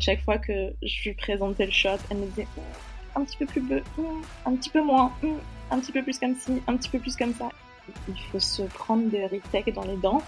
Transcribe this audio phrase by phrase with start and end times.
[0.00, 2.46] Chaque fois que je lui présentais le shot, elle me disait
[3.14, 3.82] un petit peu plus bleu,
[4.46, 5.12] un petit peu moins,
[5.70, 7.48] un petit peu plus comme ci, un petit peu plus comme ça.
[8.08, 10.22] Il faut se prendre des retakes dans les dents.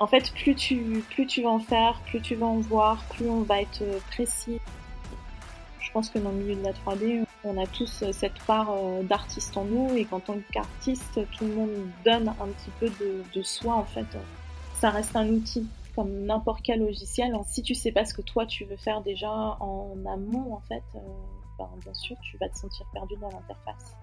[0.00, 3.28] En fait, plus tu, plus tu vas en faire, plus tu vas en voir, plus
[3.28, 4.58] on va être précis.
[5.80, 9.02] Je pense que dans le milieu de la 3D, on a tous cette part euh,
[9.04, 11.70] d'artiste en nous et qu'en tant qu'artiste, tout le monde
[12.04, 12.90] donne un petit peu
[13.32, 14.06] de soi en fait.
[14.80, 17.34] Ça reste un outil comme n'importe quel logiciel.
[17.46, 20.82] Si tu sais pas ce que toi tu veux faire déjà en amont, en fait,
[20.94, 20.98] euh,
[21.58, 23.96] ben, bien sûr, tu vas te sentir perdu dans l'interface.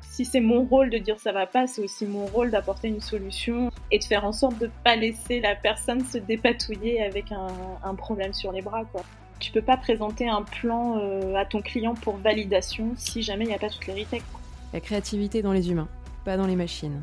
[0.00, 3.00] Si c'est mon rôle de dire ça va pas, c'est aussi mon rôle d'apporter une
[3.00, 7.94] solution et de faire en sorte de pas laisser la personne se dépatouiller avec un,
[7.94, 9.02] problème sur les bras, quoi.
[9.40, 13.48] Tu peux pas présenter un plan euh, à ton client pour validation si jamais il
[13.48, 14.06] n'y a pas toutes les.
[14.72, 15.88] La créativité dans les humains,
[16.24, 17.02] pas dans les machines.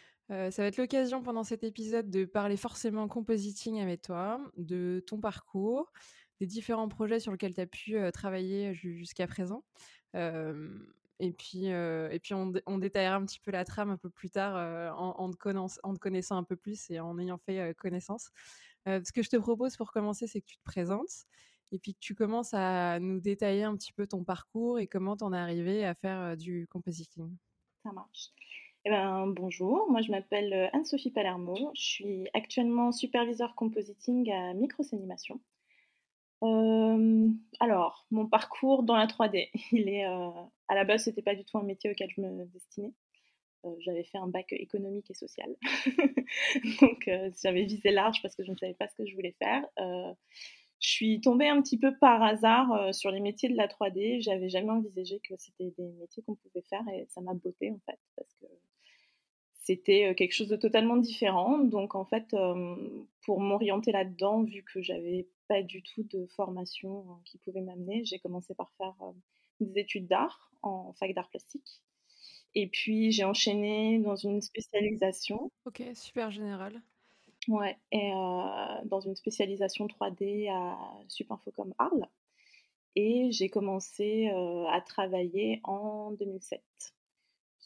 [0.31, 5.03] Euh, ça va être l'occasion pendant cet épisode de parler forcément compositing avec toi, de
[5.05, 5.91] ton parcours,
[6.39, 9.63] des différents projets sur lesquels tu as pu euh, travailler jusqu'à présent.
[10.13, 14.55] et puis, et puis on, détaillera un petit peu la trame un peu plus tard
[14.97, 15.49] en, te
[15.83, 18.31] en, te connaissant un peu plus et en ayant fait connaissance.
[18.85, 21.25] ce que je te propose pour commencer, c'est que tu te présentes
[21.71, 25.15] et puis que tu commences à nous détailler un petit peu ton parcours et comment
[25.15, 27.37] tu en es arrivé à faire du compositing.
[27.83, 28.31] Ça marche.
[28.83, 34.55] Eh ben, bonjour, moi je m'appelle euh, Anne-Sophie Palermo, je suis actuellement superviseur compositing à
[34.55, 35.39] Micros Animation.
[36.41, 40.31] Euh, alors, mon parcours dans la 3D, il est euh,
[40.67, 42.91] à la base, c'était pas du tout un métier auquel je me destinais.
[43.81, 45.55] j'avais fait un bac économique et social,
[46.81, 47.07] donc
[47.43, 49.63] j'avais visé large parce que je ne savais pas ce que je voulais faire.
[50.79, 54.21] je suis tombée un petit peu par hasard sur les métiers de la 3D.
[54.21, 57.79] J'avais jamais envisagé que c'était des métiers qu'on pouvait faire et ça m'a botté en
[57.85, 58.47] fait parce que
[59.61, 61.59] c'était quelque chose de totalement différent.
[61.59, 62.35] Donc en fait,
[63.21, 68.03] pour m'orienter là-dedans, vu que j'avais pas du tout de formation euh, qui pouvait m'amener,
[68.05, 68.95] j'ai commencé par faire
[69.59, 71.81] des études d'art en fac d'art plastique.
[72.55, 75.51] Et puis j'ai enchaîné dans une spécialisation.
[75.65, 76.81] Ok, super général.
[77.47, 78.11] Ouais, et
[78.85, 82.07] dans une spécialisation 3D à Supinfocom Arles.
[82.95, 86.61] Et j'ai commencé à travailler en 2007.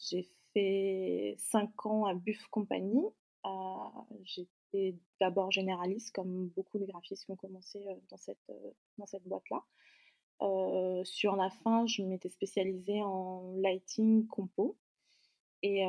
[0.08, 3.02] J'ai fait 5 ans à Buff Company.
[3.44, 3.48] Euh,
[4.24, 9.06] j'étais d'abord généraliste, comme beaucoup de graphistes qui ont commencé euh, dans cette, euh, dans
[9.06, 9.62] cette boîte-là.
[11.04, 14.76] sur la fin, je m'étais spécialisée en lighting compo.
[15.62, 15.84] Et,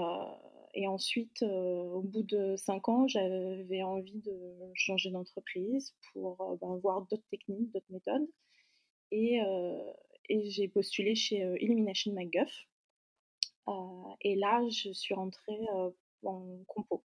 [0.87, 4.37] ensuite, au bout de 5 ans, j'avais envie de
[4.73, 8.27] changer d'entreprise pour ben, voir d'autres techniques, d'autres méthodes.
[9.11, 9.39] Et,
[10.29, 12.76] et j'ai postulé chez Illumination McGuff, euh,
[14.21, 15.91] et là, je suis rentrée euh,
[16.23, 17.03] en compo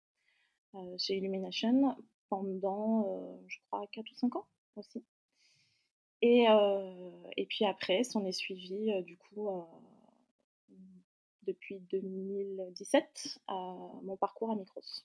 [0.75, 1.95] euh, chez Illumination
[2.29, 5.03] pendant, je crois, 4 ou 5 ans aussi.
[6.21, 6.45] Et,
[7.35, 9.49] et puis après, s'en est suivi, du coup,
[11.43, 13.39] depuis 2017,
[14.03, 15.03] mon parcours à Micros.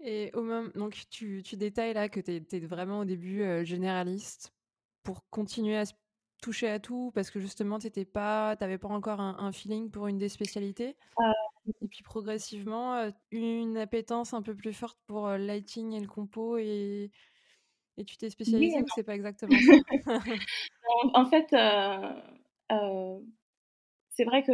[0.00, 4.54] Et au même, donc tu, tu, détailles là que tu étais vraiment au début généraliste
[5.02, 5.84] pour continuer à
[6.42, 10.18] toucher à tout parce que justement, tu n'avais pas, pas encore un, feeling pour une
[10.18, 11.32] des spécialités euh.
[11.80, 16.00] Et puis progressivement, euh, une appétence un peu plus forte pour le euh, lighting et
[16.00, 17.12] le compo et,
[17.96, 20.18] et tu t'es spécialisée ou c'est pas exactement ça?
[21.14, 21.46] En fait,
[24.10, 24.52] c'est vrai que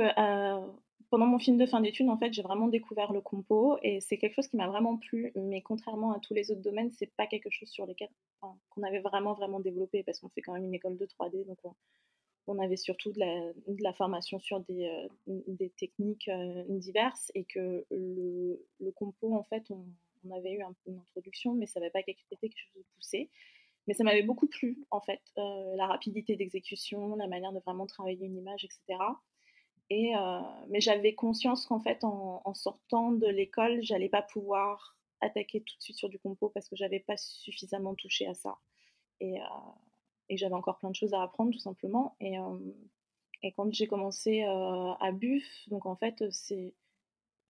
[1.11, 4.19] pendant mon film de fin d'études, en fait, j'ai vraiment découvert le compo et c'est
[4.19, 5.33] quelque chose qui m'a vraiment plu.
[5.37, 8.09] Mais contrairement à tous les autres domaines, c'est pas quelque chose sur lequel
[8.41, 11.59] qu'on avait vraiment vraiment développé parce qu'on fait quand même une école de 3D, donc
[12.47, 18.65] on, avait surtout de la, formation sur des, euh, techniques euh, diverses et que le,
[18.81, 19.85] le, compo, en fait, on,
[20.31, 23.31] avait eu un peu une introduction, mais ça n'avait pas été quelque chose de poussé.
[23.87, 27.87] Mais ça m'avait beaucoup plu, en fait, euh, la rapidité d'exécution, la manière de vraiment
[27.87, 28.99] travailler une image, etc.
[29.91, 35.77] Euh, mais j'avais conscience qu'en fait, en, sortant de l'école, j'allais pas pouvoir attaquer tout
[35.77, 38.59] de suite sur du compo parce que j'avais pas suffisamment touché à ça.
[39.21, 39.45] Et, euh,
[40.31, 42.17] j'avais encore plein de choses à apprendre, tout simplement.
[42.21, 46.75] Et, euh, quand j'ai commencé à Buff, donc en fait, c'est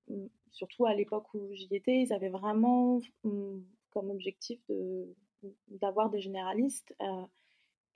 [0.08, 4.60] mm, surtout à l'époque où j'y étais, ils avaient vraiment mm, comme objectif
[5.68, 6.94] d'avoir des généralistes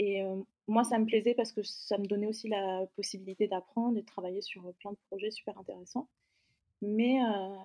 [0.03, 0.25] Et
[0.67, 4.07] moi, ça me plaisait parce que ça me donnait aussi la possibilité d'apprendre et de
[4.07, 6.09] travailler sur plein de projets super intéressants.
[6.81, 7.21] Mais,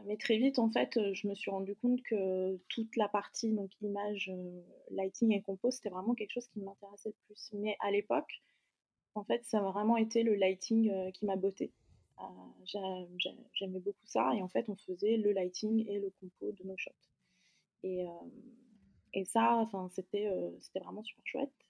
[0.05, 3.71] mais, très vite, en fait, je me suis rendu compte que toute la partie, donc
[3.81, 4.31] image,
[4.91, 7.49] lighting et compo, c'était vraiment quelque chose qui m'intéressait le plus.
[7.53, 8.43] Mais à l'époque,
[9.15, 11.71] en fait, ça a vraiment été le lighting qui m'a botté.
[12.65, 16.77] J'aimais beaucoup ça et en fait, on faisait le lighting et le compo de nos
[16.77, 16.91] shots.
[17.81, 18.05] Et,
[19.13, 20.29] et ça, c'était
[20.75, 21.66] vraiment super chouette.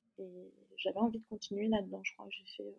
[0.78, 2.02] J'avais envie de continuer là-dedans.
[2.04, 2.76] Je crois que j'ai fait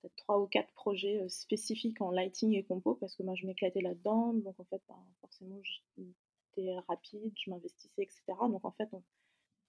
[0.00, 3.80] peut-être trois ou quatre projets spécifiques en lighting et compo parce que moi, je m'éclatais
[3.80, 4.34] là-dedans.
[4.34, 8.22] Donc, en fait, ben, forcément, j'étais rapide, je m'investissais, etc.
[8.40, 8.88] Donc, en fait,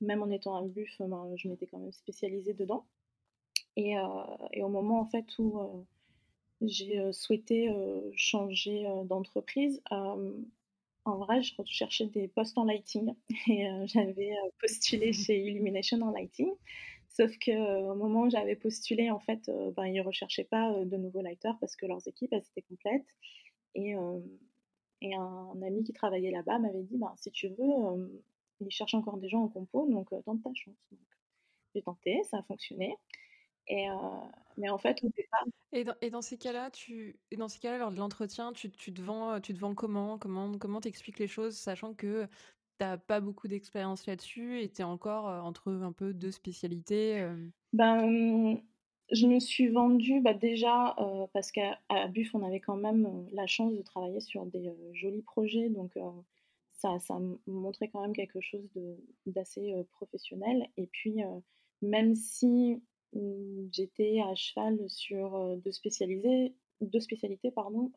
[0.01, 2.85] même en étant un buff, ben, je m'étais quand même spécialisée dedans.
[3.75, 3.95] Et,
[4.53, 5.85] et, au moment, en fait, où
[6.61, 7.69] j'ai souhaité
[8.15, 9.81] changer d'entreprise,
[11.05, 13.13] en vrai, je recherchais des postes en lighting
[13.47, 16.51] et euh, j'avais euh, postulé chez Illumination en lighting.
[17.09, 20.97] Sauf qu'au euh, moment où j'avais postulé, en fait, ben, ils ne recherchaient pas de
[20.97, 23.05] nouveaux lighters parce que leurs équipes, elles étaient complètes.
[23.75, 23.93] Et,
[25.01, 28.19] et un, ami qui travaillait là-bas m'avait dit, ben, si tu veux,
[28.59, 30.75] ils cherchent encore des gens en compo, donc tente ta chance.
[31.73, 32.97] J'ai tenté, ça a fonctionné.
[33.67, 33.87] Et,
[34.57, 35.45] mais en fait, au départ.
[35.71, 38.71] Et dans, et dans ces cas-là, tu, et dans ces cas-là, lors de l'entretien, tu,
[38.71, 40.17] tu, te vends, tu te vends comment?
[40.17, 42.25] Comment comment t'expliques les choses, sachant que
[42.79, 47.27] tu n'as pas beaucoup d'expérience là-dessus et tu es encore entre un peu deux spécialités
[47.73, 48.59] Ben,
[49.11, 50.95] je me suis vendue bah, déjà
[51.33, 51.77] parce qu'à
[52.09, 55.97] Buff, on avait quand même la chance de travailler sur des jolis projets, donc
[56.69, 57.17] ça, ça
[57.47, 58.67] montrait quand même quelque chose
[59.25, 60.67] d'assez professionnel.
[60.77, 61.21] Et puis,
[61.81, 62.81] même si
[63.71, 67.91] j'étais à cheval sur deux, spécialisés, deux spécialités, pardon,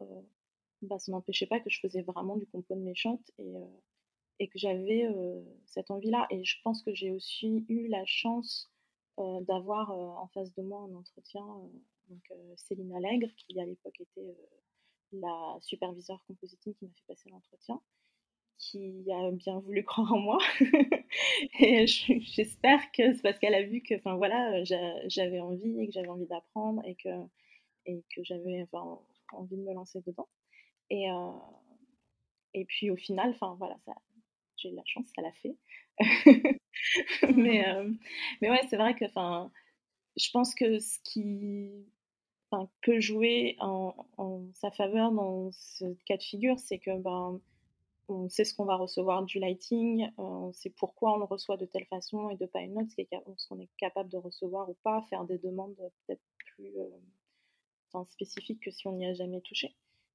[0.82, 3.54] bah, ça n'empêchait pas que je faisais vraiment du compound méchante et,
[4.38, 5.06] et que j'avais
[5.66, 6.26] cette envie-là.
[6.30, 8.70] Et je pense que j'ai aussi eu la chance
[9.16, 11.44] d'avoir en face de moi un entretien,
[12.08, 14.36] donc Céline Allègre, qui à l'époque était
[15.12, 17.80] la superviseure compositing qui m'a fait passer l'entretien
[18.58, 20.38] qui a bien voulu croire en moi.
[21.60, 25.92] et j'espère que c'est parce qu'elle a vu que enfin, voilà, j'avais envie et que
[25.92, 27.08] j'avais envie d'apprendre et que,
[27.86, 29.00] et que j'avais enfin,
[29.32, 30.28] envie de me lancer dedans.
[30.90, 31.30] Et, euh,
[32.54, 33.92] et puis au final, enfin voilà, ça,
[34.56, 35.56] j'ai eu la chance, ça l'a fait.
[37.36, 37.90] mais, euh,
[38.40, 39.50] mais ouais, c'est vrai que enfin,
[40.16, 41.86] je pense que ce qui
[42.82, 47.40] peut jouer en, en, sa faveur dans ce cas de figure, c'est que ben,
[48.08, 51.56] on sait ce qu'on va recevoir du lighting, euh, on sait pourquoi on le reçoit
[51.56, 52.90] de telle façon et de pas une autre,
[53.36, 58.62] ce qu'on est capable de recevoir ou pas, faire des demandes peut-être plus euh, spécifiques
[58.62, 59.74] que si on n'y a jamais touché.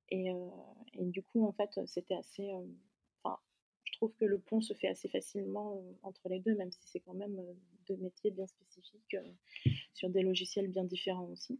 [0.09, 0.49] Et, euh,
[0.99, 2.51] du coup, en fait, c'était assez.
[3.23, 3.39] Enfin,
[3.83, 6.99] je trouve que le pont se fait assez facilement entre les deux, même si c'est
[6.99, 7.41] quand même
[7.87, 9.15] deux métiers bien spécifiques
[9.93, 11.59] sur des logiciels bien différents aussi.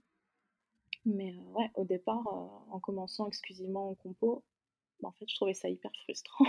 [1.06, 4.44] Mais ouais, au départ, en commençant exclusivement en compo,
[5.01, 6.45] bah, en fait, je trouvais ça hyper frustrant.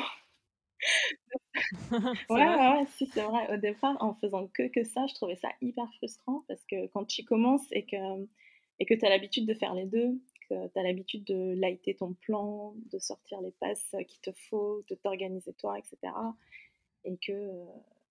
[2.30, 3.52] ouais, ouais, si, c'est vrai.
[3.52, 7.04] Au départ, en faisant que, que ça, je trouvais ça hyper frustrant parce que quand
[7.04, 8.26] tu commences et que,
[8.80, 11.94] et que tu as l'habitude de faire les deux, que tu as l'habitude de lighter
[11.94, 16.12] ton plan, de sortir les passes qu'il te faut, de t'organiser toi, etc.
[17.04, 17.50] Et que,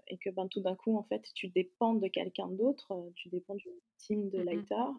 [0.08, 3.56] et que ben, tout d'un coup, en fait, tu dépends de quelqu'un d'autre, tu dépends
[3.56, 4.94] d'une team de mmh lighters.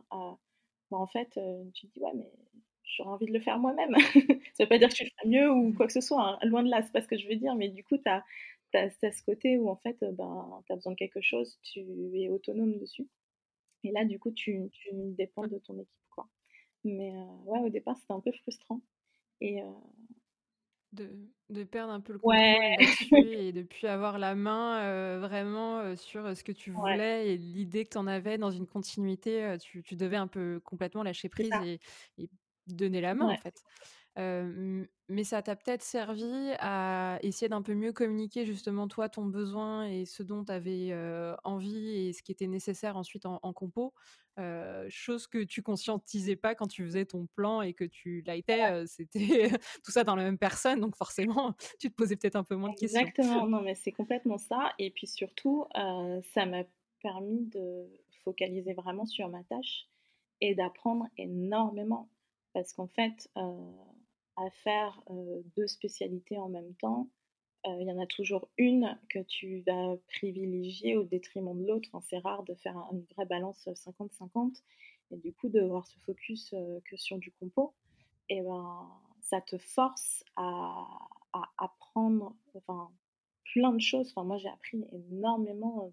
[0.90, 1.38] Ben, en fait,
[1.74, 2.30] tu te dis, ouais, mais
[2.84, 3.94] j'aurais envie de le faire moi-même.
[4.54, 6.38] ça veut pas dire que tu le feras mieux ou quoi que ce soit, hein.
[6.46, 8.22] loin de là, c'est pas ce que je veux dire, mais du coup, tu as,
[8.72, 11.80] ce côté où en fait, ben, tu as besoin de quelque chose, tu
[12.14, 13.08] es autonome dessus.
[13.84, 16.08] Et là, du coup, tu, tu dépends de ton équipe.
[16.10, 16.26] Quoi.
[16.84, 18.80] Mais euh, ouais, au départ, c'était un peu frustrant.
[19.40, 19.70] Et, euh,
[20.92, 21.10] de,
[21.50, 22.76] de, perdre un peu le contrôle ouais.
[23.48, 27.84] et de plus avoir la main euh, vraiment sur ce que tu voulais et l'idée
[27.84, 31.50] que tu en avais dans une continuité, tu, tu, devais un peu complètement lâcher prise
[31.64, 31.80] et,
[32.16, 32.30] et,
[32.66, 33.62] donner la main en fait.
[35.08, 39.86] mais ça t'a peut-être servi à essayer d'un peu mieux communiquer justement toi ton besoin
[39.86, 40.94] et ce dont tu avais
[41.44, 43.92] envie et ce qui était nécessaire ensuite en, compo,
[44.88, 49.50] chose que tu conscientisais pas quand tu faisais ton plan et que tu lightais, c'était
[49.84, 52.70] tout ça dans la même personne, donc forcément tu te posais peut-être un peu moins
[52.70, 53.00] de questions.
[53.00, 55.66] Exactement, non mais c'est complètement ça et puis surtout
[56.32, 56.64] ça m'a
[57.04, 57.86] permis de
[58.24, 59.86] focaliser vraiment sur ma tâche
[60.40, 62.08] et d'apprendre énormément
[62.54, 63.72] parce qu'en fait, euh,
[64.36, 67.10] à faire euh, deux spécialités en même temps,
[67.66, 71.90] euh, il y en a toujours une que tu vas privilégier au détriment de l'autre.
[72.08, 74.62] C'est rare de faire une vraie balance 50-50
[75.10, 77.74] et du coup de voir se focus que sur du compo.
[78.30, 78.88] Et ben,
[79.20, 80.86] ça te force à,
[81.58, 82.90] apprendre enfin,
[83.52, 84.10] plein de choses.
[84.10, 85.90] Enfin, moi, j'ai appris énormément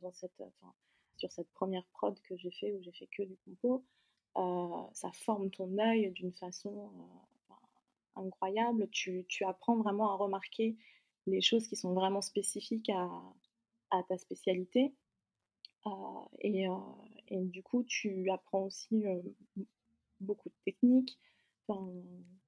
[1.18, 3.84] sur cette première prod que j'ai fait où j'ai fait que du compo,
[4.36, 6.92] ça forme ton œil d'une façon
[8.16, 8.90] incroyable.
[8.92, 10.78] Tu, apprends vraiment à remarquer
[11.28, 12.90] les choses qui sont vraiment spécifiques
[13.90, 14.94] à, ta spécialité.
[16.40, 16.68] et,
[17.28, 19.04] et, du coup, tu apprends aussi
[20.20, 21.20] beaucoup de techniques.
[21.68, 21.92] Enfin,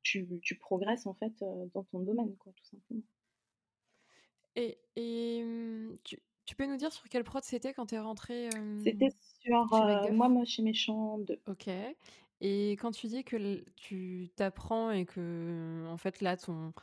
[0.01, 1.33] tu, progresses en fait
[1.73, 3.03] dans ton domaine, quoi, tout simplement.
[4.55, 5.97] Et, mmh,
[6.45, 8.49] tu, peux nous dire sur quelle prod c'était quand tu es rentrée
[8.83, 9.09] C'était
[9.41, 9.65] sur
[10.11, 11.39] Moi, moi chez Méchant 2.
[11.47, 11.69] Ok.
[12.41, 16.73] Et quand tu dis que tu t'apprends et que, en fait, là, ton,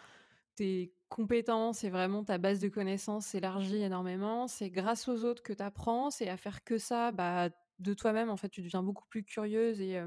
[0.57, 5.53] tes compétences et vraiment ta base de connaissances s'élargit énormément, c'est grâce aux autres que
[5.53, 7.51] tu apprends, c'est à faire que ça, bah,
[7.81, 10.01] de toi-même, en fait, tu deviens beaucoup plus curieuse et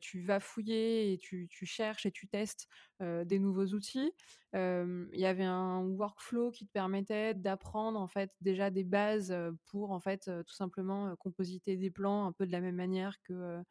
[0.00, 2.68] tu vas fouiller et tu, cherches et tu testes
[3.00, 4.12] des nouveaux outils.
[4.54, 9.34] Il y avait un workflow qui te permettait d'apprendre en fait déjà des bases
[9.66, 13.62] pour en fait tout simplement compositer des plans un peu de la même manière que,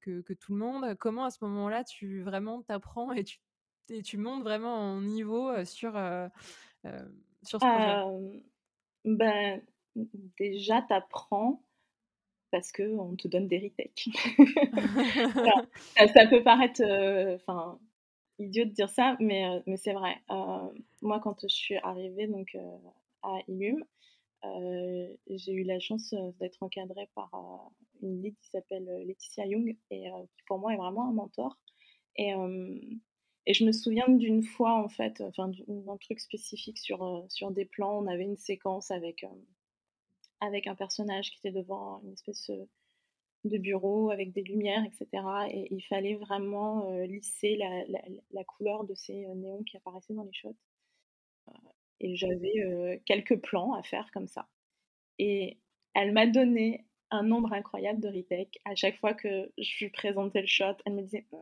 [0.00, 0.96] que, tout le monde.
[0.98, 3.38] Comment à ce moment-là tu vraiment t'apprends et tu,
[3.90, 5.92] et tu montes vraiment en niveau sur,
[7.42, 8.40] sur ce projet?
[9.04, 9.62] Ben,
[10.38, 10.94] Déjà, tu
[12.50, 14.08] parce qu'on te donne des retakes.
[16.14, 16.82] ça, peut paraître
[17.34, 17.78] enfin
[18.38, 20.16] idiot de dire ça, mais, mais c'est vrai.
[21.02, 22.56] moi, quand je suis arrivée donc,
[23.22, 23.84] à Illum,
[25.28, 27.30] j'ai eu la chance d'être encadrée par
[28.02, 31.58] une lead qui s'appelle Laetitia Young et qui pour moi est vraiment un mentor.
[32.16, 32.32] Et,
[33.46, 37.64] et je me souviens d'une fois, en fait, enfin, d'un truc spécifique sur, sur des
[37.64, 37.98] plans.
[37.98, 39.24] On avait une séquence avec
[40.40, 42.64] avec un personnage qui était devant une espèce euh,
[43.44, 45.24] de bureau avec des lumières, etc.
[45.50, 50.24] Et il fallait vraiment euh, lisser la, couleur de ces euh, néons qui apparaissaient dans
[50.24, 50.56] les shots.
[52.00, 54.48] et j'avais quelques plans à faire comme ça.
[55.18, 55.58] Et
[55.94, 58.58] elle m'a donné un nombre incroyable de retakes.
[58.64, 61.40] À chaque fois que je lui présentais le shot, elle me disait hum,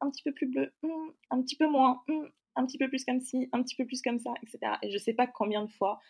[0.00, 3.04] un petit peu plus bleu, hum, un petit peu moins, hum, un petit peu plus
[3.04, 4.72] comme ci, un petit peu plus comme ça, etc.
[4.82, 6.00] Et je sais pas combien de fois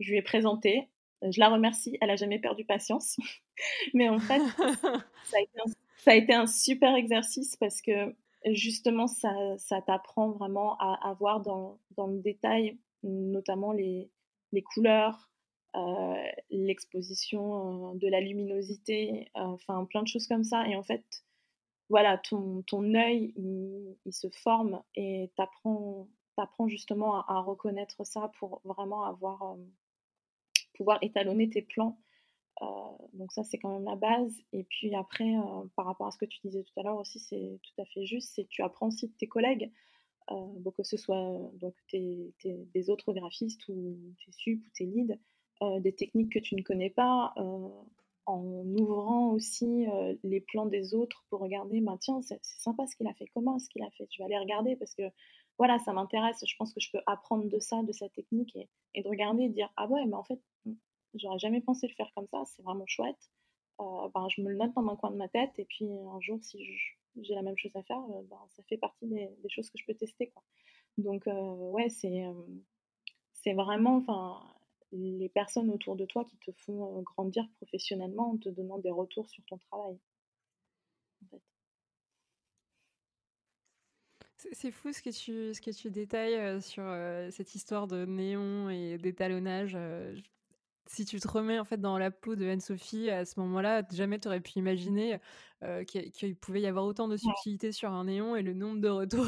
[0.00, 0.88] je lui ai présenté
[1.22, 3.16] je la remercie, elle a jamais perdu patience.
[3.94, 4.40] Mais en fait,
[5.24, 8.14] ça a, été un, super exercice parce que
[8.46, 14.10] justement, ça, ça t'apprend vraiment à, voir dans, dans, le détail, notamment les,
[14.52, 15.28] les couleurs,
[15.76, 20.66] euh, l'exposition euh, de la luminosité, euh, enfin plein de choses comme ça.
[20.66, 21.04] Et en fait,
[21.90, 26.08] voilà, ton, ton œil, il, se forme et t'apprends
[26.38, 29.56] apprends justement à, à, reconnaître ça pour vraiment avoir
[30.78, 31.98] pouvoir étalonner tes plans.
[32.62, 32.66] Euh,
[33.12, 34.34] donc ça, c'est quand même la base.
[34.52, 37.18] Et puis après, euh, par rapport à ce que tu disais tout à l'heure aussi,
[37.18, 39.70] c'est tout à fait juste, c'est tu apprends aussi de tes collègues,
[40.30, 45.18] euh, que ce soit donc des autres graphistes ou tes sup ou tes leads,
[45.80, 47.34] des techniques que tu ne connais pas,
[48.26, 49.86] en ouvrant aussi
[50.22, 53.56] les plans des autres pour regarder, bah, tiens, c'est sympa ce qu'il a fait, comment
[53.56, 55.10] est-ce qu'il a fait, je vais aller regarder parce que
[55.58, 58.56] voilà, ça m'intéresse, je pense que je peux apprendre de ça, de sa technique
[58.94, 60.40] et, de regarder et dire, ah ouais, mais en fait,
[61.14, 63.30] j'aurais jamais pensé le faire comme ça, c'est vraiment chouette.
[63.80, 66.20] Euh, ben, je me le note dans un coin de ma tête et puis un
[66.20, 66.64] jour, si
[67.20, 69.84] j'ai la même chose à faire, euh, ben, ça fait partie des, choses que je
[69.86, 70.30] peux tester.
[70.30, 70.42] Quoi.
[70.98, 72.24] Donc, euh, ouais, c'est
[73.34, 74.02] c'est vraiment
[74.90, 79.28] les personnes autour de toi qui te font grandir professionnellement en te donnant des retours
[79.28, 79.98] sur ton travail.
[84.52, 86.84] C'est fou ce que tu, ce que tu détailles sur
[87.30, 89.76] cette histoire de néon et d'étalonnage
[90.88, 94.18] si tu te remets en fait dans la peau de Anne-Sophie à ce moment-là, jamais
[94.18, 95.18] tu aurais pu imaginer
[95.64, 98.88] euh, qu'il pouvait y avoir autant de subtilité sur un néon et le nombre de
[98.88, 99.26] retours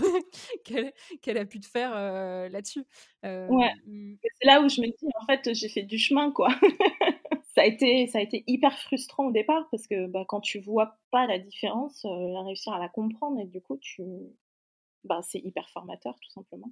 [1.23, 2.85] qu'elle a pu te faire euh, là-dessus.
[3.25, 4.15] Euh, ouais, mmh.
[4.23, 6.49] c'est là où je me dis, en fait, j'ai fait du chemin, quoi.
[7.57, 10.61] ça, a été, ça a été hyper frustrant au départ parce que bah, quand tu
[10.61, 14.05] vois pas la différence, réussir à la comprendre et du coup, tu...
[15.03, 16.71] bah, c'est hyper formateur, tout simplement.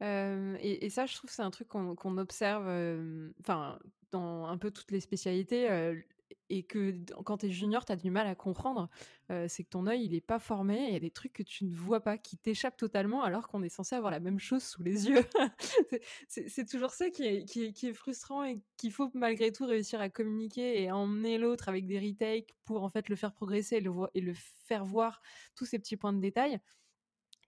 [0.00, 2.66] et, ça, je trouve, c'est un truc qu'on observe,
[3.40, 3.78] enfin,
[4.12, 5.68] dans un peu toutes les spécialités
[6.48, 6.94] et que
[7.24, 8.88] quand tu es junior, tu as du mal à comprendre,
[9.48, 11.64] c'est que ton œil, il est pas formé, il y a des trucs que tu
[11.64, 14.82] ne vois pas, qui t'échappent totalement, alors qu'on est censé avoir la même chose sous
[14.82, 15.24] les yeux.
[16.28, 20.90] c'est toujours ça qui est, frustrant et qu'il faut malgré tout réussir à communiquer et
[20.90, 24.34] emmener l'autre avec des retakes pour en fait le faire progresser et le, et le
[24.34, 25.22] faire voir
[25.54, 26.60] tous ces petits points de détail.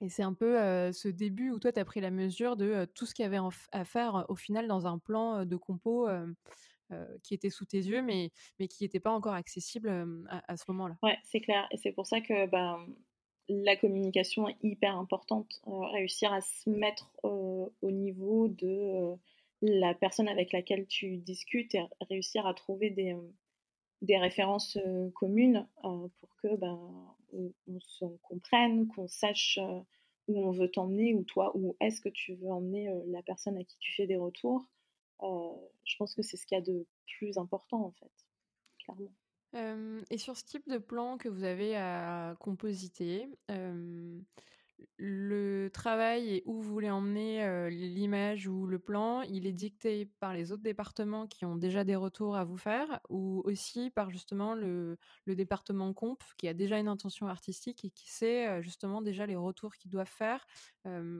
[0.00, 0.56] Et c'est un peu
[0.92, 3.40] ce début où toi, tu as pris la mesure de tout ce qu'il y avait
[3.72, 6.08] à faire au final dans un plan de compo
[7.22, 9.88] qui était sous tes yeux, mais, mais qui n'était pas encore accessible
[10.28, 10.96] à, ce moment-là?
[11.02, 11.66] Ouais, c'est clair.
[11.72, 12.78] Et c'est pour ça que bah,
[13.48, 15.60] la communication est hyper importante.
[15.66, 19.16] réussir à se mettre au niveau de
[19.62, 23.16] la personne avec laquelle tu discutes et réussir à trouver des,
[24.02, 24.78] des références
[25.14, 26.78] communes pour que ben,
[27.32, 29.58] on, se comprenne, qu'on sache
[30.28, 33.64] où on veut t'emmener, ou toi, où est-ce que tu veux emmener la personne à
[33.64, 34.68] qui tu fais des retours.
[35.20, 36.86] je pense que c'est ce qu'il y a de
[37.18, 38.12] plus important en fait,
[38.84, 40.04] clairement.
[40.10, 43.28] et sur ce type de plan que vous avez à compositer,
[44.96, 50.34] le travail et où vous voulez emmener l'image ou le plan, il est dicté par
[50.34, 54.54] les autres départements qui ont déjà des retours à vous faire ou aussi par justement
[54.54, 59.36] le, département comp qui a déjà une intention artistique et qui sait justement déjà les
[59.36, 60.46] retours qu'ils doivent faire?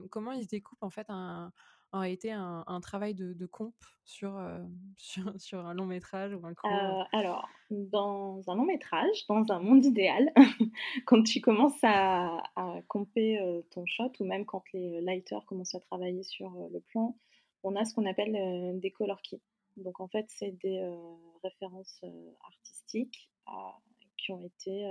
[0.09, 1.51] comment ils se découpent en fait un,
[1.91, 4.59] en réalité un, un travail de, de comp sur, euh,
[4.97, 9.45] sur, sur, un long métrage ou un court euh, Alors, dans un long métrage, dans
[9.49, 10.31] un monde idéal,
[11.05, 15.75] quand tu commences à, à comper euh, ton shot ou même quand les lighters commencent
[15.75, 17.15] à travailler sur le plan,
[17.63, 19.41] on a ce qu'on appelle des color keys.
[19.75, 20.81] Donc en fait, c'est des
[21.43, 22.01] références
[22.45, 23.29] artistiques
[24.17, 24.85] qui ont été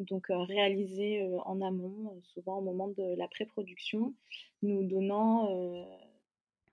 [0.00, 4.14] donc réalisé en amont, souvent au moment de la pré-production,
[4.62, 5.48] nous donnant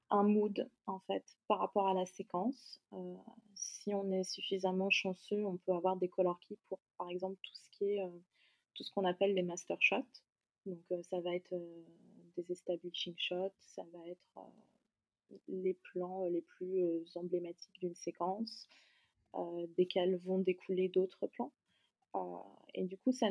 [0.10, 2.82] un mood en fait par rapport à la séquence.
[3.56, 7.54] si on est suffisamment chanceux, on peut avoir des color keys pour par exemple tout
[7.54, 8.02] ce qui est
[8.74, 10.22] tout ce qu'on appelle les master shots.
[10.66, 11.54] Donc ça va être
[12.38, 14.40] des establishing shots, ça va être
[15.50, 18.68] les plans les plus emblématiques d'une séquence,
[19.78, 21.52] desquels vont découler d'autres plans.
[22.16, 22.20] Euh,
[22.74, 23.28] et du coup, ça,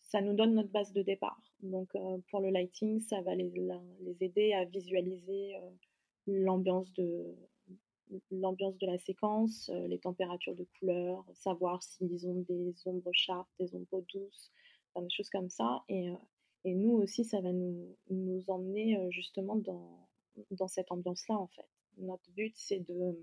[0.00, 1.40] ça nous donne notre base de départ.
[1.62, 3.50] Donc, euh, pour le lighting, ça va les,
[4.00, 5.70] les aider à visualiser euh,
[6.26, 7.34] l'ambiance de,
[8.10, 14.04] de la séquence, les températures de couleur, savoir s'ils ont des ombres sharp, des ombres
[14.12, 14.50] douces,
[14.96, 15.84] des choses comme ça.
[15.88, 16.12] Et,
[16.64, 20.08] et, nous aussi, ça va nous, nous emmener justement dans,
[20.50, 21.68] dans cette ambiance-là, en fait.
[21.98, 23.16] Notre but, c'est de,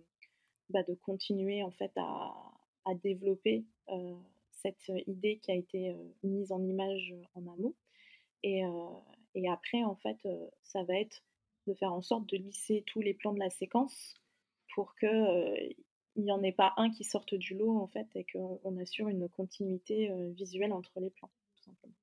[0.69, 2.33] bah, de continuer, en fait, à,
[2.85, 3.65] à développer
[4.61, 7.73] cette idée qui a été mise en image en amont.
[8.43, 8.63] Et,
[9.49, 10.17] après, en fait,
[10.63, 11.23] ça va être
[11.67, 14.15] de faire en sorte de lisser tous les plans de la séquence
[14.73, 15.75] pour qu'il
[16.15, 19.27] n'y en ait pas un qui sorte du lot, en fait, et qu'on assure une
[19.29, 21.93] continuité visuelle entre les plans, tout simplement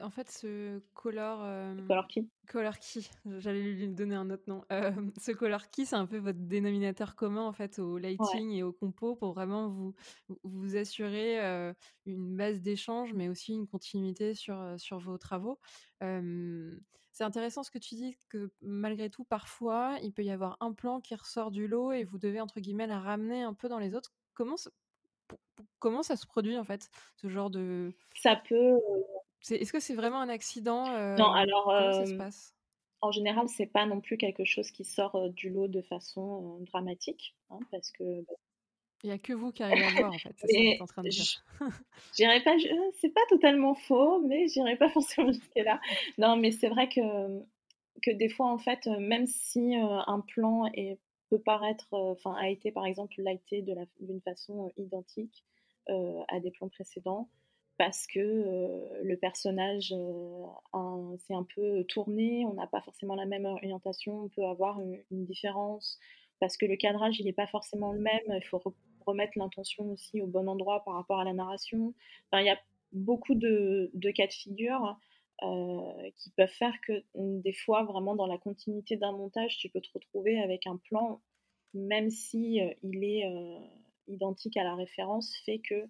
[0.00, 1.38] en fait, ce color.
[1.86, 2.26] color key.
[2.48, 3.00] Color key,
[3.38, 4.64] j'allais lui donner un autre nom.
[5.20, 8.72] ce color key, c'est un peu votre dénominateur commun en fait au lighting et au
[8.72, 9.94] compo pour vraiment vous,
[10.44, 11.38] vous assurer
[12.06, 15.58] une base d'échange, mais aussi une continuité sur, sur vos travaux.
[16.00, 20.72] c'est intéressant ce que tu dis, que malgré tout, parfois, il peut y avoir un
[20.72, 23.78] plan qui ressort du lot et vous devez, entre guillemets, la ramener un peu dans
[23.78, 24.12] les autres.
[24.34, 24.56] Comment,
[25.78, 27.92] comment ça se produit en fait, ce genre de...
[28.14, 28.80] Ça peut
[29.50, 30.84] est-ce que c'est vraiment un accident
[31.16, 32.52] Non, alors comment ça se passe?
[33.02, 37.36] en général, c'est pas non plus quelque chose qui sort du lot de façon dramatique,
[37.50, 38.34] hein, parce que bah
[39.02, 40.34] il n'y a que vous qui arrivez à le voir, en fait.
[40.44, 41.44] C'est en train de dire.
[42.16, 42.56] J'irai pas,
[43.00, 45.80] c'est pas totalement faux, mais j'irai pas forcément jusque-là.
[46.18, 47.00] Non, mais c'est vrai que,
[48.02, 52.72] que des fois, en fait, même si un plan est, peut paraître, enfin, a été
[52.72, 53.62] par exemple lighté
[54.00, 55.44] d'une façon identique
[55.88, 57.28] à des plans précédents,
[57.78, 64.24] parce que le personnage s'est un peu tourné, on n'a pas forcément la même orientation,
[64.24, 65.98] on peut avoir une, différence,
[66.40, 68.62] parce que le cadrage, il n'est pas forcément le même, il faut
[69.06, 71.94] remettre l'intention aussi au bon endroit par rapport à la narration.
[72.30, 72.58] Enfin, il y a
[72.92, 74.98] beaucoup de, cas de figure
[76.16, 79.82] qui peuvent faire que mmh, des fois, vraiment dans la continuité d'un montage, tu peux
[79.82, 81.20] te retrouver avec un plan,
[81.74, 83.30] même si il est
[84.08, 85.88] identique à la référence, fait que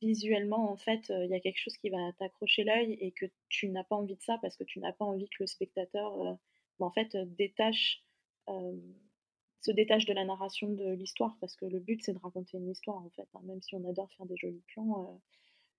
[0.00, 3.68] visuellement, en fait, il y a quelque chose qui va t'accrocher l'œil et que tu
[3.68, 6.38] n'as pas envie de ça parce que tu n'as pas envie que le spectateur,
[6.78, 8.04] bah, en fait, détache,
[8.46, 12.70] se détache de la narration de l'histoire parce que le but, c'est de raconter une
[12.70, 13.28] histoire, en fait.
[13.34, 15.20] Hein, même si on adore faire des jolis plans,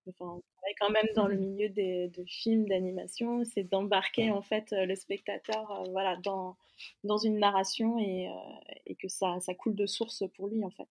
[0.10, 0.44] enfin, on
[0.80, 5.90] quand même dans le milieu des, de films, d'animation, c'est d'embarquer, en fait, le spectateur,
[5.92, 6.58] voilà, dans,
[7.04, 8.30] dans une narration et,
[8.86, 10.90] et que ça, ça coule de source pour lui, en fait.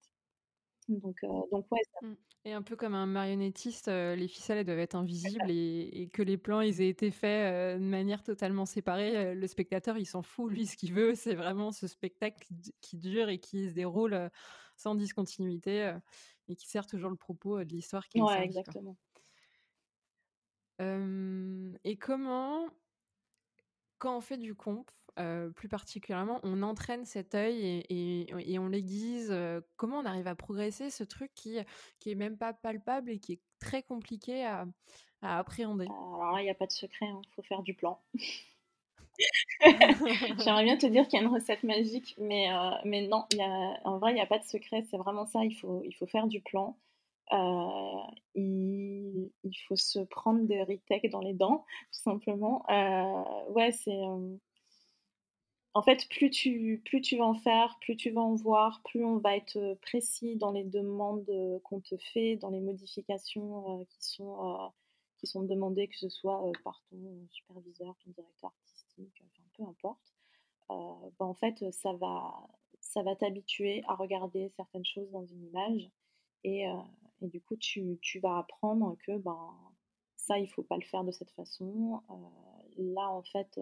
[0.89, 1.81] Donc, donc ouais.
[2.01, 2.07] Ça...
[2.47, 6.37] Et un peu comme un marionnettiste, les ficelles elles doivent être invisibles et, que les
[6.37, 9.35] plans ils aient été faits de manière totalement séparée.
[9.35, 12.47] le spectateur il s'en fout, lui ce qu'il veut c'est vraiment ce spectacle
[12.83, 14.31] qui, dure et qui se déroule
[14.77, 15.95] sans discontinuité
[16.49, 18.99] et qui sert toujours le propos de l'histoire qui est Ouais, exactement.
[20.81, 22.69] et comment,
[23.97, 24.91] quand on fait du comp,
[25.55, 29.35] plus particulièrement, on entraîne cet œil et, on l'aiguise.
[29.77, 31.59] comment on arrive à progresser ce truc qui,
[32.01, 34.67] qui est même pas palpable et qui est très compliqué à,
[35.23, 35.87] appréhender?
[35.87, 38.01] Alors là, il n'y a pas de secret, il hein, faut faire du plan.
[40.45, 43.41] J'aimerais bien te dire qu'il y a une recette magique, mais, euh, mais non, y
[43.41, 44.85] a, en vrai, il n'y a pas de secret.
[44.91, 45.45] C'est vraiment ça.
[45.45, 46.77] Il faut, il faut faire du plan.
[47.33, 48.03] Euh,
[48.35, 52.65] il, il, faut se prendre des retakes dans les dents, tout simplement.
[52.71, 53.99] Euh, ouais, c'est.
[55.75, 59.05] En fait, plus tu, plus tu vas en faire, plus tu vas en voir, plus
[59.05, 61.29] on va être précis dans les demandes
[61.65, 64.73] qu'on te fait, dans les modifications qui sont
[65.19, 68.53] qui sont demandées, que ce soit par ton superviseur, ton directeur
[68.99, 69.25] enfin,
[69.57, 70.15] peu importe,
[70.71, 72.47] euh, ben, en fait, ça va,
[72.81, 75.91] ça va t'habituer à regarder certaines choses dans une image
[76.43, 76.75] et, euh,
[77.23, 79.55] et du coup, tu, tu, vas apprendre que ben,
[80.17, 82.03] ça, il faut pas le faire de cette façon.
[82.11, 82.15] Euh,
[82.95, 83.61] là, en fait,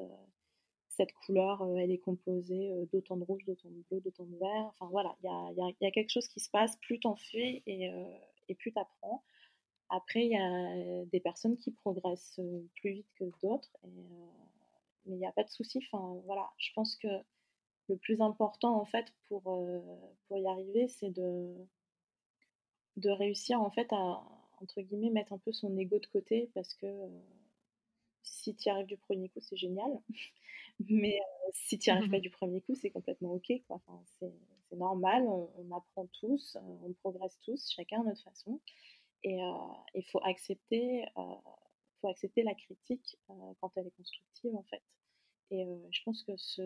[0.97, 4.67] cette couleur, elle est composée d'autant de rouge, d'autant de bleu, d'autant de vert.
[4.69, 7.91] Enfin voilà, il y a, quelque chose qui se passe, plus t'en fais et,
[8.49, 9.23] et plus t'apprends.
[9.89, 12.41] Après, il y a des personnes qui progressent
[12.77, 13.77] plus vite que d'autres.
[15.07, 15.79] Mais il n'y a pas de souci.
[15.79, 17.09] Enfin, voilà, je pense que
[17.89, 19.81] le plus important en fait pour, euh,
[20.31, 21.55] y arriver, c'est de,
[23.05, 24.23] réussir en fait à
[25.13, 27.09] mettre un peu son ego de côté parce que euh,
[28.23, 30.01] si tu y arrives du premier coup, c'est génial.
[30.89, 33.53] Mais euh, si tu n'y arrives pas du premier coup, c'est complètement ok.
[33.67, 33.77] Quoi.
[33.77, 34.33] Enfin, c'est,
[34.77, 38.59] normal, on, apprend tous, on progresse tous, chacun à notre façon.
[39.23, 39.39] Et
[39.95, 41.05] il faut accepter
[42.03, 44.83] faut accepter la critique euh, quand elle est constructive en fait.
[45.51, 46.63] Et euh, je pense que ce,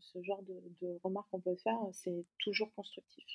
[0.00, 3.26] ce genre de, de remarques qu'on peut faire, c'est toujours constructif.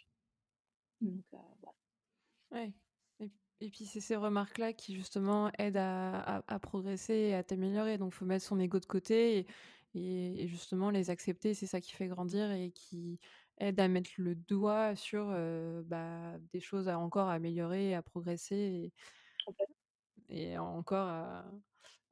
[1.02, 2.66] Donc euh, voilà.
[2.66, 2.74] Ouais.
[3.60, 7.98] Et, puis c'est ces remarques-là qui justement aident à, à, progresser et à t'améliorer.
[7.98, 9.48] Donc il faut mettre son ego de côté et,
[9.96, 11.54] et, justement les accepter.
[11.54, 13.20] C'est ça qui fait grandir et qui
[13.58, 15.28] aide à mettre le doigt sur
[15.86, 18.56] bah, des choses à encore améliorer, à progresser.
[18.56, 18.94] Et,
[20.30, 21.08] et encore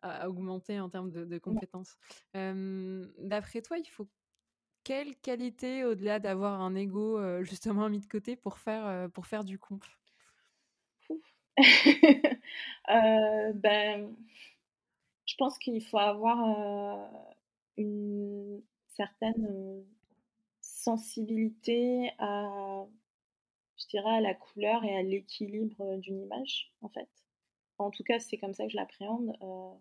[0.03, 1.97] à, augmenter en termes de, compétences.
[2.33, 4.07] D'après toi, il faut
[4.83, 9.59] quelle qualité au-delà d'avoir un ego justement mis de côté pour faire, pour faire du
[9.59, 9.83] comp?
[12.89, 14.15] Euh, ben,
[15.25, 17.07] Je pense qu'il faut avoir
[17.77, 19.83] une certaine
[20.61, 22.85] sensibilité à,
[23.77, 27.09] je dirais, à la couleur et à l'équilibre d'une image, en fait
[27.81, 29.35] en tout cas, c'est comme ça que je l'appréhende.
[29.41, 29.71] Euh,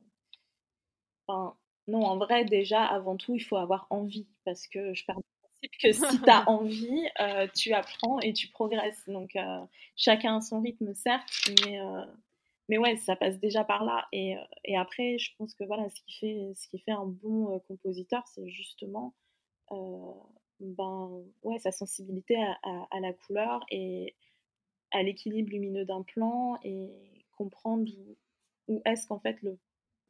[1.26, 1.56] enfin,
[1.88, 5.22] non, en vrai, déjà, avant tout, il faut avoir envie, parce que je pars du
[5.42, 9.08] principe que si tu as envie, euh, tu apprends et tu progresses.
[9.08, 9.60] Donc, euh,
[9.96, 11.30] chacun a son rythme, certes,
[11.64, 11.78] mais,
[12.70, 14.06] mais ouais, ça passe déjà par là.
[14.12, 17.58] Et, et, après, je pense que voilà, ce qui fait, ce qui fait un bon
[17.66, 19.12] compositeur, c'est justement
[20.60, 24.14] ben, ouais, sa sensibilité à, la couleur et
[24.92, 26.90] à l'équilibre lumineux d'un plan et
[27.32, 27.90] comprendre
[28.68, 29.58] où, est-ce qu'en fait le,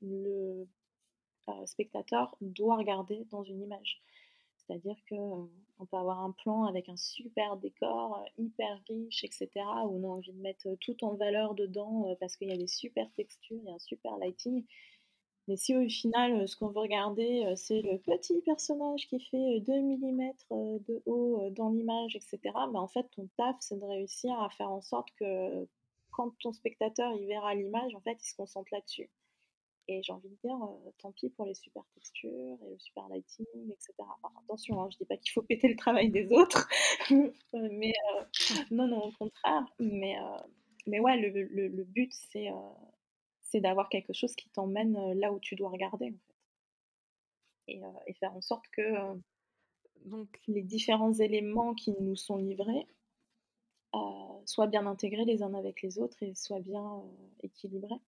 [0.03, 4.03] euh, spectateur doit regarder dans une image.
[4.71, 9.49] C'est-à-dire qu'on euh, peut avoir un plan avec un super décor, euh, hyper riche, etc.,
[9.57, 12.69] où on a envie de mettre tout en valeur dedans parce qu'il y a des
[12.69, 14.65] super textures, il y a un super lighting.
[15.49, 19.73] Mais si au final, ce qu'on veut regarder, c'est le petit personnage qui fait 2
[19.73, 24.51] mm de haut dans l'image, etc., ben en fait, ton taf, c'est de réussir à
[24.51, 25.67] faire en sorte que
[26.11, 29.11] quand ton spectateur il verra l'image, en fait, il se concentre là-dessus.
[29.91, 33.09] Et j'ai envie de dire, euh, tant pis pour les super textures et le super
[33.09, 33.93] lighting, etc.
[34.45, 36.69] attention, hein, je dis pas qu'il faut péter le travail des autres,
[37.53, 38.25] mais euh,
[38.71, 39.67] non, non, au contraire.
[39.81, 40.39] Mais, euh,
[40.87, 42.47] mais ouais, le, le, but, c'est
[43.43, 46.35] c'est d'avoir quelque chose qui t'emmène là où tu dois regarder, en fait.
[47.67, 48.83] Et, et faire en sorte que
[50.05, 52.87] donc, les différents éléments qui nous sont livrés
[54.47, 57.03] soient bien intégrés les uns avec les autres et soient bien
[57.43, 58.01] équilibrés.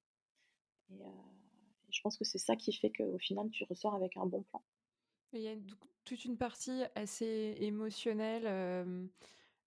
[0.91, 1.03] Et,
[1.93, 4.63] je pense que c'est ça qui fait qu'au final, tu ressors avec un bon plan.
[5.33, 5.55] Il y a
[6.05, 8.45] toute une partie assez émotionnelle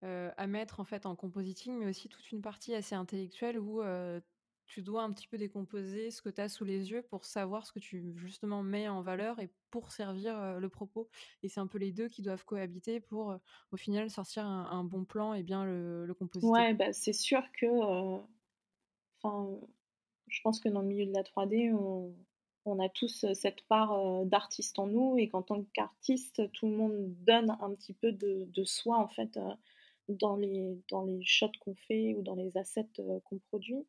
[0.03, 3.81] euh, à mettre en fait en compositing, mais aussi toute une partie assez intellectuelle où
[4.67, 7.65] tu dois un petit peu décomposer ce que tu as sous les yeux pour savoir
[7.65, 11.07] ce que tu justement mets en valeur et pour servir le propos.
[11.43, 13.35] Et c'est un peu les deux qui doivent cohabiter pour
[13.71, 16.51] au final sortir un, bon plan et bien le, le compositer.
[16.51, 17.65] Ouais, bah, c'est sûr que.
[19.21, 19.59] Enfin,
[20.27, 21.73] je pense que dans le milieu de la 3D,
[22.65, 27.13] on, a tous cette part d'artiste en nous et qu'en tant qu'artiste, tout le monde
[27.23, 29.39] donne un petit peu de, soi en fait
[30.09, 32.89] dans les, dans les shots qu'on fait ou dans les assets
[33.25, 33.85] qu'on produit.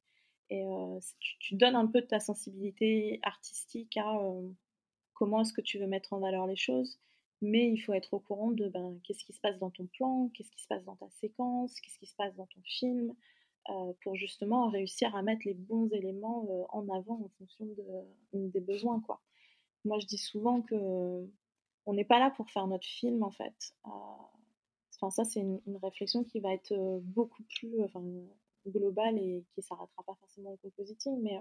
[0.51, 1.01] Et euh,
[1.41, 4.49] tu, donnes un peu de ta sensibilité artistique à euh,
[5.15, 6.99] comment est-ce que tu veux mettre en valeur les choses.
[7.43, 10.31] Mais il faut être au courant de ben, qu'est-ce qui se passe dans ton plan,
[10.35, 13.15] qu'est-ce qui se passe dans ta séquence, qu'est-ce qui se passe dans ton film, euh,
[14.03, 19.01] pour justement réussir à mettre les bons éléments en avant en fonction de, des besoins.
[19.01, 19.21] Quoi.
[19.85, 21.27] moi, je dis souvent que
[21.87, 23.75] on n'est pas là pour faire notre film, en fait.
[23.85, 28.03] Enfin, ça, c'est une, réflexion qui va être beaucoup plus enfin,
[28.67, 31.21] globale et qui ne s'arrêtera pas forcément au compositing.
[31.23, 31.41] Mais,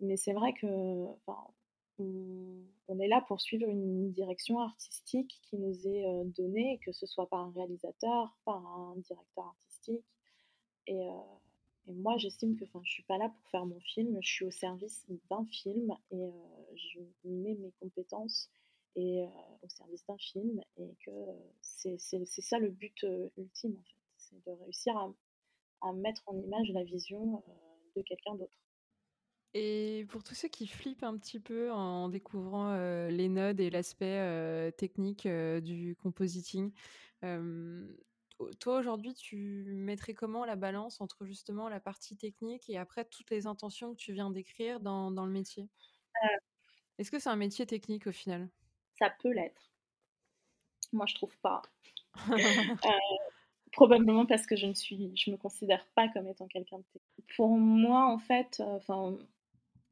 [0.00, 1.06] mais c'est vrai que
[3.06, 7.40] est là pour suivre une direction artistique qui nous est donnée, que ce soit par
[7.40, 10.04] un réalisateur, par un directeur artistique.
[10.86, 11.08] Et,
[11.88, 14.44] et moi, j'estime que je ne suis pas là pour faire mon film, je suis
[14.44, 16.30] au service d'un film et
[16.74, 18.50] je mets mes compétences
[18.96, 19.24] et,
[19.62, 21.10] au service d'un film et que
[21.60, 25.12] c'est ça le but ultime en fait, c'est de réussir à,
[25.82, 27.42] à, mettre en image la vision
[27.94, 28.58] de quelqu'un d'autre.
[29.54, 32.76] Et pour tous ceux qui flippent un petit peu en découvrant
[33.08, 36.72] les nodes et l'aspect technique du compositing,
[38.60, 43.30] toi aujourd'hui, tu mettrais comment la balance entre justement la partie technique et après toutes
[43.30, 45.68] les intentions que tu viens d'écrire dans, dans, le métier?
[46.98, 48.48] Est-ce que c'est un métier technique au final?
[48.98, 49.70] Ça peut l'être.
[50.92, 51.62] Moi, je trouve pas.
[52.86, 52.90] Euh,
[53.72, 57.36] probablement parce que je ne suis, je me considère pas comme étant quelqu'un de technique.
[57.36, 59.18] Pour moi, en fait, euh, enfin.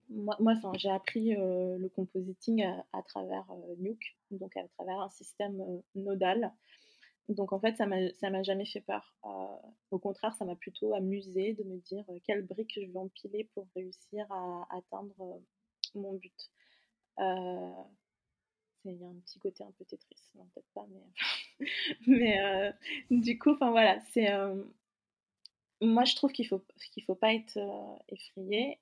[0.09, 3.44] moi, moi j'ai appris euh, le compositing à, travers
[3.78, 6.50] Nuke, donc à travers un système nodal
[7.28, 9.14] donc en fait, ça m'a jamais fait peur.
[9.24, 9.28] Euh,
[9.90, 13.44] au contraire, ça m'a plutôt amusé de me dire euh, quelle brique je vais empiler
[13.54, 15.38] pour réussir à atteindre euh,
[15.94, 16.50] mon but.
[18.84, 21.66] il y a un petit côté un peu Tetris, non peut-être pas, mais,
[23.10, 24.28] mais du coup, enfin voilà, c'est
[25.80, 27.58] moi je trouve qu'il faut qu'il faut pas être
[28.08, 28.78] effrayé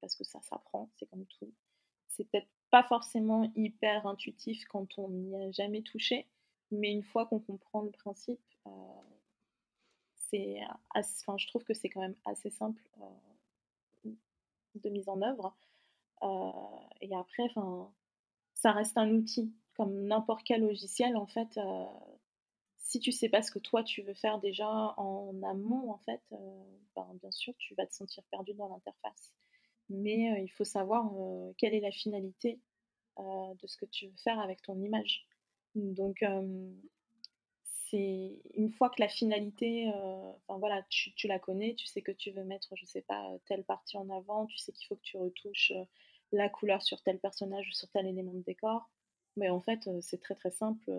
[0.00, 1.52] parce que ça s'apprend, c'est comme tout.
[2.08, 6.26] C'est peut-être pas forcément hyper intuitif quand on n'y a jamais touché,
[6.78, 8.40] mais une fois qu'on comprend le principe,
[10.34, 14.10] euh, enfin, je trouve que c'est quand même assez simple euh,
[14.76, 15.56] de mise en œuvre.
[16.22, 16.50] Euh,
[17.00, 17.48] et après,
[18.54, 21.58] ça reste un outil, comme n'importe quel logiciel, en fait.
[22.78, 26.22] si tu sais pas ce que toi tu veux faire déjà en amont, en fait,
[26.96, 29.32] ben, bien sûr, tu vas te sentir perdu dans l'interface.
[29.90, 31.10] Mais il faut savoir
[31.58, 32.60] quelle est la finalité
[33.18, 35.26] de ce que tu veux faire avec ton image.
[35.74, 36.24] Donc,
[37.90, 39.90] c'est une fois que la finalité,
[40.46, 43.64] enfin voilà, tu, la connais, tu sais que tu veux mettre, je sais pas, telle
[43.64, 45.72] partie en avant, tu sais qu'il faut que tu retouches
[46.32, 48.90] la couleur sur tel personnage ou sur tel élément de décor.
[49.36, 50.90] Mais en fait, c'est très très simple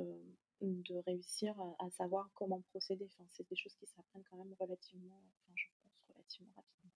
[0.62, 3.08] de réussir à, savoir comment procéder.
[3.14, 6.92] Enfin, c'est des choses qui s'apprennent quand même relativement, enfin, je pense, relativement rapidement.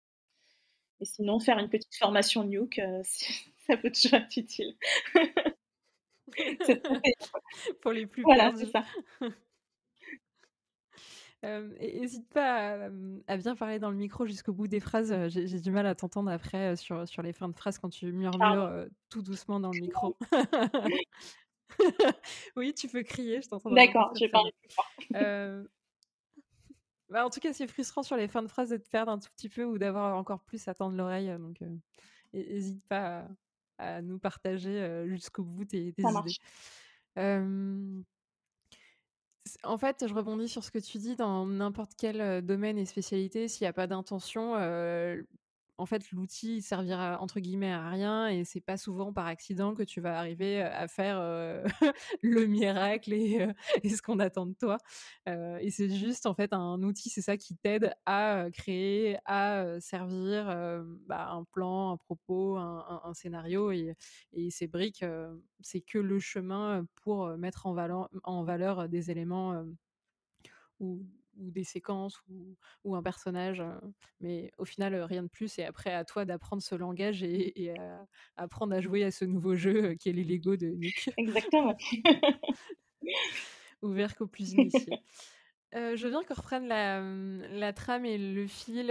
[1.02, 2.82] Et sinon, faire une petite formation Nuke,
[3.68, 4.76] ça peut toujours être utile.
[7.82, 8.84] Pour les plus Voilà, c'est ça.
[11.42, 12.90] N'hésite pas
[13.28, 15.30] à, bien parler dans le micro jusqu'au bout des phrases.
[15.30, 18.88] J'ai du mal à t'entendre après sur, sur les fins de phrases quand tu murmures
[19.10, 20.18] tout doucement dans le micro.
[22.58, 23.72] oui, tu peux crier, je t'entends.
[23.72, 24.92] D'accord, je vais parler plus fort.
[27.10, 29.18] Bah, en tout cas, c'est frustrant sur les fins de phrases de te perdre un
[29.18, 31.36] tout petit peu ou d'avoir encore plus à tendre l'oreille.
[31.40, 31.60] Donc,
[32.34, 33.28] n'hésite pas
[33.80, 36.04] à, nous partager jusqu'au bout tes, idées.
[39.64, 43.48] en fait, je rebondis sur ce que tu dis dans n'importe quel domaine et spécialité.
[43.48, 44.56] S'il n'y a pas d'intention,
[45.80, 49.84] en fait, l'outil servira entre guillemets à rien et c'est pas souvent par accident que
[49.84, 51.20] tu vas arriver à faire
[52.22, 54.78] le miracle et, ce qu'on attend de toi.
[55.26, 60.46] et c'est juste en fait un outil, c'est ça qui t'aide à créer, à servir
[61.08, 63.96] bah, un plan, un propos, un, scénario et,
[64.50, 65.06] ces briques,
[65.62, 69.64] c'est que le chemin pour mettre en valeur, en valeur des éléments
[70.80, 71.06] ou
[71.40, 72.22] ou des séquences
[72.84, 73.64] ou, un personnage,
[74.20, 75.60] mais au final rien de plus.
[75.60, 79.56] Et après à toi d'apprendre ce langage et, à, apprendre à jouer à ce nouveau
[79.56, 81.10] jeu qui est les Lego de Nick.
[81.18, 81.76] Exactement.
[83.82, 85.00] Ouvert qu'aux plus initiés.
[85.74, 87.02] je viens qu'on reprenne la,
[87.58, 88.88] la, trame et le fil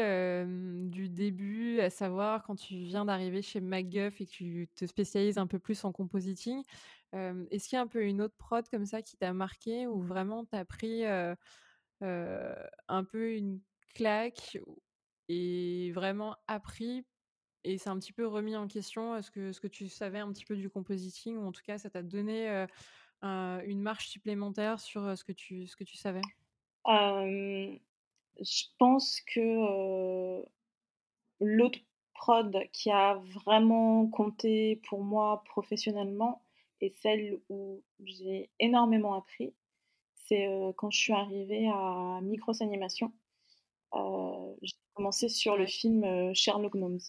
[0.91, 5.39] du début, à savoir quand tu viens d'arriver chez MacGuff et que tu te spécialises
[5.39, 6.63] un peu plus en compositing.
[7.13, 10.01] Est-ce qu'il y a un peu une autre prod comme ça qui t'a marqué ou
[10.03, 11.05] vraiment t'as pris
[12.01, 13.61] un peu une
[13.95, 14.59] claque
[15.29, 17.05] et vraiment appris
[17.65, 20.33] et c'est un petit peu remis en question ce que, ce que tu savais un
[20.33, 22.67] petit peu du compositing ou en tout cas ça t'a donné
[23.23, 26.21] une marche supplémentaire sur ce que tu, ce que tu savais?
[28.41, 30.45] Je pense que
[31.41, 31.81] l'autre
[32.15, 36.43] prod qui a vraiment compté pour moi professionnellement
[36.81, 39.53] est celle où j'ai énormément appris
[40.29, 43.13] c'est quand je suis arrivée à Micros Animation.
[44.63, 47.01] j'ai commencé sur le film Sherlock Gnomes.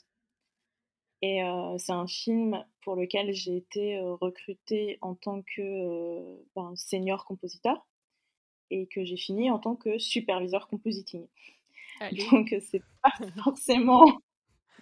[1.21, 1.41] Et
[1.77, 7.86] c'est un film pour lequel j'ai été recrutée en tant que ben, senior compositeur
[8.71, 11.27] et que j'ai fini en tant que superviseur compositing.
[12.32, 13.12] Donc c'est pas
[13.43, 14.05] forcément.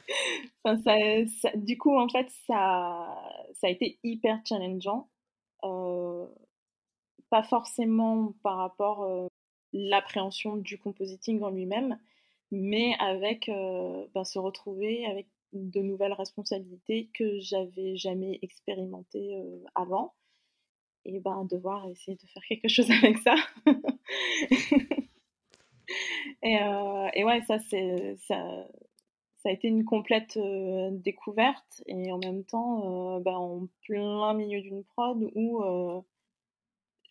[0.63, 3.15] enfin, ça, du coup, en fait, ça,
[3.53, 5.09] ça a été hyper challengeant.
[7.29, 9.27] Pas forcément par rapport à
[9.73, 11.99] l'appréhension du compositing en lui-même,
[12.51, 19.41] mais avec ben, se retrouver avec de nouvelles responsabilités que j'avais jamais expérimentées
[19.75, 20.13] avant
[21.05, 23.35] et ben devoir essayer de faire quelque chose avec ça.
[26.43, 28.65] et, ouais, ça c'est ça,
[29.45, 30.37] a été une complète
[30.91, 35.63] découverte et en même temps ben, en plein milieu d'une prod où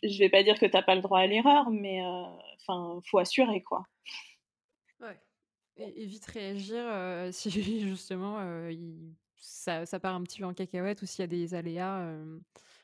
[0.03, 2.01] je vais pas dire que t'as pas le droit à l'erreur, mais
[2.57, 3.85] enfin faut assurer quoi.
[5.01, 5.19] Ouais.
[5.77, 6.85] Et, vite réagir
[7.33, 8.39] si justement
[9.37, 12.15] ça, ça, part un petit peu en cacahuète ou s'il y a des aléas,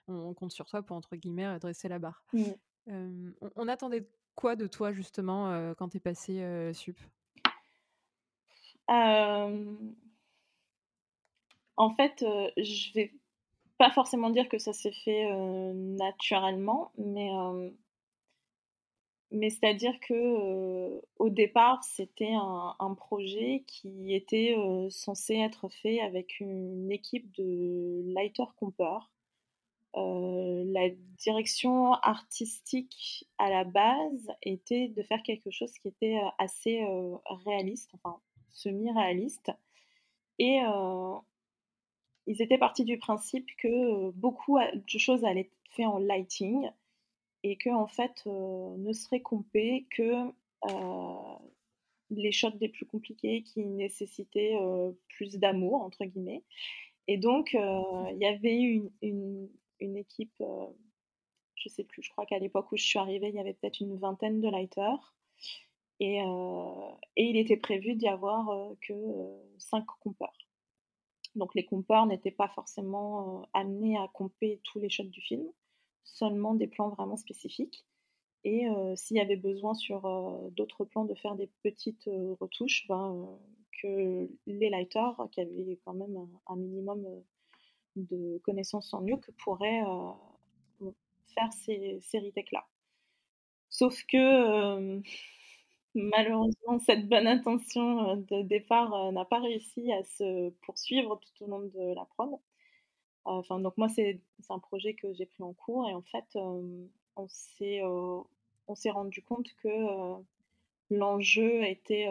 [0.08, 2.24] on, compte sur toi pour entre guillemets dresser la barre.
[2.32, 3.30] Mmh.
[3.56, 6.98] On, attendait quoi de toi justement quand tu es passé sup?
[11.76, 12.24] En fait,
[12.56, 13.12] je vais
[13.78, 17.30] pas forcément dire que ça s'est fait naturellement, mais
[19.32, 26.00] mais c'est-à-dire que euh, au départ, c'était un, projet qui était euh, censé être fait
[26.00, 29.10] avec une équipe de lighter compeurs.
[29.96, 36.86] Euh, la direction artistique à la base était de faire quelque chose qui était assez
[37.44, 39.50] réaliste, enfin semi-réaliste.
[40.38, 40.60] Et
[42.26, 46.68] ils étaient partis du principe que beaucoup de choses allaient être faites en lighting
[47.42, 50.28] et que en fait euh, ne serait compé que
[50.70, 51.38] euh,
[52.10, 56.44] les shots les plus compliqués qui nécessitaient euh, plus d'amour entre guillemets.
[57.08, 59.48] Et donc il y avait une, une,
[59.80, 60.40] une équipe,
[61.56, 63.80] je sais plus, je crois qu'à l'époque où je suis arrivée, il y avait peut-être
[63.80, 65.14] une vingtaine de lighters.
[65.98, 68.94] Et, et, il était prévu d'y avoir que
[69.58, 70.41] cinq compeurs.
[71.34, 75.46] Donc les compeurs n'étaient pas forcément amenés à comper tous les shots du film
[76.04, 77.84] seulement des plans vraiment spécifiques.
[78.44, 78.66] Et
[78.96, 80.02] s'il y avait besoin sur
[80.50, 83.38] d'autres plans de faire des petites retouches, ben,
[83.80, 87.06] que les lighters, qui avaient quand même un, minimum
[87.94, 89.84] de connaissances en Nuke, pourraient
[91.34, 92.66] faire ces, ces retakes-là.
[93.68, 95.00] Sauf que
[95.94, 101.60] malheureusement, cette bonne intention de départ n'a pas réussi à se poursuivre tout au long
[101.60, 102.30] de la prod.
[103.24, 106.24] Enfin, donc moi, c'est un projet que j'ai pris en cours et en fait,
[107.16, 107.80] on s'est
[108.90, 109.68] rendu compte que
[110.90, 112.08] l'enjeu était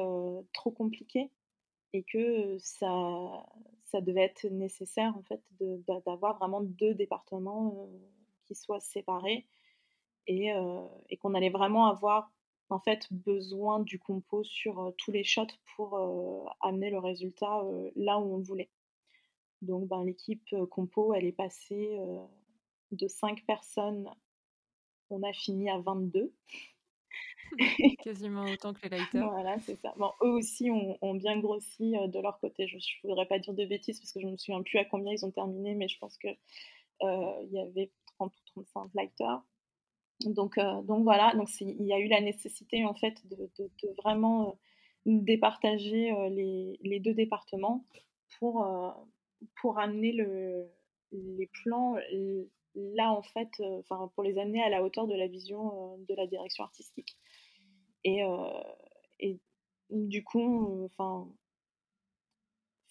[0.53, 1.29] trop compliqué
[1.93, 3.45] et que ça,
[3.83, 5.41] ça devait être nécessaire en fait
[6.05, 7.89] d'avoir vraiment deux départements
[8.45, 9.45] qui soient séparés
[10.27, 10.51] et,
[11.09, 12.31] et qu'on allait vraiment avoir
[12.71, 17.63] en fait besoin du compo sur tous les shots pour amener le résultat
[17.95, 18.69] là où on le voulait.
[19.61, 21.99] Donc ben, l'équipe compo, elle est passée
[22.91, 24.09] de 5 personnes,
[25.09, 26.33] on a fini à 22.
[28.03, 29.29] Quasiment autant que les lighters.
[29.29, 29.93] Voilà, c'est ça.
[29.97, 32.67] Bon, eux aussi ont, bien grossi de leur côté.
[32.67, 34.85] Je ne voudrais pas dire de bêtises parce que je ne me souviens plus à
[34.85, 36.37] combien ils ont terminé, mais je pense qu'il
[37.01, 39.43] il y avait 30 ou 35 lighters.
[40.25, 43.49] Donc, donc voilà, il y a eu la nécessité en fait de,
[43.97, 44.57] vraiment
[45.05, 47.85] départager les, les, deux départements
[48.39, 48.65] pour,
[49.77, 50.67] amener le,
[51.11, 51.97] les plans
[52.75, 53.81] là en fait, euh,
[54.13, 57.17] pour les amener à la hauteur de la vision euh, de la direction artistique.
[58.03, 58.47] Et, euh,
[59.89, 60.89] du coup,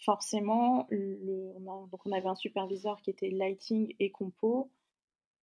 [0.05, 4.71] forcément, on, donc on avait un superviseur qui était lighting et compo,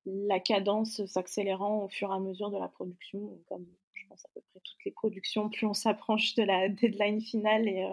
[0.06, 4.28] la cadence s'accélérant au fur et à mesure de la production, comme je pense à
[4.34, 7.86] peu près toutes les productions, plus on s'approche de la deadline finale et,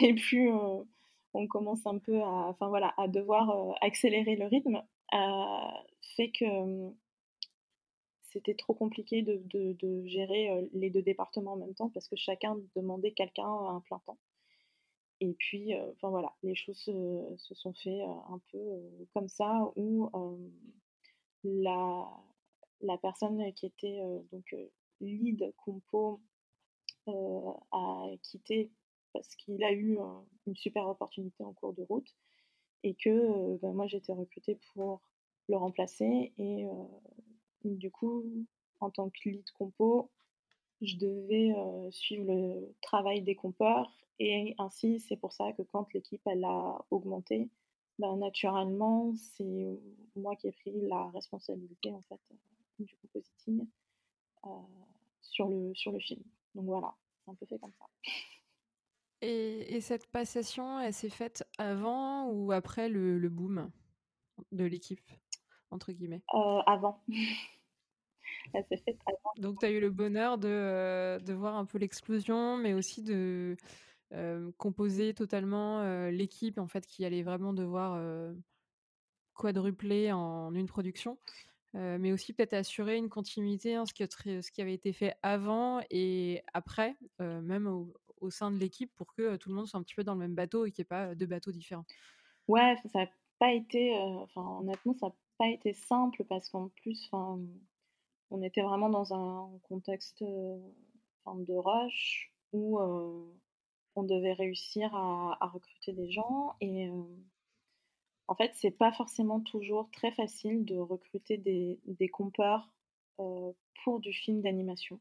[0.02, 0.50] et plus
[1.34, 4.82] on commence un peu à, enfin voilà, à devoir euh, accélérer le rythme,
[5.14, 5.70] euh,
[6.16, 6.90] fait que
[8.20, 12.56] c'était trop compliqué de, gérer euh, les deux départements en même temps parce que chacun
[12.76, 14.18] demandait quelqu'un à un plein temps.
[15.20, 18.58] Et puis, enfin voilà, les choses se, sont fait un peu
[19.12, 20.08] comme ça où
[21.62, 22.08] la,
[22.80, 24.00] la personne qui était
[24.32, 24.54] donc
[25.00, 26.20] lead compo
[27.06, 28.70] a quitté
[29.12, 29.98] parce qu'il a eu
[30.46, 32.14] une super opportunité en cours de route
[32.82, 35.00] et que bah, moi j'étais recrutée pour
[35.48, 36.66] le remplacer et
[37.64, 38.24] du coup
[38.80, 40.10] en tant que lead compo
[40.82, 41.54] je devais
[41.90, 46.84] suivre le travail des compeurs et ainsi c'est pour ça que quand l'équipe elle a
[46.90, 47.48] augmenté,
[47.98, 49.78] ben, naturellement c'est
[50.16, 52.20] moi qui ai pris la responsabilité en fait
[52.78, 53.66] du compositing
[55.20, 56.22] sur le sur le film.
[56.54, 56.94] Donc voilà,
[57.24, 57.86] c'est un peu fait comme ça.
[59.20, 63.70] Et, cette passation, elle s'est faite avant ou après le, le boom
[64.52, 65.10] de l'équipe,
[65.70, 66.22] entre guillemets?
[66.66, 67.02] Avant.
[69.38, 73.02] Donc, tu as eu le bonheur de, euh, de, voir un peu l'explosion, mais aussi
[73.02, 73.56] de euh,
[74.56, 78.00] composer totalement l'équipe en fait qui allait vraiment devoir
[79.34, 81.18] quadrupler en une production.
[81.74, 85.80] mais aussi peut-être assurer une continuité, en ce, qui, ce qui avait été fait avant
[85.90, 89.94] et après, même au, sein de l'équipe, pour que tout le monde soit un petit
[89.94, 91.84] peu dans le même bateau et qu'il n'y ait pas deux bateaux différents.
[92.48, 97.08] Ouais, ça n'a pas été, enfin honnêtement, ça n'a pas été simple parce qu'en plus,
[97.12, 102.78] on était vraiment dans un contexte de rush où
[103.94, 106.90] on devait réussir à, recruter des gens et
[108.28, 112.70] en fait c'est pas forcément toujours très facile de recruter des, des compeurs
[113.16, 115.00] pour du film d'animation.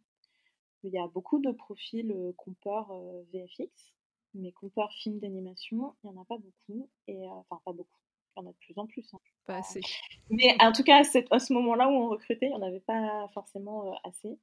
[0.84, 2.92] Il y a beaucoup de profils compeurs
[3.34, 3.94] VFX,
[4.34, 8.00] mais compeurs film d'animation, il n'y en a pas beaucoup, et enfin pas beaucoup,
[8.36, 9.14] il y en a de plus en plus.
[9.14, 9.20] Hein.
[9.46, 9.82] Pas assez.
[10.30, 13.28] Mais en tout cas, à ce moment-là où on recrutait, il n'y en avait pas
[13.34, 14.38] forcément euh, assez.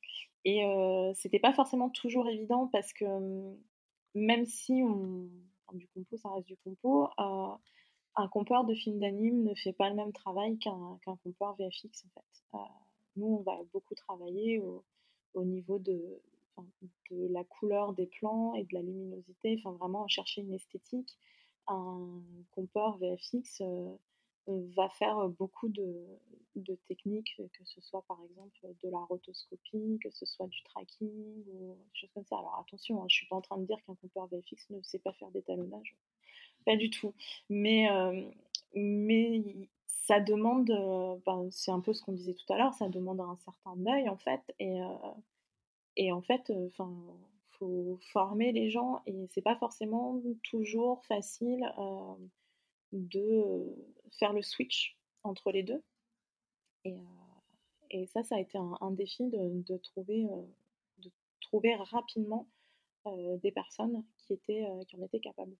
[0.44, 3.56] Et euh, c'était pas forcément toujours évident parce que hum,
[4.14, 5.28] même si on.
[5.72, 7.08] du compo, ça reste du compo.
[7.18, 7.54] Euh,
[8.16, 12.08] un compeur de film d'anime ne fait pas le même travail qu'un qu VFX en
[12.14, 12.44] fait.
[12.54, 12.58] Euh,
[13.16, 14.84] nous, on va beaucoup travailler au,
[15.34, 16.20] au niveau de,
[17.10, 21.16] la couleur des plans et de la luminosité, enfin vraiment chercher une esthétique.
[21.66, 23.62] Un compeur VFX,
[24.46, 26.04] va faire beaucoup de,
[26.88, 31.74] techniques, que ce soit par exemple de la rotoscopie, que ce soit du tracking ou
[31.74, 32.38] des choses comme ça.
[32.38, 34.82] Alors attention, hein, je ne suis pas en train de dire qu'un compteur VFX ne
[34.82, 35.96] sait pas faire d'étalonnage,
[36.64, 37.14] pas du tout.
[37.48, 37.88] Mais,
[38.74, 39.42] mais
[39.86, 40.70] ça demande,
[41.26, 44.08] ben, c'est un peu ce qu'on disait tout à l'heure, ça demande un certain œil
[44.08, 44.54] en fait.
[44.60, 44.78] Et,
[45.96, 46.92] et en fait, enfin
[47.58, 51.64] faut former les gens et c'est pas forcément toujours facile
[52.94, 53.76] de
[54.12, 55.82] faire le switch entre les deux.
[56.84, 56.96] Et,
[57.90, 60.26] et ça, ça a été un, défi de, de trouver,
[60.98, 62.48] de trouver rapidement
[63.42, 65.56] des personnes qui, en étaient capables.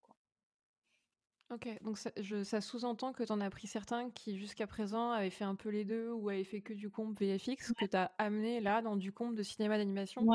[1.55, 2.11] Ok, donc ça,
[2.43, 5.69] ça sous-entend que tu en as pris certains qui jusqu'à présent avaient fait un peu
[5.69, 8.97] les deux ou avaient fait que du comp VFX, que tu as amené là dans
[8.97, 10.27] du comp de cinéma d'animation,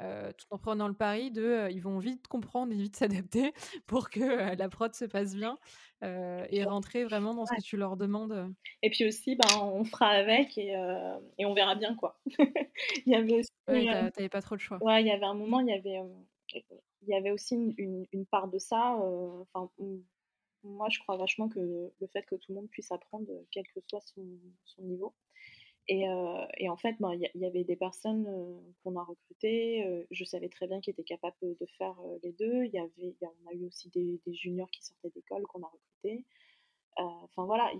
[0.00, 3.52] euh, tout en prenant le pari de euh, ils vont vite comprendre et vite s'adapter
[3.86, 5.58] pour que euh, la prod se passe bien
[6.50, 8.52] et rentrer vraiment dans ce que tu leur demandes.
[8.82, 10.74] Et puis aussi, ben, on fera avec et,
[11.38, 12.20] et on verra bien quoi.
[13.06, 13.50] il y avait aussi.
[13.66, 14.76] t'avais pas trop le choix.
[14.82, 15.98] Ouais, il y avait un moment, il y avait,
[16.52, 18.98] il y avait aussi une, une, part de ça.
[19.54, 19.70] Enfin
[20.64, 23.66] moi, je crois vachement que le fait que tout le monde puisse apprendre, euh, quel
[23.68, 24.26] que soit son,
[24.78, 25.14] niveau.
[25.86, 30.06] Et, euh, et, en fait, ben, il y, avait des personnes euh, qu'on a recrutées.
[30.10, 32.64] je savais très bien qu'ils étaient capables de faire les deux.
[32.66, 36.24] Y avait, on a eu aussi des, juniors qui sortaient d'école qu'on a recrutés.
[36.96, 37.70] Enfin voilà.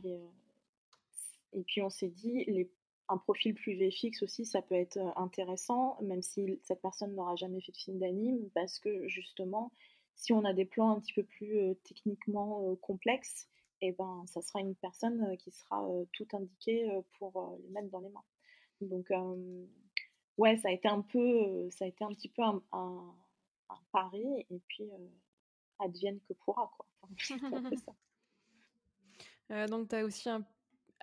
[1.53, 2.71] et puis on s'est dit, les,
[3.09, 7.61] un profil plus VFX aussi, ça peut être intéressant, même si cette personne n'aura jamais
[7.61, 9.71] fait de film d'anime, parce que justement,
[10.15, 13.49] si on a des plans un petit peu plus techniquement complexes,
[13.81, 16.89] et eh ben, ça sera une personne qui sera tout indiquée
[17.19, 18.25] pour les mettre dans les mains.
[18.81, 19.11] Donc,
[20.39, 23.15] ouais, ça a été un peu, ça a été un petit peu un,
[23.93, 24.89] pari, et puis
[25.79, 26.87] advienne que pourra, quoi.
[29.69, 30.47] donc, tu as aussi un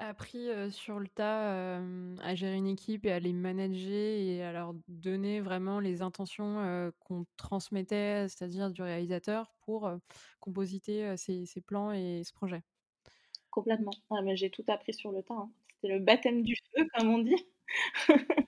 [0.07, 1.77] appris sur le tas
[2.21, 6.91] à gérer une équipe et à les manager et à leur donner vraiment les intentions
[6.99, 9.91] qu'on transmettait, c'est-à-dire du réalisateur, pour
[10.39, 12.61] compositer ses, plans et ce projet.
[13.49, 13.91] Complètement.
[14.09, 15.33] Ah, mais j'ai tout appris sur le tas.
[15.33, 15.49] Hein.
[15.75, 17.45] C'était le baptême du feu, comme on dit.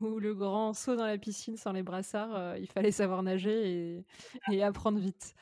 [0.00, 4.04] Ou le grand saut dans la piscine sans les brassards, il fallait savoir nager et,
[4.52, 5.34] et apprendre vite.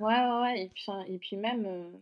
[0.00, 0.62] Ouais, ouais, ouais.
[0.64, 1.92] Et puis, et puis même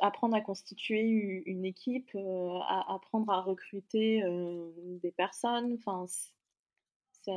[0.00, 4.70] apprendre à constituer une équipe, euh, à, apprendre à recruter euh,
[5.02, 5.74] des personnes.
[5.74, 6.06] Enfin,
[7.22, 7.32] c'est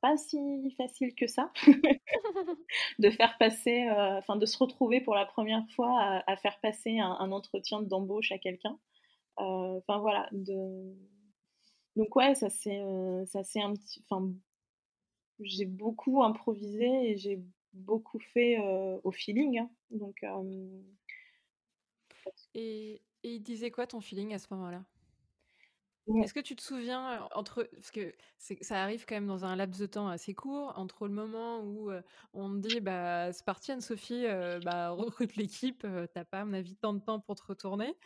[0.00, 0.38] pas si
[0.76, 1.52] facile que ça
[2.98, 6.98] de faire passer, euh, enfin, de se retrouver pour la première fois à, faire passer
[6.98, 8.78] un, entretien d'embauche à quelqu'un.
[9.36, 10.28] Enfin voilà.
[10.32, 10.94] De...
[11.96, 12.82] Donc ouais, ça c'est,
[13.26, 14.32] ça c'est un petit, enfin,
[15.40, 17.40] j'ai beaucoup improvisé et j'ai
[17.72, 18.58] beaucoup fait
[19.04, 19.58] au feeling.
[19.58, 19.70] Hein.
[19.90, 20.24] Donc
[22.54, 24.82] et, il disait quoi ton feeling à ce moment-là?
[26.22, 29.78] Est-ce que tu te souviens entre parce que ça arrive quand même dans un laps
[29.80, 31.92] de temps assez court entre le moment où
[32.32, 34.24] on te dit bah c'est parti Anne-Sophie
[34.64, 37.96] bah recrute l'équipe t'as pas à mon avis tant de temps pour te retourner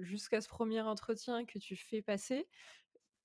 [0.00, 2.48] jusqu'à ce premier entretien que tu fais passer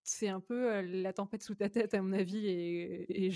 [0.04, 3.32] c'est un peu la tempête sous ta tête à mon avis et,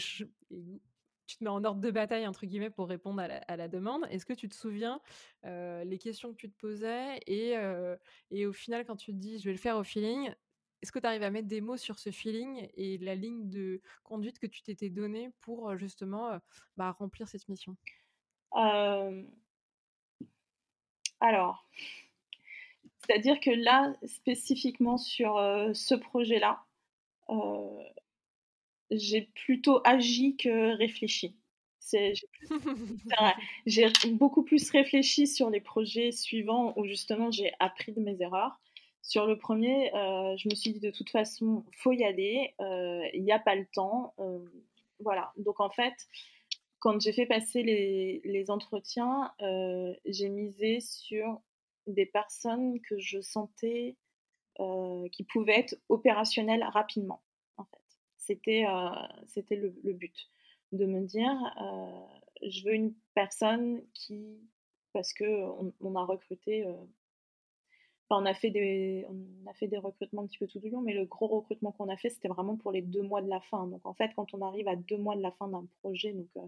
[1.27, 4.05] tu te mets en ordre de bataille, entre guillemets, pour répondre à la, demande.
[4.09, 4.99] Est-ce que tu te souviens
[5.43, 7.55] les questions que tu te posais et,
[8.31, 10.33] et au final, quand tu te dis je vais le faire au feeling,
[10.81, 13.81] est-ce que tu arrives à mettre des mots sur ce feeling et la ligne de
[14.03, 16.39] conduite que tu t'étais donnée pour justement
[16.77, 17.75] bah, remplir cette mission?
[21.19, 21.67] Alors,
[22.99, 25.35] c'est-à-dire que là, spécifiquement sur
[25.73, 26.63] ce projet-là,
[28.91, 31.35] j'ai plutôt agi que réfléchi.
[33.65, 38.59] J'ai beaucoup plus réfléchi sur les projets suivants où justement j'ai appris de mes erreurs.
[39.01, 43.07] Sur le premier, euh, je me suis dit de toute façon, faut y aller, euh,
[43.13, 44.13] il n'y a pas le temps.
[44.19, 44.39] Euh,
[44.99, 45.31] voilà.
[45.37, 45.93] Donc en fait,
[46.79, 49.31] quand j'ai fait passer les, les entretiens,
[50.05, 51.41] j'ai misé sur
[51.87, 53.95] des personnes que je sentais
[55.11, 57.21] qui pouvaient être opérationnelles rapidement.
[58.27, 58.65] En fait, c'était
[59.27, 60.29] c'était le, le, but
[60.71, 61.35] de me dire,
[62.43, 64.37] je veux une personne qui,
[64.93, 65.25] parce que
[65.81, 66.65] on a recruté
[68.15, 70.81] on, a fait des, on a fait des recrutements un petit peu tout du long,
[70.81, 73.41] mais le gros recrutement qu'on a fait, c'était vraiment pour les deux mois de la
[73.41, 73.67] fin.
[73.67, 76.29] Donc en fait, quand on arrive à deux mois de la fin d'un projet, donc
[76.37, 76.47] euh,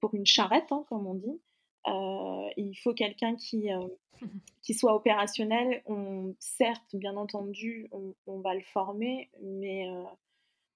[0.00, 1.40] pour une charrette, hein, comme on dit,
[1.86, 3.86] euh, il faut quelqu'un qui, euh,
[4.62, 5.82] qui soit opérationnel.
[5.86, 9.88] On, certes, bien entendu, on, va le former, mais,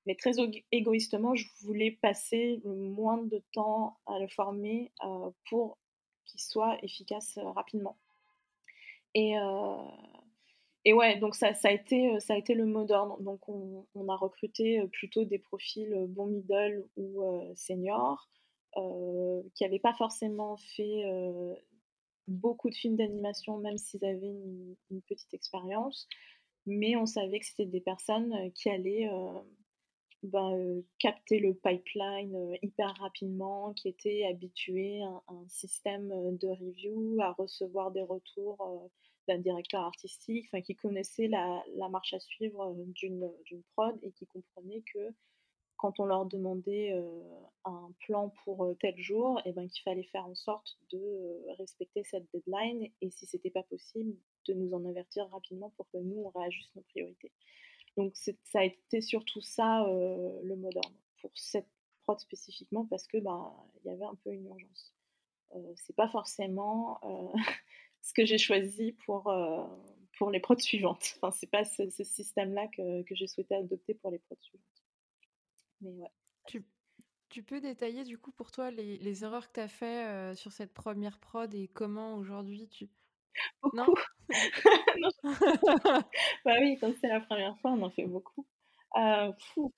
[0.06, 0.32] mais très
[0.70, 4.92] égoïstement, je voulais passer le moins de temps à le former
[5.48, 5.78] pour
[6.26, 7.96] qu'il soit efficace rapidement.
[9.14, 9.34] Et,
[10.84, 13.20] et ouais, donc ça, ça, a été, ça a été le mot d'ordre.
[13.22, 17.22] Donc on, a recruté plutôt des profils bon middle ou
[17.54, 18.28] senior,
[18.74, 21.04] qui n'avaient pas forcément fait
[22.28, 24.34] beaucoup de films d'animation, même s'ils avaient
[24.90, 26.08] une petite expérience.
[26.66, 29.08] Mais on savait que c'était des personnes qui allaient
[30.28, 37.32] ben, capter le pipeline hyper rapidement, qui étaient habitués à, un système de review, à
[37.32, 38.90] recevoir des retours
[39.28, 44.82] d'un directeur artistique, qui connaissait la, marche à suivre euh, d'une prod et qui comprenait
[44.92, 45.14] que
[45.76, 47.20] quand on leur demandait euh,
[47.64, 52.04] un plan pour euh, tel jour, eh ben, qu'il fallait faire en sorte de respecter
[52.04, 54.14] cette deadline et si c'était pas possible,
[54.46, 57.32] de nous en avertir rapidement pour que nous, on réajuste nos priorités.
[57.96, 61.68] Donc ça a été surtout ça le mot d'ordre pour cette
[62.02, 63.52] prod spécifiquement parce que ben,
[63.84, 64.94] il y avait un peu une urgence.
[65.76, 67.00] c'est pas forcément
[68.04, 69.66] ce que j'ai choisi pour, euh,
[70.18, 71.14] pour les prods suivantes.
[71.16, 74.84] Enfin, c'est pas ce, système-là que, que j'ai souhaité adopter pour les prods suivantes.
[75.80, 76.10] Mais ouais.
[76.46, 76.64] Tu,
[77.30, 80.34] tu, peux détailler du coup pour toi les, les erreurs que tu as fait euh,
[80.34, 82.88] sur cette première prod et comment aujourd'hui tu.
[83.62, 83.94] Beaucoup.
[84.98, 85.08] Non,
[86.44, 88.46] bah oui, quand c'est la première fois, on en fait beaucoup.
[88.96, 89.32] Euh,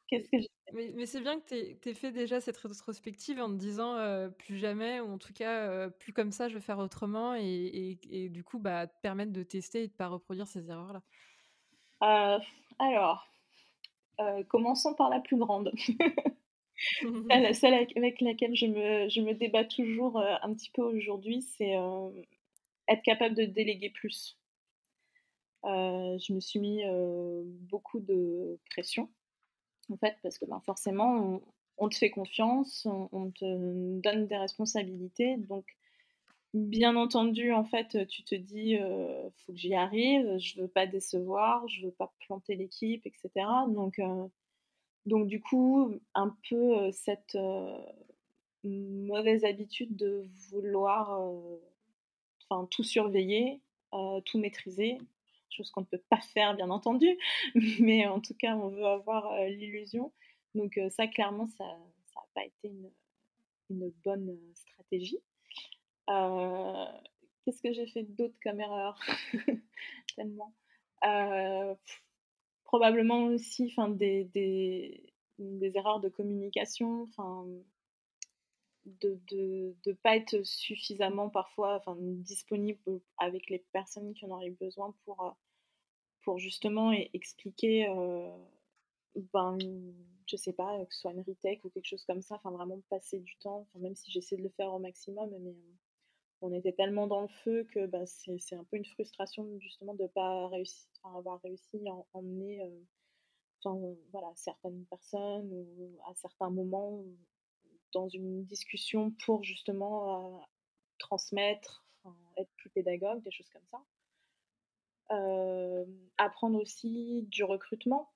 [0.09, 0.37] qu'est-ce que
[0.73, 4.59] mais, c'est bien que tu aies, fait déjà cette rétrospective en te disant euh, plus
[4.59, 8.29] jamais, ou en tout cas euh, plus comme ça, je vais faire autrement, et, et,
[8.29, 11.03] du coup, bah, te permettre de tester et de ne pas reproduire ces erreurs-là.
[12.79, 13.27] alors,
[14.49, 15.73] commençons par la plus grande.
[17.55, 21.75] celle, avec laquelle je me, je me débat toujours un petit peu aujourd'hui, c'est
[22.89, 24.39] être capable de déléguer plus.
[25.65, 29.09] Euh, je me suis mis euh, beaucoup de pression,
[29.91, 31.41] en fait, parce que ben, forcément,
[31.79, 35.37] on, te fait confiance, on, te donne des responsabilités.
[35.39, 35.67] Donc,
[36.55, 40.87] bien entendu, en fait, tu te dis, euh, faut que j'y arrive, je veux pas
[40.87, 43.31] décevoir, je veux pas planter l'équipe, etc.
[43.69, 44.01] Donc,
[45.07, 47.37] donc, du coup, un peu cette
[48.63, 51.21] mauvaise habitude de vouloir
[52.49, 53.61] enfin, tout surveiller,
[54.25, 54.99] tout maîtriser,
[55.57, 57.19] chose qu'on ne peut pas faire, bien entendu,
[57.81, 60.13] mais en tout cas, on veut avoir euh, l'illusion.
[60.55, 62.69] Donc euh, ça, clairement, ça n'a pas été
[63.71, 65.19] une, bonne euh, stratégie.
[67.45, 68.99] Qu'est-ce que j'ai fait d'autre comme erreur?
[70.17, 70.53] Tellement.
[72.65, 77.47] probablement aussi des, des, des, erreurs de communication, enfin,
[79.01, 84.51] de ne de, pas être suffisamment parfois enfin, disponible avec les personnes qui en auraient
[84.51, 85.37] besoin pour,
[86.23, 88.31] pour justement expliquer, euh,
[89.33, 89.59] ben,
[90.27, 92.81] je sais pas, que ce soit une retake ou quelque chose comme ça, enfin vraiment
[92.89, 95.55] passer du temps, même si j'essaie de le faire au maximum, mais,
[96.43, 100.03] on était tellement dans le feu que bah, c'est un peu une frustration justement de
[100.03, 102.63] ne pas réussir, avoir réussi à emmener
[104.13, 107.05] voilà, certaines personnes ou à certains moments
[107.97, 110.47] dans une discussion pour justement
[110.99, 111.83] transmettre,
[112.37, 113.83] être plus pédagogue, des choses comme ça.
[116.19, 118.11] apprendre aussi du recrutement,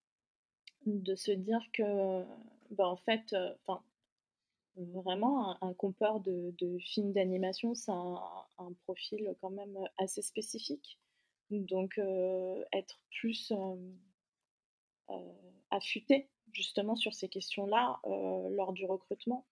[0.84, 2.24] de se dire que,
[2.72, 3.82] bah, en fait, enfin,
[4.76, 10.98] vraiment, un, compeur de, de films d'animation, c'est un, profil quand même assez spécifique.
[11.50, 11.98] Donc,
[12.72, 13.50] être plus
[15.70, 19.46] affûté justement sur ces questions-là lors du recrutement.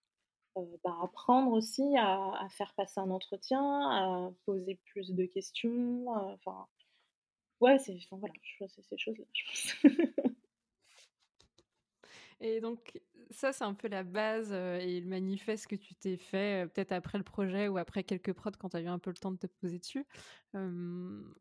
[0.55, 6.07] Bah, apprendre aussi à, faire passer un entretien, à poser plus de questions.
[6.09, 6.67] Enfin,
[7.61, 8.33] ouais, c'est voilà,
[8.67, 9.93] ces choses-là, je pense.
[12.41, 12.97] Et donc,
[13.31, 17.17] ça, c'est un peu la base et le manifeste que tu t'es fait, peut-être après
[17.17, 19.37] le projet ou après quelques prods quand tu as eu un peu le temps de
[19.37, 20.05] te poser dessus.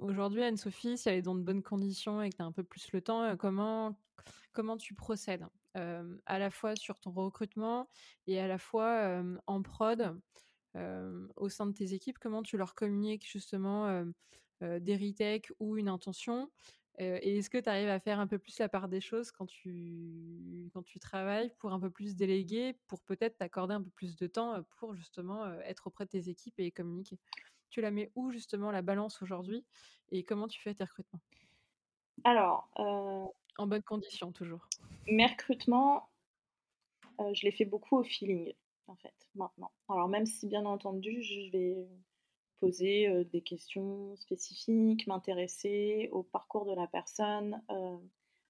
[0.00, 2.64] Aujourd'hui, Anne-Sophie, si elle est dans de bonnes conditions et que tu as un peu
[2.64, 3.96] plus le temps, comment,
[4.52, 5.46] comment tu procèdes?
[6.26, 7.88] À la fois sur ton recrutement
[8.26, 10.20] et à la fois en prod
[11.36, 14.04] au sein de tes équipes, comment tu leur communiques justement
[14.62, 16.50] des retakes ou une intention?
[17.00, 19.46] Et est-ce que tu arrives à faire un peu plus la part des choses quand
[19.46, 24.16] tu, quand tu travailles pour un peu plus déléguer, pour peut-être t'accorder un peu plus
[24.16, 27.20] de temps pour justement être auprès de tes équipes et communiquer?
[27.70, 29.66] Tu la mets où justement la balance aujourd'hui
[30.10, 31.20] et comment tu fais tes recrutements?
[32.24, 32.68] Alors.
[33.58, 34.66] En bonnes conditions toujours.
[35.08, 36.08] Mes recrutements,
[37.18, 38.54] je les fais beaucoup au feeling
[38.86, 39.72] en fait maintenant.
[39.88, 41.88] Alors même si bien entendu je vais
[42.60, 47.62] poser des questions spécifiques, m'intéresser au parcours de la personne,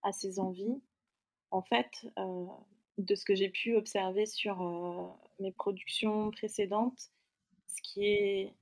[0.02, 0.80] à ses envies.
[1.50, 2.06] En fait,
[2.98, 4.58] de ce que j'ai pu observer sur
[5.40, 7.10] mes productions précédentes,
[7.66, 8.54] ce qui est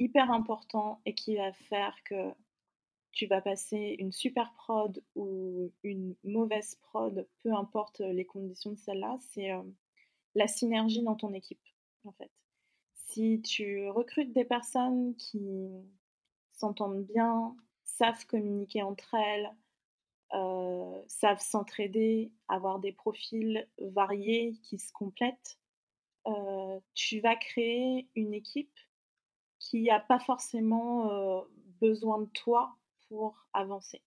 [0.00, 2.32] hyper important et qui va faire que
[3.18, 8.78] tu vas passer une super prod ou une mauvaise prod, peu importe les conditions de
[8.78, 9.50] celle-là, c'est
[10.36, 11.66] la synergie dans ton équipe,
[12.04, 12.30] en fait.
[12.94, 15.68] Si tu recrutes des personnes qui
[16.52, 19.50] s'entendent bien, savent communiquer entre elles,
[20.34, 25.58] euh, savent s'entraider, avoir des profils variés qui se complètent,
[26.28, 28.78] euh, tu vas créer une équipe
[29.58, 31.40] qui n'a pas forcément euh,
[31.80, 32.78] besoin de toi
[33.08, 34.02] pour avancer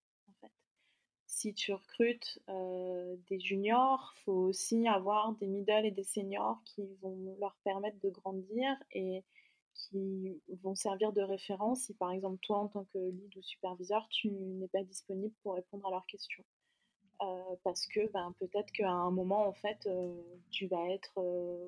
[1.32, 2.40] si tu recrutes
[3.28, 8.10] des juniors, faut aussi avoir des middle et des seniors qui vont leur permettre de
[8.10, 9.24] grandir et
[9.74, 14.06] qui vont servir de référence si par exemple toi en tant que lead ou superviseur
[14.10, 16.44] tu n'es pas disponible pour répondre à leurs questions.
[17.64, 19.88] parce que ben, peut-être qu'à un moment en fait
[20.50, 21.16] tu vas être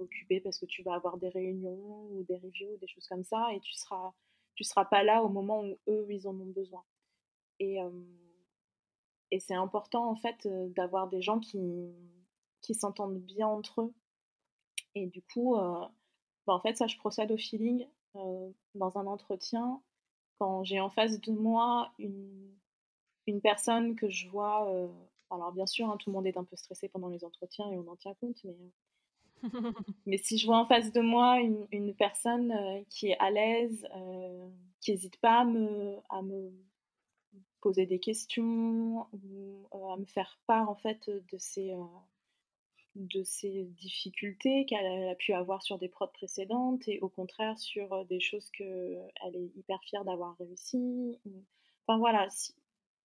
[0.01, 3.49] occupé parce que tu vas avoir des réunions ou des reviews, des choses comme ça
[3.55, 4.12] et tu seras
[4.55, 6.85] tu seras pas là au moment où eux ils en ont besoin.
[7.61, 7.78] Et
[9.34, 10.46] et c'est important en fait
[10.76, 11.92] d'avoir des gens qui,
[12.61, 13.94] qui s'entendent bien entre eux.
[14.94, 15.90] Et du coup, bah,
[16.55, 17.84] en fait, ça, je procède au feeling
[18.14, 19.82] dans un entretien.
[20.38, 22.55] Quand j'ai en face de moi une,
[23.26, 24.68] une personne que je vois,
[25.30, 27.76] alors bien sûr, hein, tout le monde est un peu stressé pendant les entretiens et
[27.76, 28.57] on en tient compte, mais,
[30.07, 32.55] mais si je vois en face de moi une, une personne
[32.88, 33.84] qui est à l'aise,
[34.80, 36.52] qui n'hésite pas à me, à me
[37.65, 41.83] poser des questions ou euh, à me faire part en fait de ces, euh,
[42.95, 47.91] de ces difficultés qu'elle a pu avoir sur des prods précédentes et au contraire sur
[47.95, 51.19] euh, des choses qu'elle est hyper fière d'avoir réussi.
[51.87, 52.55] Enfin voilà, si,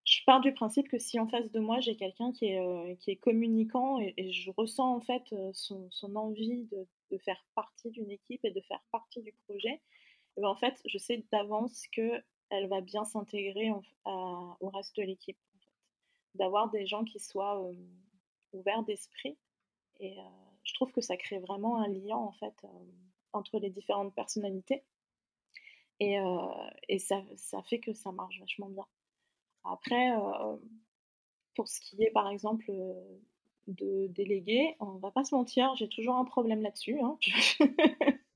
[0.04, 3.12] je pars du principe que si en face de moi j'ai quelqu'un qui est, qui
[3.12, 8.12] est communicant et, je ressens en fait son, son envie de, de, faire partie d'une
[8.12, 9.82] équipe et de faire partie du projet,
[10.36, 13.72] eh ben, en fait je sais d'avance que elle va bien s'intégrer
[14.06, 15.38] au reste de l'équipe.
[16.36, 17.74] D'avoir des gens qui soient euh,
[18.54, 19.38] ouverts d'esprit.
[20.00, 20.24] Et euh,
[20.64, 22.68] je trouve que ça crée vraiment un lien en fait euh,
[23.34, 24.84] entre les différentes personnalités.
[26.00, 26.18] Et,
[27.00, 27.22] ça,
[27.64, 28.86] fait que ça marche vachement bien.
[29.66, 30.12] Après,
[31.56, 32.72] pour ce qui est par exemple
[33.68, 37.02] de déléguer, on va pas se mentir, j'ai toujours un problème là-dessus.
[37.02, 37.18] Hein.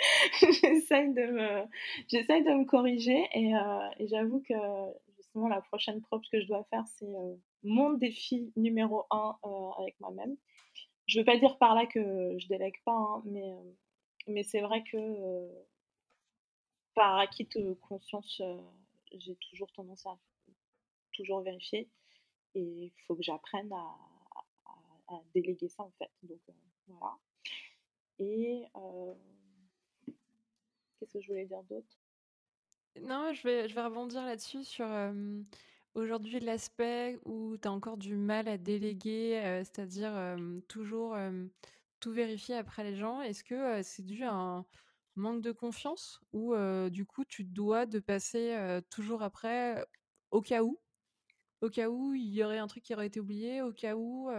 [0.40, 1.64] j'essaye de me,
[2.08, 4.54] j'essaye de me corriger et, euh, j'avoue que
[5.16, 9.70] justement la prochaine preuve que je dois faire, c'est euh, mon défi numéro un euh,
[9.78, 10.36] avec moi-même.
[11.06, 13.52] Je veux pas dire par là que je délègue pas, hein, mais,
[14.28, 15.48] mais c'est vrai que
[16.94, 18.40] par acquis de conscience,
[19.12, 20.18] j'ai toujours tendance à
[21.12, 21.88] toujours vérifier
[22.54, 23.96] et il faut que j'apprenne à,
[24.66, 26.10] à, à, déléguer ça en fait.
[26.22, 26.40] Donc
[26.86, 27.16] voilà.
[28.18, 28.66] Et
[31.00, 31.98] Qu'est-ce que je voulais dire d'autre?
[33.00, 34.86] Non, je vais, rebondir là-dessus sur
[35.94, 40.36] aujourd'hui l'aspect où tu as encore du mal à déléguer, c'est-à-dire
[40.68, 41.16] toujours
[42.00, 43.22] tout vérifier après les gens.
[43.22, 44.66] Est-ce que c'est dû à un
[45.16, 46.54] manque de confiance ou
[46.90, 49.86] du coup tu dois de passer toujours après
[50.30, 50.78] au cas où?
[51.62, 54.30] Au cas où il y aurait un truc qui aurait été oublié, au cas où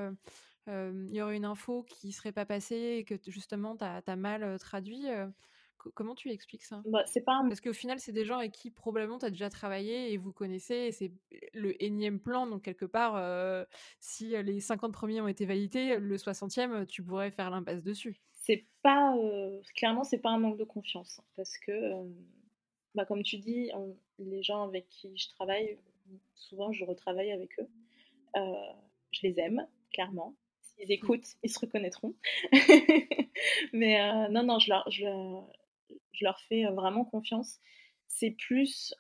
[0.68, 4.59] il y aurait une info qui serait pas passée et que justement tu as, mal
[4.59, 5.07] traduit.
[5.89, 6.82] Comment tu expliques ça?
[6.86, 9.49] Bah, c'est pas Parce qu'au final, c'est des gens avec qui probablement tu as déjà
[9.49, 11.11] travaillé et vous connaissez, c'est
[11.53, 13.65] le énième plan, donc quelque part,
[13.99, 18.21] si les 50 premiers ont été validés, le 60e, tu pourrais faire l'impasse dessus.
[18.41, 19.15] C'est pas
[19.75, 21.21] clairement c'est pas un manque de confiance.
[21.36, 21.71] Parce que
[22.95, 23.71] bah, comme tu dis
[24.19, 25.77] les gens avec qui je travaille
[26.36, 27.69] souvent je retravaille avec eux.
[29.11, 30.36] Je les aime clairement.
[30.61, 30.91] S'ils mmh.
[30.91, 32.15] écoutent ils se reconnaîtront.
[33.73, 35.05] Mais non non je leur je,
[36.12, 37.60] je leur fais vraiment confiance
[38.08, 38.94] c'est plus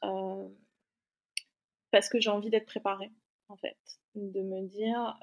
[1.91, 3.11] parce que j'ai envie d'être préparée
[3.49, 3.77] en fait
[4.15, 5.17] de me dire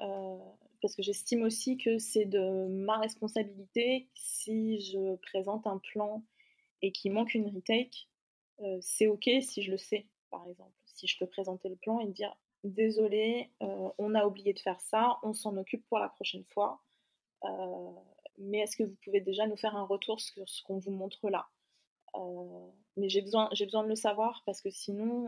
[0.81, 6.23] parce que j'estime aussi que c'est de ma responsabilité si je présente un plan
[6.81, 8.07] et qu'il manque une retake,
[8.81, 10.71] c'est ok si je le sais, par exemple.
[10.85, 15.17] Si je peux présenter le plan et dire désolé, on a oublié de faire ça,
[15.23, 16.81] on s'en occupe pour la prochaine fois.
[18.37, 21.29] Mais est-ce que vous pouvez déjà nous faire un retour sur ce qu'on vous montre
[21.29, 21.47] là?
[22.97, 25.27] Mais j'ai besoin, j'ai besoin de le savoir parce que sinon,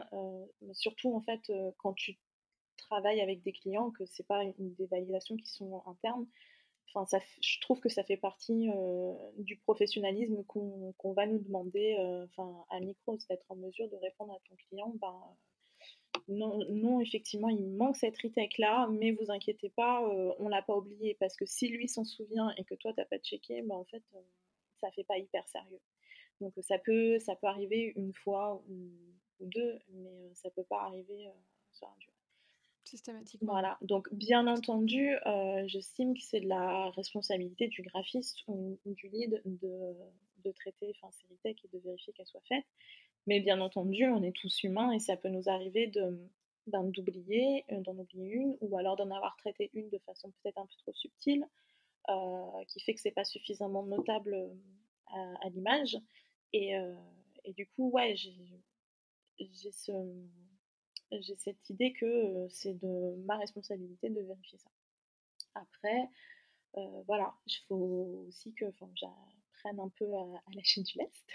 [0.73, 2.19] surtout en fait, quand tu
[2.81, 6.27] travaille avec des clients, que c'est pas une, des validations qui sont internes.
[6.93, 11.95] Enfin, ça, je trouve que ça fait partie euh, du professionnalisme qu'on va nous demander
[11.99, 12.27] euh,
[12.69, 14.91] à micro, d'être en mesure de répondre à ton client.
[14.99, 15.37] Ben,
[16.27, 20.75] non, non, effectivement, il manque cette retake-là, mais vous inquiétez pas, euh, on l'a pas
[20.75, 23.85] oublié, parce que si lui s'en souvient et que toi, t'as pas checké, ben, en
[23.85, 24.03] fait,
[24.81, 25.79] ça fait pas hyper sérieux.
[26.41, 28.89] Donc ça peut, ça peut arriver une fois ou,
[29.39, 31.27] deux, mais ça peut pas arriver
[31.71, 31.95] sur un
[32.83, 33.53] systématiquement.
[33.53, 39.09] Voilà, donc bien entendu, euh, j'estime que c'est de la responsabilité du graphiste ou, du
[39.09, 39.95] lead de,
[40.43, 42.65] de traiter ces tech et de vérifier qu'elles soient faites.
[43.27, 46.17] Mais bien entendu, on est tous humains et ça peut nous arriver de
[46.67, 50.65] d'oublier, euh, d'en oublier une, ou alors d'en avoir traité une de façon peut-être un
[50.65, 51.45] peu trop subtile,
[52.09, 54.37] euh, qui fait que c'est pas suffisamment notable
[55.07, 55.97] à, l'image.
[56.53, 56.73] Et,
[57.45, 59.91] et, du coup, ouais, j'ai ce,
[61.37, 64.71] cette idée que c'est de ma responsabilité de vérifier ça.
[65.55, 66.09] Après,
[67.07, 70.25] voilà, il faut aussi que j'apprenne un peu à,
[70.55, 71.25] lâcher du lest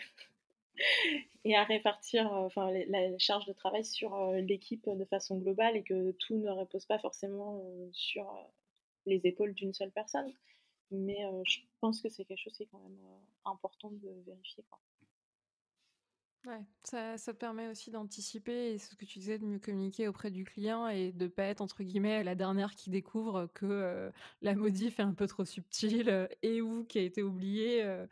[1.44, 6.36] et à répartir la charge de travail sur l'équipe de façon globale et que tout
[6.36, 7.62] ne repose pas forcément
[7.92, 8.32] sur
[9.06, 10.32] les épaules d'une seule personne.
[10.90, 12.98] Mais je pense que c'est quelque chose qui est quand même
[13.44, 14.64] important de vérifier.
[16.46, 20.06] Ouais, ça, ça te permet aussi d'anticiper et ce que tu disais de mieux communiquer
[20.06, 24.10] auprès du client et de pas être entre guillemets la dernière qui découvre que euh,
[24.42, 27.82] la modif est un peu trop subtile euh, et ou qui a été oubliée.
[27.82, 28.06] Euh.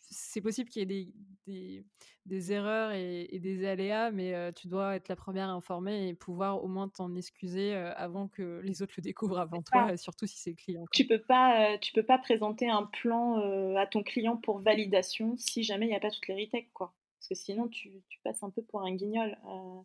[0.00, 1.12] c'est possible qu'il y ait des,
[1.46, 1.84] des,
[2.26, 6.64] des erreurs et, des aléas, mais tu dois être la première à informer et pouvoir
[6.64, 10.50] au moins t'en excuser avant que les autres le découvrent avant toi, surtout si c'est
[10.50, 10.84] le client.
[10.92, 13.36] Tu peux pas, tu peux pas présenter un plan
[13.76, 16.92] à ton client pour validation si jamais il n'y a pas toutes les retakes, quoi.
[17.28, 19.36] Parce que sinon, tu, passes un peu pour un guignol.
[19.46, 19.82] Euh,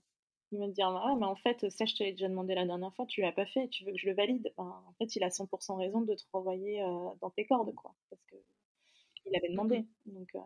[0.51, 2.65] il va te dire Ah, mais en fait, ça, je te l'ai déjà demandé la
[2.65, 4.53] dernière fois, tu l'as pas fait, tu veux que je le valide?
[4.57, 7.95] en fait, il a 100% raison de te renvoyer euh, dans tes cordes, quoi.
[8.09, 8.35] Parce que
[9.25, 9.85] il avait demandé.
[10.05, 10.29] Donc.
[10.35, 10.39] Euh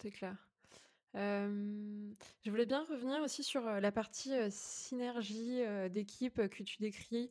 [0.00, 0.36] C'est clair.
[1.14, 7.30] je voulais bien revenir aussi sur la partie synergie d'équipe que tu décris.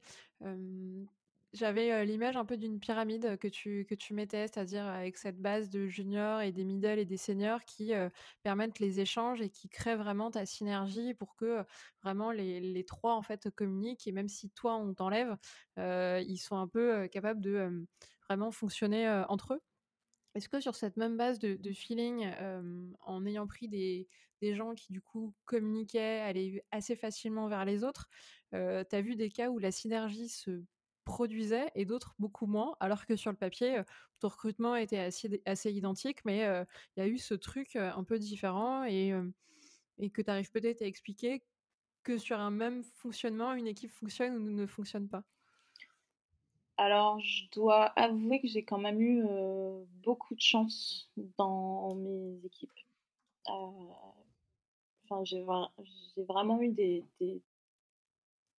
[1.54, 5.70] J'avais l'image un peu d'une pyramide que tu, que tu mettais, c'est-à-dire avec cette base
[5.70, 7.91] de juniors et des middle et des seniors qui
[8.41, 11.62] permettent les échanges et qui créent vraiment ta synergie pour que
[12.04, 15.36] vraiment les, les, trois en fait communiquent et même si toi on t'enlève,
[15.78, 17.86] ils sont un peu capables de
[18.30, 19.62] vraiment fonctionner entre eux.
[20.36, 22.32] Est-ce que sur cette même base de, feeling,
[23.02, 24.08] en ayant pris des,
[24.39, 28.08] des, gens qui du coup communiquaient, allaient assez facilement vers les autres,
[28.52, 30.64] tu as vu des cas où la synergie se
[31.04, 33.82] produisait et d'autres beaucoup moins, alors que sur le papier,
[34.20, 35.12] ton recrutement était
[35.45, 36.39] assez, identique, mais
[36.95, 39.14] il y a eu ce truc un peu différent et,
[40.14, 41.43] que tu arrives peut-être à expliquer
[42.04, 45.24] que sur un même fonctionnement, une équipe fonctionne ou ne fonctionne pas?
[46.78, 49.24] Alors, je dois avouer que j'ai quand même eu
[50.04, 52.72] beaucoup de chance dans mes équipes.
[53.45, 55.43] Enfin, j'ai
[56.24, 57.04] vraiment eu des,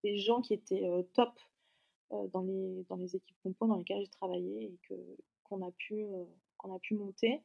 [0.04, 1.42] gens qui étaient top euh,
[2.32, 4.94] dans, les, dans les équipes compo dans lesquelles j'ai travaillé et que,
[5.44, 6.24] qu'on, a pu, euh,
[6.58, 7.42] qu'on a pu monter.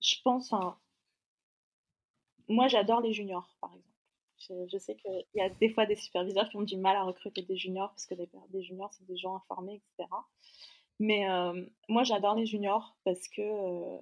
[0.00, 0.52] je pense,
[2.48, 3.86] moi j'adore les juniors, par exemple.
[4.38, 7.42] Je, sais qu'il y a des fois des superviseurs qui ont du mal à recruter
[7.42, 10.08] des juniors parce que des, des juniors, c'est des gens informés, etc.
[10.98, 13.98] Mais euh, moi, j'adore les juniors parce que euh,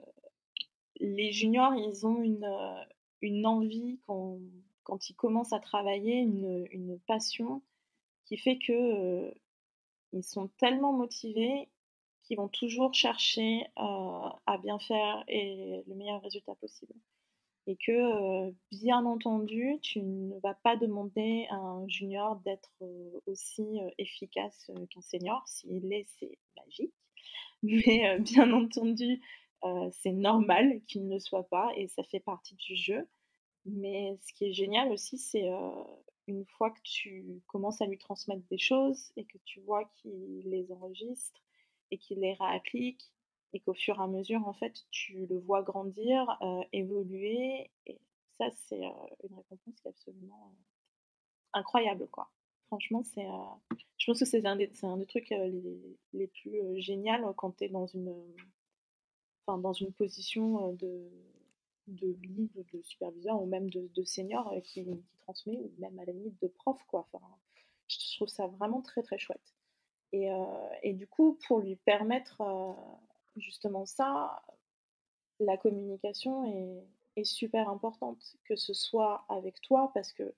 [1.00, 2.84] les juniors, ils ont une, euh,
[3.20, 4.38] une envie quand,
[4.84, 7.62] quand, ils commencent à travailler, une, passion
[8.26, 9.32] qui fait que
[10.12, 11.68] ils sont tellement motivés
[12.22, 16.94] qu'ils vont toujours chercher à bien faire et le meilleur résultat possible
[17.66, 22.72] et que, bien entendu, tu ne vas pas demander à un junior d'être
[23.26, 25.42] aussi efficace qu'un senior.
[25.46, 26.94] S'il l'est, c'est magique.
[27.62, 29.22] Mais bien entendu,
[29.92, 33.08] c'est normal qu'il ne le soit pas et ça fait partie du jeu.
[33.66, 35.48] Mais ce qui est génial aussi, c'est
[36.26, 40.42] une fois que tu commences à lui transmettre des choses et que tu vois qu'il
[40.44, 41.40] les enregistre
[41.90, 43.10] et qu'il les réapplique
[43.54, 47.70] et qu'au fur et à mesure, en fait, tu le vois grandir, euh, évoluer.
[47.86, 48.00] Et
[48.36, 48.90] ça, c'est euh,
[49.22, 50.58] une récompense qui est absolument euh,
[51.52, 52.30] incroyable, quoi.
[52.66, 53.26] Franchement, c'est,
[53.98, 55.32] je pense que c'est un, des, un des trucs
[56.12, 58.12] les, plus géniaux quand tu es dans une,
[59.46, 61.08] dans une position de,
[61.86, 66.04] de lead, de superviseur ou même de, de senior qui, qui, transmet, ou même à
[66.04, 67.08] la limite de prof, quoi.
[67.88, 69.54] Je trouve ça vraiment très, très chouette.
[70.12, 70.28] Et,
[70.82, 72.42] et du coup, pour lui permettre
[73.36, 74.42] justement ça,
[75.40, 76.44] la communication
[77.16, 80.34] est, super importante, que ce soit avec toi, parce que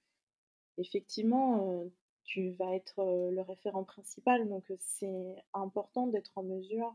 [0.76, 1.88] effectivement, euh,
[2.24, 6.94] tu vas être euh, le référent principal, donc euh, c'est important d'être en mesure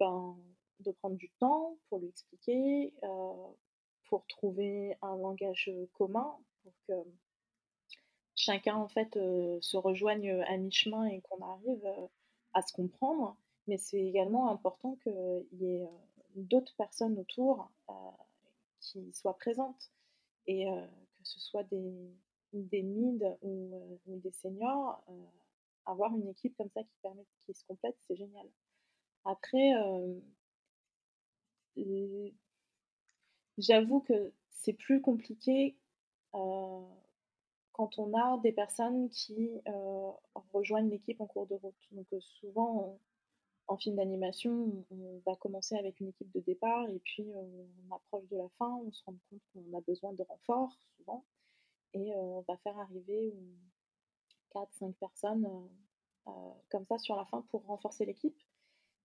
[0.00, 0.36] ben,
[0.80, 2.92] de prendre du temps pour lui expliquer,
[4.08, 6.94] pour trouver un langage commun, pour que
[8.34, 11.86] chacun en fait se rejoigne à mi-chemin et qu'on arrive
[12.52, 13.36] à se comprendre
[13.66, 15.88] mais c'est également important qu'il y ait euh,
[16.34, 17.92] d'autres personnes autour euh,
[18.80, 19.90] qui soient présentes
[20.46, 21.92] et euh, que ce soit des,
[22.52, 25.04] des mid ou, des seniors,
[25.84, 28.46] avoir une équipe comme ça qui permet qui se complète, c'est génial.
[29.24, 29.72] Après,
[33.58, 35.76] j'avoue que c'est plus compliqué
[36.32, 39.50] quand on a des personnes qui
[40.52, 41.74] rejoignent l'équipe en cours de route.
[41.92, 42.98] Donc souvent,
[43.68, 48.28] en film d'animation, on va commencer avec une équipe de départ et puis on approche
[48.28, 51.24] de la fin, on se rend compte qu'on a besoin de renforts souvent
[51.96, 53.34] et euh, on va faire arriver
[54.54, 58.38] 4-5 personnes euh, euh, comme ça sur la fin pour renforcer l'équipe.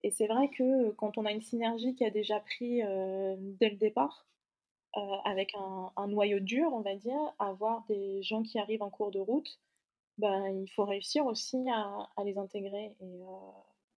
[0.04, 3.76] Et c'est vrai que quand on a une synergie qui a déjà pris dès le
[3.76, 4.26] départ,
[5.26, 9.20] avec un, noyau dur, on va dire, avoir des gens qui arrivent en cours de
[9.20, 9.60] route,
[10.18, 12.96] ben, il faut réussir aussi à, les intégrer.
[13.00, 13.20] Et,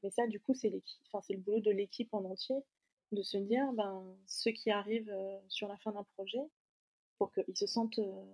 [0.03, 2.63] mais ça, du coup, c'est le boulot de l'équipe en entier
[3.15, 6.43] de se dire, ben, ceux qui arrivent euh, sur la fin d'un projet,
[7.19, 8.25] pour qu'ils se sentent euh,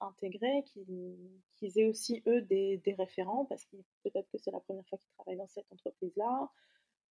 [0.00, 4.98] intégrés, qu'ils aient aussi, eux, des, référents, parce que peut-être que c'est la première fois
[4.98, 6.50] qu'ils travaillent dans cette entreprise-là,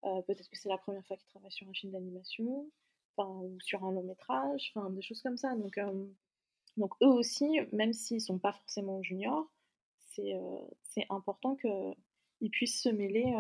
[0.06, 2.70] euh, peut-être que c'est la première fois qu'ils travaillent sur un film d'animation,
[3.18, 5.56] ou sur un long métrage, des choses comme ça.
[5.56, 5.80] Donc,
[6.78, 9.52] donc eux aussi, même s'ils ne sont pas forcément juniors,
[10.00, 13.34] c'est important qu'ils puissent se mêler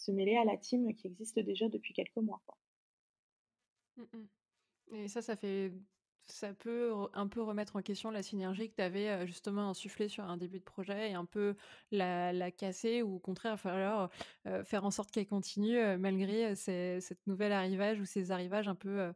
[0.00, 2.42] se mêler à la team qui existe déjà depuis quelques mois.
[3.96, 4.26] Mmh
[4.92, 5.72] Et ça, ça fait
[6.30, 10.24] ça peut un peu remettre en question la synergie que tu avais justement insufflée sur
[10.24, 11.56] un début de projet et un peu
[11.90, 14.10] la, casser ou au contraire falloir
[14.64, 19.12] faire en sorte qu'elle continue malgré cette nouvelle arrivage ou ces arrivages un peu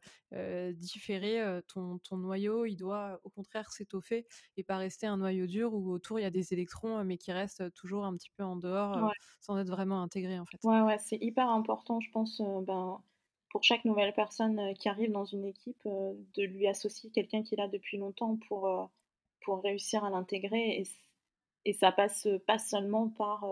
[0.72, 1.60] différés.
[1.68, 5.90] Ton, ton, noyau, il doit au contraire s'étoffer et pas rester un noyau dur où
[5.92, 9.10] autour il y a des électrons mais qui restent toujours un petit peu en dehors
[9.40, 10.60] sans être vraiment intégrés en fait.
[10.62, 12.40] Ouais, ouais, c'est hyper important, je pense.
[12.40, 13.02] ben
[13.54, 17.44] pour chaque nouvelle personne euh, qui arrive dans une équipe, euh, de lui associer quelqu'un
[17.44, 18.84] qui est là depuis longtemps pour, euh,
[19.42, 20.80] pour réussir à l'intégrer.
[20.80, 20.84] Et,
[21.64, 23.46] et, ça passe pas seulement par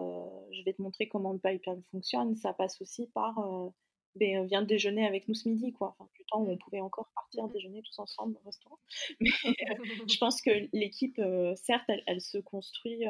[0.50, 3.36] je vais te montrer comment le pipeline fonctionne, ça passe aussi par
[4.16, 5.94] ben, viens déjeuner avec nous ce midi, quoi.
[5.96, 8.78] Enfin, du temps où on pouvait encore partir déjeuner tous ensemble au restaurant.
[9.20, 9.30] Mais
[10.08, 11.20] je pense que l'équipe,
[11.54, 13.04] certes, elle, elle, se construit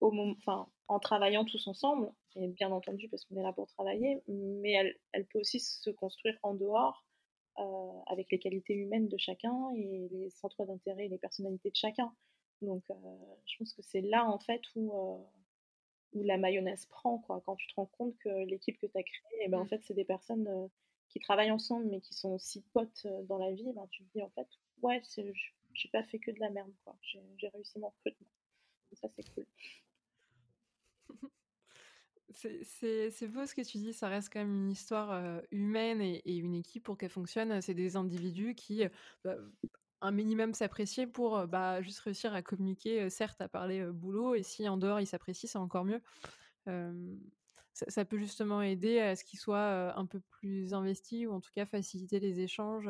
[0.00, 3.66] au moment, enfin, en travaillant tous ensemble, et bien entendu parce qu'on est là pour
[3.68, 7.04] travailler, mais elle, elle peut aussi se construire en dehors
[7.58, 11.76] euh, avec les qualités humaines de chacun et les centres d'intérêt et les personnalités de
[11.76, 12.14] chacun.
[12.62, 12.94] Donc euh,
[13.46, 15.18] je pense que c'est là en fait où, euh,
[16.12, 19.02] où la mayonnaise prend, quoi, quand tu te rends compte que l'équipe que tu as
[19.02, 19.68] créée, eh ben, en mm.
[19.68, 20.70] fait c'est des personnes
[21.08, 24.22] qui travaillent ensemble mais qui sont aussi potes dans la vie, ben, tu te dis
[24.22, 24.46] en fait,
[24.82, 25.02] ouais,
[25.72, 26.96] j'ai pas fait que de la merde, quoi.
[27.02, 28.28] j'ai réussi mon recrutement.
[28.92, 29.46] ça c'est cool.
[32.34, 36.54] C'est beau ce que tu dis, ça reste quand même une histoire humaine et, une
[36.54, 37.60] équipe pour qu'elle fonctionne.
[37.62, 38.84] C'est des individus qui,
[39.24, 39.36] bah,
[40.00, 44.68] un minimum s'apprécier pour bah, juste réussir à communiquer, certes à parler boulot, et si
[44.68, 46.00] en dehors ils s'apprécient, c'est encore mieux
[47.86, 51.50] ça, peut justement aider à ce qu'ils soient un peu plus investis ou en tout
[51.54, 52.88] cas faciliter les échanges.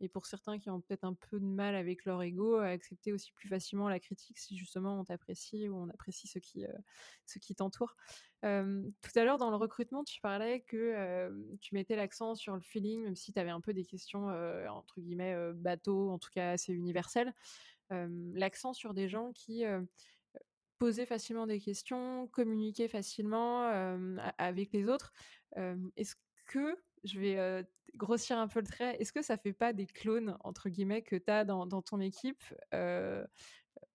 [0.00, 3.12] et pour certains qui ont peut-être un peu de mal avec leur ego, à accepter
[3.12, 6.64] aussi plus facilement la critique si justement on t'apprécie ou on apprécie ceux qui,
[7.26, 7.96] ceux qui t'entourent.
[8.42, 13.04] tout à l'heure, dans le recrutement, tu parlais que tu mettais l'accent sur le feeling,
[13.04, 14.26] même si tu avais un peu des questions,
[14.68, 17.32] entre guillemets, bateau, en tout cas assez universelles.
[17.90, 19.64] l'accent sur des gens qui
[20.80, 23.70] poser facilement des questions, communiquer facilement
[24.38, 25.12] avec les autres.
[25.96, 26.16] est-ce
[26.46, 27.64] que, je vais
[27.96, 31.16] grossir un peu le trait, est-ce que ça fait pas des clones, entre guillemets, que
[31.16, 32.42] tu as dans, ton équipe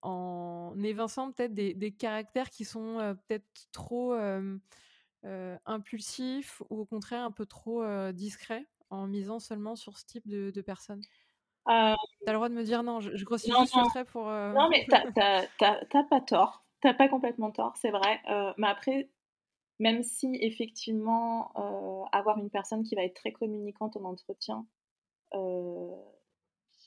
[0.04, 4.16] en évinçant peut-être des, caractères qui sont peut-être trop
[5.66, 10.62] impulsifs ou au contraire un peu trop discrets en misant seulement sur ce type de,
[10.62, 11.02] personnes?
[11.02, 11.96] Tu as
[12.28, 14.26] le droit de me dire non, je, grossis juste le trait pour...
[14.28, 14.86] Non mais
[15.58, 16.62] t'as pas tort
[16.94, 18.22] Pas complètement tort, c'est vrai.
[18.30, 19.10] Euh, mais après,
[19.80, 24.66] même si effectivement, euh, avoir une personne qui va être très communicante en entretien,
[25.34, 25.96] euh,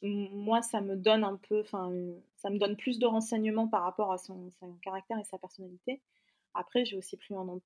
[0.03, 1.92] moi, ça me donne un peu, enfin,
[2.36, 4.51] ça me donne plus de renseignements par rapport à son,
[4.82, 6.01] caractère et sa personnalité.
[6.55, 7.61] Après, j'ai aussi pris en,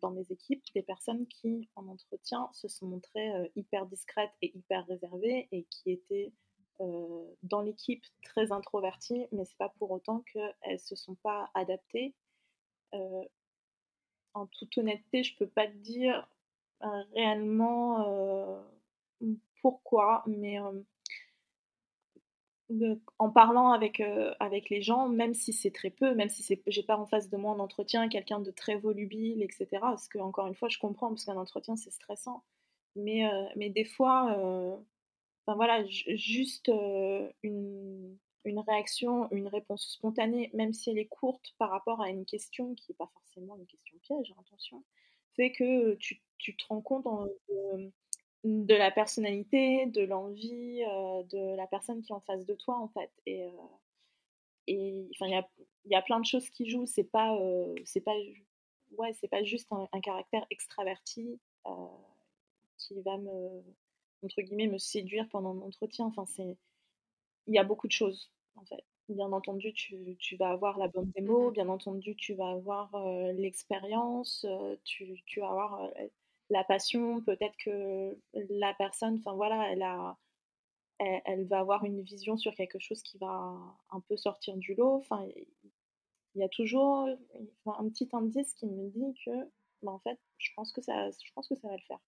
[0.00, 4.86] dans mes équipes des personnes qui, en entretien, se sont montrées hyper discrètes et hyper
[4.86, 6.32] réservées et qui étaient
[6.78, 12.14] dans l'équipe très introvertie, mais c'est pas pour autant qu'elles se sont pas adaptées.
[12.94, 13.24] Euh,
[14.34, 16.28] en toute honnêteté, je peux pas te dire
[16.82, 18.62] euh, réellement
[19.62, 20.58] pourquoi, mais
[23.18, 24.02] en parlant avec,
[24.40, 27.30] avec les gens, même si c'est très peu, même si c'est, j'ai pas en face
[27.30, 29.68] de moi un entretien quelqu'un de très volubile, etc.
[29.80, 32.42] Parce que encore une fois, je comprends parce qu'un entretien c'est stressant.
[32.94, 33.22] Mais,
[33.56, 34.36] mais des fois,
[35.54, 36.70] Voilà, juste
[37.42, 42.74] une, réaction, une réponse spontanée, même si elle est courte par rapport à une question
[42.74, 44.82] qui n'est pas forcément une question piège, hein, attention,
[45.34, 46.20] fait que tu,
[46.56, 47.06] te rends compte
[48.44, 50.80] de, la personnalité, de l'envie
[51.30, 53.10] de la personne qui est en face de toi en fait.
[53.26, 53.48] Et,
[54.68, 55.08] il
[55.84, 56.86] y a, plein de choses qui jouent.
[56.86, 57.38] C'est pas,
[58.04, 58.16] pas,
[58.98, 61.38] ouais, c'est pas juste un caractère extraverti
[62.78, 63.62] qui va me
[64.26, 66.06] entre guillemets, me séduire pendant l'entretien.
[66.06, 66.58] Enfin, c'est...
[67.46, 68.84] Il y a beaucoup de choses, en fait.
[69.08, 72.90] Bien entendu, tu, tu vas avoir la bonne démo, mmh bien entendu, tu vas avoir
[73.34, 74.44] l'expérience,
[74.84, 75.88] tu, tu, vas avoir
[76.50, 80.16] la passion, peut-être que la personne, enfin voilà, elle, a,
[80.98, 83.54] elle, va avoir une vision sur quelque chose qui va
[83.90, 84.96] un peu sortir du lot.
[84.96, 85.26] Enfin,
[86.34, 87.08] il y a toujours
[87.66, 89.30] un petit indice qui me dit que,
[89.82, 92.00] bah, en fait, je pense que ça, je pense que ça va le faire.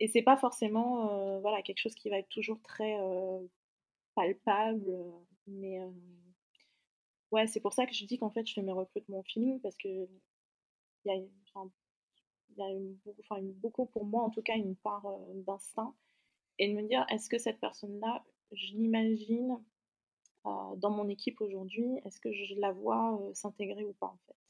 [0.00, 3.40] Et c'est pas forcément euh, voilà, quelque chose qui va être toujours très euh,
[4.14, 4.92] palpable.
[5.46, 5.90] Mais euh,
[7.30, 9.60] ouais, c'est pour ça que je dis qu'en fait, je fais mes recrutements au feeling
[9.60, 10.08] parce que
[11.06, 11.20] il y a,
[13.56, 15.06] beaucoup pour moi, en tout cas, une part
[15.46, 15.94] d'instinct.
[16.58, 19.60] Et de me dire, est-ce que cette personne-là, je l'imagine
[20.44, 24.43] dans mon équipe aujourd'hui, est-ce que je la vois s'intégrer ou pas en fait?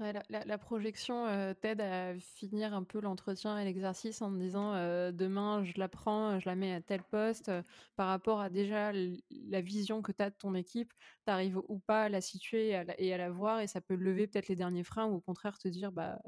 [0.00, 5.12] La, projection euh, t'aide à finir un peu l'entretien et l'exercice en me disant euh,
[5.12, 7.62] demain je la prends, je la mets à tel poste euh,
[7.96, 10.92] par rapport à déjà la vision que tu as de ton équipe,
[11.26, 14.26] tu arrives ou pas à la situer et à la, voir et ça peut lever
[14.26, 16.18] peut-être les derniers freins ou au contraire te dire bah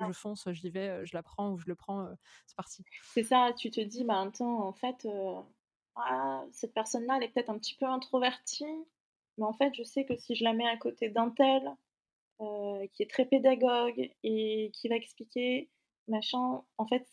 [0.00, 2.08] je fonce, j'y vais, je la prends ou je le prends,
[2.46, 2.84] c'est parti.
[3.14, 5.06] C'est ça, tu te dis bah temps en fait
[5.96, 8.64] ah, cette personne-là elle est peut-être un petit peu introvertie,
[9.38, 11.76] mais en fait je sais que si je la mets à côté d'un tel
[12.40, 15.70] euh, qui est très pédagogue et qui va expliquer,
[16.08, 17.06] machin, en fait,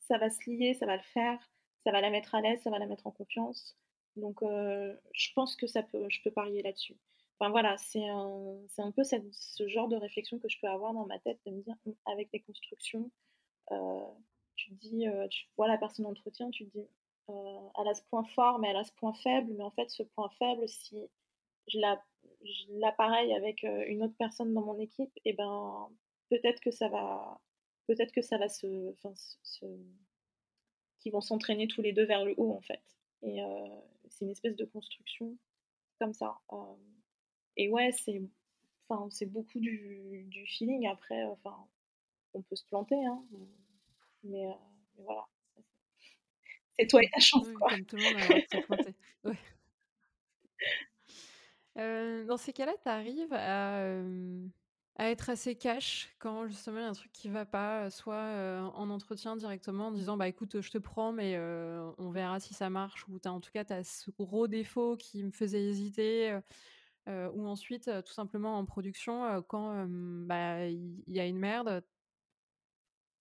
[0.00, 1.38] ça va se lier, ça va le faire,
[1.84, 3.76] ça va la mettre à l'aise, ça va la mettre en confiance.
[4.16, 6.96] Donc, euh, je pense que ça peut, je peux parier là-dessus.
[7.38, 11.06] Enfin voilà, c'est un, un, peu ce genre de réflexion que je peux avoir dans
[11.06, 13.10] ma tête, de me dire, hum, avec les constructions,
[13.72, 14.04] euh,
[14.56, 16.86] tu dis, tu vois la personne entretien, tu te dis,
[17.28, 20.02] elle a ce point fort, mais elle a ce point faible, mais en fait, ce
[20.02, 20.96] point faible, si
[21.68, 22.02] je la
[22.68, 25.88] l'appareil avec euh, une autre personne dans mon équipe, et eh ben
[26.30, 27.40] peut-être que ça va,
[27.86, 28.94] peut-être que ça va se,
[29.42, 29.66] se,
[31.00, 32.82] qui vont s'entraîner tous les deux vers le haut en fait.
[33.22, 35.36] Et euh, c'est une espèce de construction
[35.98, 36.38] comme ça.
[36.52, 36.56] Euh,
[37.56, 38.22] et ouais, c'est,
[38.88, 40.86] enfin, c'est beaucoup du, du, feeling.
[40.86, 41.56] Après, enfin,
[42.34, 43.22] on peut se planter, hein,
[44.24, 44.46] mais,
[44.98, 45.26] voilà.
[46.78, 47.70] C'est toi et ta chance, quoi.
[47.70, 48.94] Comme tout le monde
[49.24, 49.38] a ouais
[51.76, 53.86] dans ces cas-là, tu arrives à,
[54.98, 58.90] être assez cash quand justement il y a un truc qui va pas, soit en
[58.90, 61.36] entretien directement en disant bah écoute, je te prends, mais
[61.98, 64.96] on verra si ça marche, ou as, en tout cas, tu as ce gros défaut
[64.96, 66.38] qui me faisait hésiter,
[67.08, 71.82] ou ensuite, tout simplement en production, quand bah, il y, a une merde,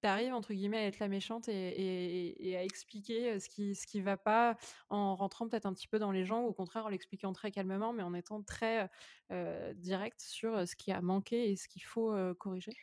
[0.03, 4.01] tu arrives entre guillemets à être la méchante et, à expliquer ce qui ce qui
[4.01, 4.57] va pas
[4.89, 7.51] en rentrant peut-être un petit peu dans les gens ou au contraire en l'expliquant très
[7.51, 8.89] calmement mais en étant très
[9.75, 12.73] direct sur ce qui a manqué et ce qu'il faut corriger?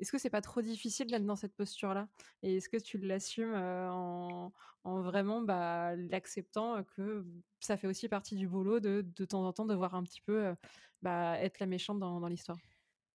[0.00, 2.08] Est-ce que c'est pas trop difficile d'être dans cette posture-là?
[2.42, 4.52] Et est-ce que tu l'assumes en,
[4.84, 7.24] vraiment bah, l'acceptant que
[7.60, 10.20] ça fait aussi partie du boulot de, de temps en temps de voir un petit
[10.20, 10.54] peu
[11.02, 12.58] bah, être la méchante dans, dans l'histoire?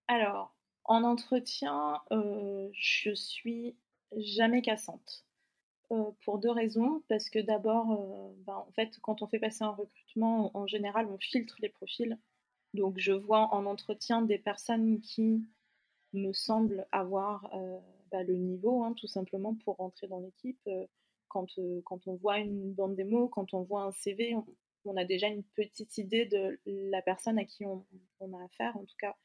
[0.08, 0.59] Alors,
[0.90, 3.78] en entretien, euh, je suis
[4.18, 5.24] jamais cassante.
[5.92, 7.04] Euh, pour deux raisons.
[7.08, 11.08] Parce que d'abord, euh, ben, en fait, quand on fait passer un recrutement, en général,
[11.08, 12.18] on filtre les profils.
[12.74, 15.44] Donc, je vois en entretien des personnes qui
[16.14, 17.50] me semblent avoir
[18.12, 20.70] bah, le niveau, hein, tout simplement, pour rentrer dans l'équipe.
[21.28, 24.36] Quand, on voit une bande démo, quand on voit un CV,
[24.86, 28.86] on, a déjà une petite idée de la personne à qui on a affaire, en
[28.86, 29.16] tout cas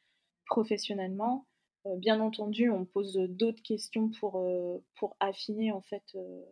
[0.47, 1.47] professionnellement.
[1.87, 4.79] Euh, bien entendu, on pose d'autres questions pour, euh,
[5.21, 6.43] affiner en fait euh,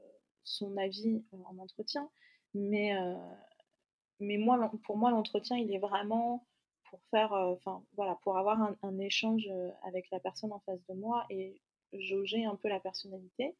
[0.44, 2.10] son avis en entretien.
[2.54, 2.94] Mais,
[4.84, 6.46] pour moi, l'entretien, il est vraiment
[6.90, 7.56] pour faire,
[7.96, 9.48] voilà, pour avoir un, échange
[9.82, 11.58] avec la personne en face de moi et
[11.94, 13.56] jauger un peu la personnalité.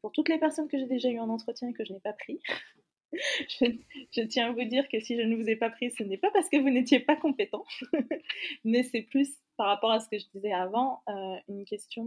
[0.00, 2.12] Pour toutes les personnes que j'ai déjà eu en entretien et que je n'ai pas
[2.12, 2.40] pris,
[3.60, 3.66] je,
[4.12, 6.18] je, tiens à vous dire que si je ne vous ai pas pris, ce n'est
[6.18, 7.64] pas parce que vous n'étiez pas compétent,
[8.64, 12.06] mais c'est plus par rapport à ce que je disais avant, euh, une question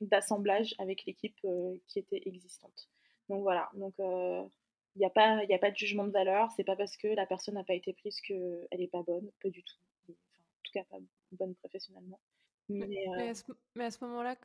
[0.00, 2.88] d'assemblage avec l'équipe euh, qui était existante.
[3.28, 4.42] Donc voilà, donc il euh,
[4.96, 7.54] n'y a, pas, a pas de jugement de valeur, c'est pas parce que la personne
[7.54, 9.76] n'a pas été prise qu'elle n'est pas bonne, pas du tout.
[10.08, 10.12] en
[10.64, 10.98] tout cas, pas
[11.32, 12.20] bonne professionnellement.
[12.68, 14.36] Mais, à ce, moment-là,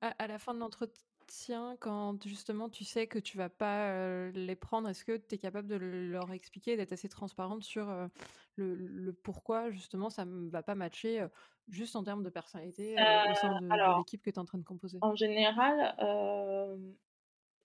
[0.00, 4.56] à, la fin de l'entretien, Tiens, quand justement tu sais que tu vas pas les
[4.56, 7.92] prendre, est-ce que tu es capable de leur expliquer, d'être assez transparente sur
[8.56, 11.26] le, pourquoi justement ça ne va pas matcher
[11.68, 14.64] juste en termes de personnalité au sein de, l'équipe que tu es en train de
[14.64, 14.98] composer?
[15.00, 15.94] En général,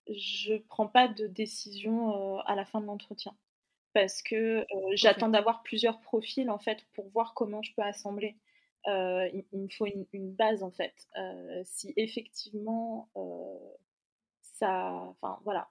[0.08, 3.36] je prends pas de décision à la fin de l'entretien.
[3.92, 8.36] Parce que j'attends d'avoir plusieurs profils en fait pour voir comment je peux assembler.
[8.86, 10.94] Euh, il, me faut une, base en fait.
[11.18, 13.58] Euh, si effectivement euh,
[14.40, 15.68] ça, enfin voilà,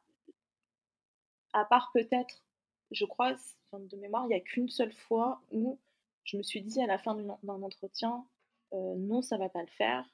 [1.54, 2.44] à part peut-être,
[2.92, 3.36] je crois,
[3.74, 5.80] de mémoire, il n'y a qu'une seule fois où
[6.24, 8.26] je me suis dit à la fin d'un entretien,
[8.72, 10.06] non, ça va pas le faire.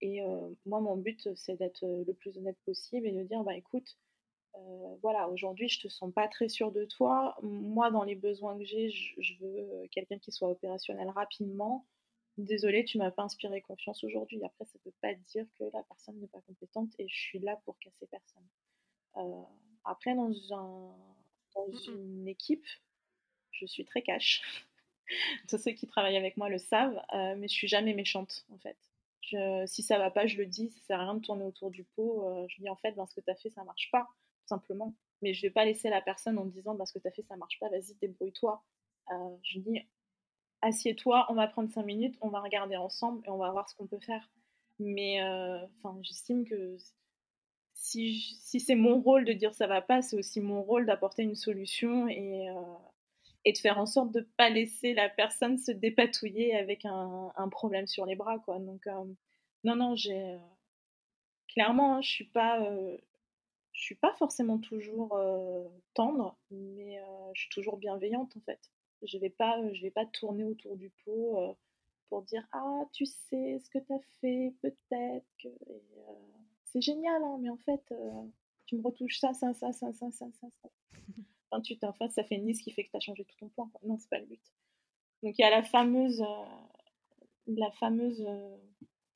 [0.00, 0.20] Et
[0.66, 3.96] moi, mon but, c'est d'être le plus honnête possible et de dire, bah écoute,
[5.02, 7.36] voilà, aujourd'hui, je te sens pas très sûre de toi.
[7.42, 11.86] Moi, dans les besoins que j'ai, je veux quelqu'un qui soit opérationnel rapidement
[12.38, 14.42] désolé, tu m'as pas inspiré confiance aujourd'hui.
[14.44, 17.60] Après, ça peut pas dire que la personne n'est pas compétente et je suis là
[17.64, 18.46] pour casser personne.
[19.16, 19.42] Euh,
[19.84, 20.96] après, dans, un,
[21.54, 22.66] dans une équipe,
[23.50, 24.42] je suis très cash.
[25.48, 28.58] Tous ceux qui travaillent avec moi le savent, euh, mais je suis jamais méchante en
[28.58, 28.78] fait.
[29.20, 31.70] Je, si ça va pas, je le dis, ça sert à rien de tourner autour
[31.70, 32.26] du pot.
[32.26, 34.48] Euh, je dis en fait, ben, ce que tu as fait, ça marche pas, tout
[34.48, 34.94] simplement.
[35.20, 37.22] Mais je vais pas laisser la personne en disant ben, ce que tu as fait,
[37.22, 38.64] ça marche pas, vas-y, débrouille-toi.
[39.42, 39.86] je dis
[40.62, 43.74] assieds-toi, on va prendre cinq minutes, on va regarder ensemble et on va voir ce
[43.74, 44.30] qu'on peut faire.
[44.78, 45.58] Mais euh,
[46.02, 46.76] j'estime que
[47.74, 48.20] si,
[48.58, 52.08] c'est mon rôle de dire ça va pas, c'est aussi mon rôle d'apporter une solution
[52.08, 56.84] et, euh, de faire en sorte de ne pas laisser la personne se dépatouiller avec
[56.84, 58.38] un, problème sur les bras.
[58.38, 58.58] Quoi.
[58.60, 59.04] Donc, euh,
[59.64, 60.38] non, non, j'ai.
[61.48, 62.30] clairement, hein, je suis
[63.72, 65.18] je suis pas forcément toujours
[65.94, 67.00] tendre, mais
[67.34, 68.70] je suis toujours bienveillante en fait.
[69.02, 71.52] Je vais pas, euh, je vais pas tourner autour du pot euh,
[72.08, 76.12] pour dire ah tu sais ce que tu as fait peut-être que euh,
[76.64, 77.82] c'est génial hein, mais en fait
[78.66, 80.46] tu me retouches ça ça ça ça ça ça ça.
[81.50, 83.36] enfin, tu en fait ça fait une liste qui fait que tu as changé tout
[83.38, 83.70] ton point.
[83.82, 84.42] Non c'est pas le but.
[85.22, 86.24] Donc il y a la fameuse
[87.46, 88.24] la fameuse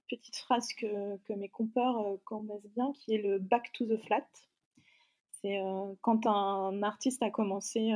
[0.09, 4.27] petite phrase que, que mes compères connaissent bien qui est le back to the flat.
[5.31, 5.61] C'est
[6.01, 7.93] quand un artiste a commencé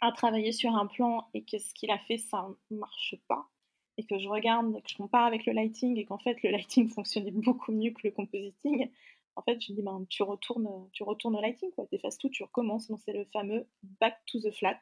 [0.00, 3.48] à travailler sur un plan et que ce qu'il a fait, ça ne marche pas,
[3.96, 6.88] et que je regarde, que je compare avec le lighting, et qu'en fait, le lighting
[6.88, 8.88] fonctionnait beaucoup mieux que le compositing,
[9.36, 11.86] en fait, je dis, ben, tu retournes, tu retournes au lighting, quoi.
[11.92, 12.88] effaces tout, tu recommences.
[12.88, 13.68] Donc, c'est le fameux
[14.00, 14.80] back to the flat.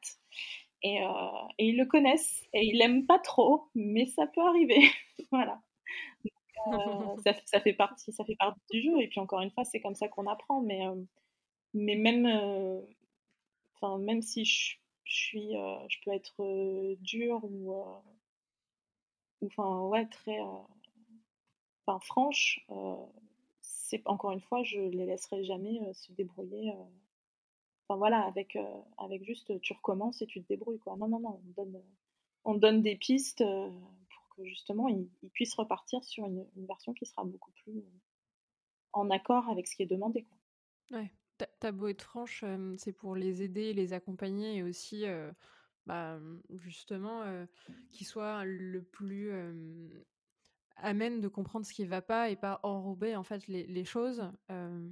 [0.83, 1.09] Et, euh,
[1.59, 4.81] et ils le connaissent, et ils l'aiment pas trop, mais ça peut arriver.
[5.31, 5.61] voilà.
[6.25, 9.01] Euh, ça, ça, fait partie, ça fait partie du jeu.
[9.01, 10.63] Et puis, encore une fois, c'est comme ça qu'on apprend.
[10.63, 10.95] Mais, euh,
[11.75, 12.83] mais même,
[13.99, 14.77] même si je
[15.07, 20.39] je suis, euh, je peux être euh, dure ou, euh, enfin ouais, très,
[21.87, 22.67] enfin franches.
[23.61, 26.73] c'est encore une fois, je les laisserai jamais se débrouiller.
[27.89, 28.59] Enfin voilà, avec
[28.99, 30.97] avec juste tu recommences et tu te débrouilles quoi.
[30.97, 31.83] Non non non, on donne
[32.45, 37.25] on donne des pistes pour que justement ils, puissent repartir sur une, version qui sera
[37.25, 37.85] beaucoup plus
[38.93, 40.25] en accord avec ce qui est demandé.
[40.25, 40.99] Quoi.
[40.99, 41.13] Ouais.
[41.61, 42.45] Ta beau franche,
[42.79, 45.05] c'est pour les aider, les accompagner et aussi,
[45.87, 46.19] bah,
[46.55, 47.47] justement,
[47.91, 49.31] qu'ils soient le plus
[50.77, 54.23] amène de comprendre ce qui va pas et pas enrober en fait les, choses.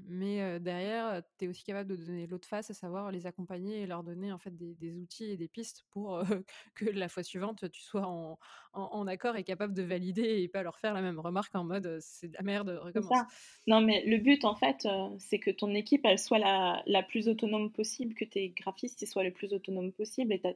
[0.09, 3.87] mais derrière, tu es aussi capable de donner l'autre face, à savoir les accompagner et
[3.87, 6.23] leur donner en fait des, outils et des pistes pour
[6.75, 10.79] que la fois suivante, tu sois en, accord et capable de valider et pas leur
[10.79, 13.19] faire la même remarque en mode c'est de la merde, recommence.
[13.67, 14.89] Non, mais le but en fait,
[15.19, 19.25] c'est que ton équipe, elle soit la, la, plus autonome possible, que tes graphistes soient
[19.25, 20.49] le plus autonomes possible et tu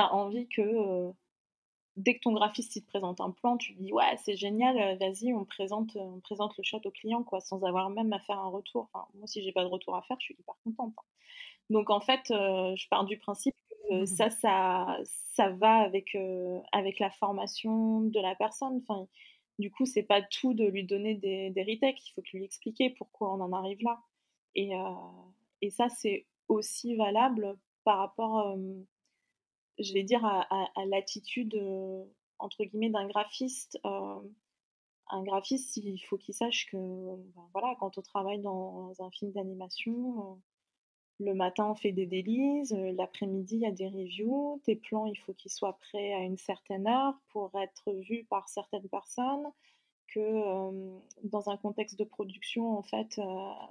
[0.00, 1.12] as, envie que
[1.96, 5.32] dès que ton graphiste te présente un plan, tu dis ouais c'est génial, euh, vas-y
[5.32, 8.48] on présente, on présente le shot au client quoi, sans avoir même à faire un
[8.48, 8.88] retour.
[8.92, 10.94] Enfin, moi si j'ai pas de retour à faire, je suis hyper contente.
[10.98, 11.02] Hein.
[11.70, 13.54] Donc en fait, euh, je pars du principe
[13.90, 18.82] que mmh ça, ça, ça va avec euh, avec la formation de la personne.
[18.88, 19.06] Enfin,
[19.58, 22.90] du coup c'est pas tout de lui donner des, des retakes, il faut lui expliquer
[22.90, 24.00] pourquoi on en arrive là.
[24.54, 24.72] Et,
[25.62, 28.56] et ça c'est aussi valable par rapport
[29.78, 32.04] je vais dire, à, l'attitude, euh,
[32.38, 33.78] entre guillemets, d'un graphiste.
[33.84, 34.20] Euh,
[35.08, 39.32] un graphiste, il faut qu'il sache que, ben voilà, quand on travaille dans un film
[39.32, 40.34] d'animation, euh,
[41.18, 45.16] le matin, on fait des délices, l'après-midi, il y a des reviews, tes plans, il
[45.16, 49.46] faut qu'ils soient prêts à une certaine heure pour être vus par certaines personnes,
[50.08, 53.18] que dans un contexte de production, en fait,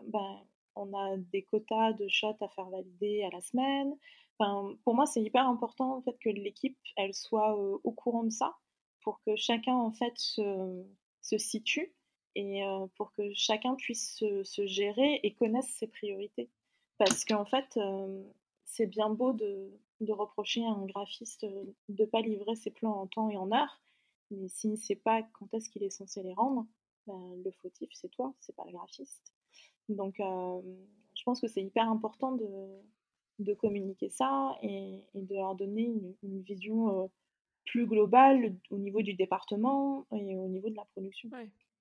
[0.07, 0.41] ben,
[0.75, 3.95] on a des quotas de shots à faire valider à la semaine,
[4.37, 8.55] pour moi, c'est hyper important en fait que l'équipe elle soit au courant de ça
[9.01, 10.83] pour que chacun en fait se,
[11.21, 11.93] se situe
[12.35, 12.61] et
[12.95, 16.49] pour que chacun puisse se, gérer et connaisse ses priorités.
[16.97, 17.79] Parce qu'en fait,
[18.65, 19.71] c'est bien beau de,
[20.01, 23.51] de, reprocher à un graphiste de ne pas livrer ses plans en temps et en
[23.51, 23.81] heure,
[24.31, 26.65] mais s'il ne sait pas quand est-ce qu'il est censé les rendre,
[27.07, 29.33] ben, le fautif c'est toi, c'est pas le graphiste.
[29.87, 32.45] Donc, je pense que c'est hyper important de,
[33.39, 35.93] de communiquer ça et, de leur donner
[36.23, 37.07] une, vision euh,
[37.65, 41.29] plus globale au niveau du département et au niveau de la production.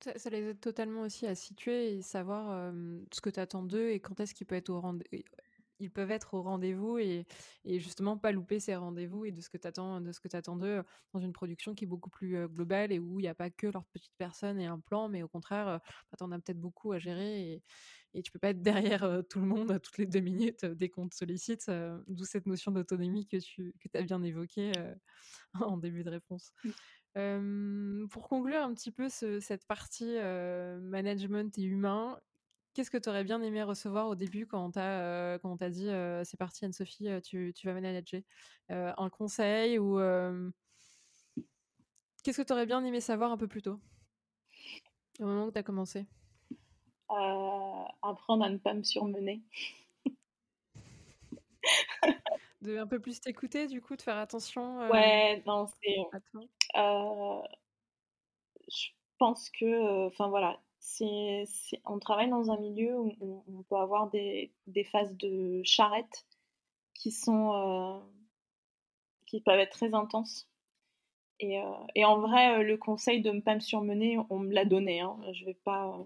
[0.00, 2.72] Ça, les aide totalement aussi à situer et savoir
[3.10, 5.22] ce que tu attends d'eux et quand est-ce qu'ils peuvent être au rendez-vous
[5.80, 7.26] ils peuvent être au rendez-vous et,
[7.64, 10.56] justement pas louper ces rendez-vous et de ce que tu attends de ce que attends
[10.56, 10.82] d'eux
[11.12, 13.66] dans une production qui est beaucoup plus globale et où il n'y a pas que
[13.66, 16.92] leur petite personne et un plan mais au contraire bah, tu en as peut-être beaucoup
[16.92, 17.62] à gérer et,
[18.14, 21.08] et tu peux pas être derrière tout le monde toutes les deux minutes dès qu'on
[21.08, 21.70] te sollicite
[22.06, 24.72] d'où cette notion d'autonomie que tu que as bien évoquée
[25.54, 26.52] en début de réponse.
[27.14, 30.16] Pour conclure un petit peu cette partie
[30.80, 32.18] management et humain,
[32.74, 35.38] Qu'est-ce que tu aurais bien aimé recevoir au début quand on t'a euh,
[35.70, 35.88] dit
[36.28, 38.20] c'est parti Anne-Sophie, tu, tu, vas manager
[38.68, 40.00] Un conseil ou
[42.24, 43.78] qu'est-ce que tu aurais bien aimé savoir un peu plus tôt?
[45.20, 46.06] Au moment où tu as commencé
[48.02, 49.40] Apprendre à ne pas me surmener.
[52.62, 54.90] de un peu plus t'écouter du coup, de faire attention.
[54.90, 55.96] ouais, non, c'est.
[58.68, 58.88] je
[59.18, 60.60] pense que, enfin voilà,
[61.84, 64.52] on travaille dans un milieu où on, peut avoir des,
[64.90, 66.26] phases de charrette
[66.94, 67.98] qui sont euh,
[69.26, 70.48] qui peuvent être très intenses.
[71.40, 74.64] Et, euh, en vrai, euh, le conseil de ne pas me surmener, on me l'a
[74.64, 75.00] donné.
[75.00, 75.16] Hein.
[75.32, 75.98] Je vais pas.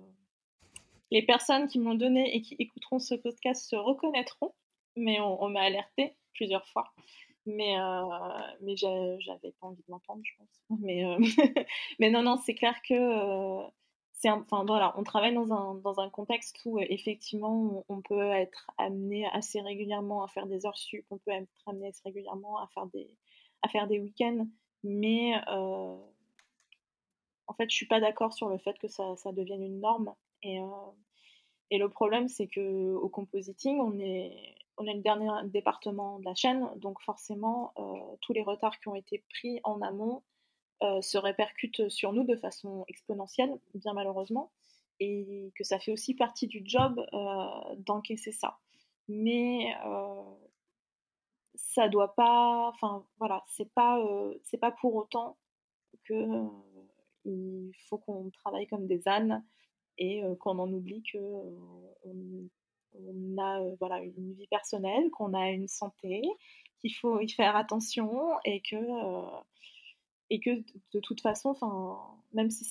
[1.11, 4.55] Les personnes qui m'ont donné et qui écouteront ce podcast se reconnaîtront,
[4.97, 6.93] mais on, m'a alerté plusieurs fois.
[7.47, 7.77] Mais,
[8.61, 10.79] mais j'avais pas envie de m'entendre, je pense.
[10.81, 11.05] Mais,
[11.99, 13.65] mais non, non, c'est clair que
[14.24, 20.47] on travaille dans un, contexte où effectivement on, peut être amené assez régulièrement à faire
[20.47, 24.47] des heures sup, on peut être amené assez régulièrement à faire des, week-ends,
[24.82, 25.97] mais euh,
[27.47, 30.15] en fait je suis pas d'accord sur le fait que ça, devienne une norme.
[30.43, 30.66] Et, euh,
[31.70, 36.24] et le problème c'est que au compositing on est on est le dernier département de
[36.24, 40.23] la chaîne, donc forcément euh, tous les retards qui ont été pris en amont
[40.81, 44.53] euh, se répercute sur nous de façon exponentielle, bien malheureusement,
[45.01, 48.59] et que ça fait aussi partie du job euh, d'encaisser ça.
[49.09, 50.23] Mais euh,
[51.57, 54.01] ça doit pas, enfin voilà, c'est pas,
[54.45, 55.37] c'est pas pour autant
[56.05, 56.23] que
[57.25, 59.45] il faut qu'on travaille comme des ânes
[59.99, 61.19] et qu'on en oublie que
[62.05, 62.49] on,
[63.39, 66.23] a voilà une vie personnelle, qu'on a une santé,
[66.79, 68.77] qu'il faut y faire attention et que
[70.31, 70.51] et que
[70.93, 71.57] de toute façon,
[72.33, 72.65] même si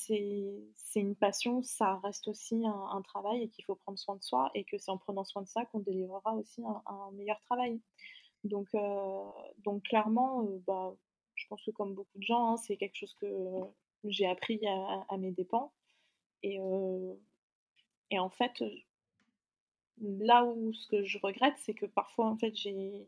[0.75, 4.51] c'est une passion, ça reste aussi un, travail et qu'il faut prendre soin de soi
[4.53, 7.79] et que c'est en prenant soin de ça qu'on délivrera aussi un, meilleur travail.
[8.43, 9.23] Donc, euh,
[9.63, 10.95] donc clairement, euh, bah,
[11.35, 13.27] je pense que comme beaucoup de gens, hein, c'est quelque chose que
[14.03, 15.71] j'ai appris à, mes dépens.
[16.43, 17.15] Et, euh,
[18.11, 18.63] et en fait,
[20.01, 23.07] là où ce que je regrette, c'est que parfois, en fait, j'ai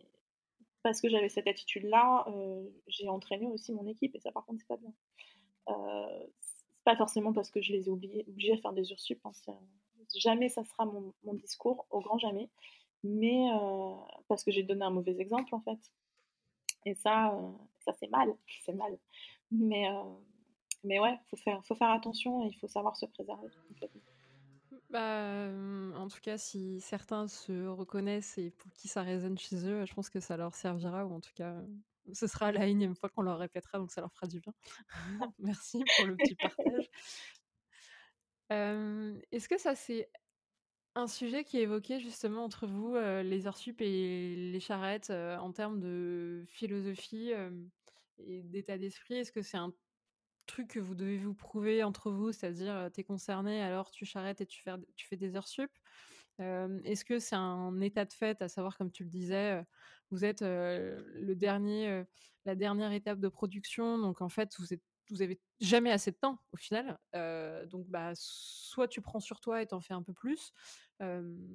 [0.84, 4.60] parce que j'avais cette attitude-là, euh, j'ai entraîné aussi mon équipe et ça par contre
[4.60, 4.94] c'est pas bien.
[5.70, 9.32] Euh, c'est pas forcément parce que je les ai obligés à faire des ursup, hein,
[10.16, 12.50] jamais ça sera mon, discours, au grand jamais,
[13.04, 13.96] mais euh,
[14.28, 15.80] parce que j'ai donné un mauvais exemple en fait.
[16.86, 17.38] Et ça,
[17.80, 18.34] ça c'est mal,
[18.66, 18.98] c'est mal.
[19.52, 19.86] Mais,
[20.84, 23.50] mais ouais, faut faire, faut faire attention et il faut savoir se préserver.
[24.90, 25.50] Bah,
[25.96, 29.94] en tout cas, si certains se reconnaissent et pour qui ça résonne chez eux, je
[29.94, 31.62] pense que ça leur servira ou en tout cas,
[32.12, 34.54] ce sera la énième fois qu'on leur répétera, donc ça leur fera du bien.
[35.40, 36.90] Merci pour le petit partage.
[38.50, 40.12] est-ce que ça, c'est
[40.96, 45.52] un sujet qui est évoqué justement entre vous, les heures sup et les charrettes, en
[45.54, 47.32] termes de philosophie,
[48.20, 49.16] et d'état d'esprit?
[49.16, 49.74] Est-ce que c'est un
[50.50, 54.42] truc que vous devez vous prouver entre vous, c'est-à-dire tu es concerné, alors tu charrettes
[54.42, 55.72] et tu fais, des heures sup.
[56.40, 59.64] Est-ce que c'est un état de fait, à savoir, comme tu le disais,
[60.12, 62.04] vous êtes le dernier,
[62.46, 66.18] la dernière étape de production, donc en fait, vous êtes vous avez jamais assez de
[66.18, 67.00] temps au final.
[67.14, 70.52] donc, bah, soit tu prends sur toi et t'en fais un peu plus,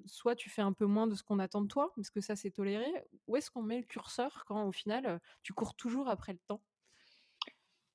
[0.07, 2.37] soit tu fais un peu moins de ce qu'on attend de toi, parce que ça,
[2.37, 2.87] c'est toléré.
[3.27, 6.63] Où est-ce qu'on met le curseur quand, au final, tu cours toujours après le temps?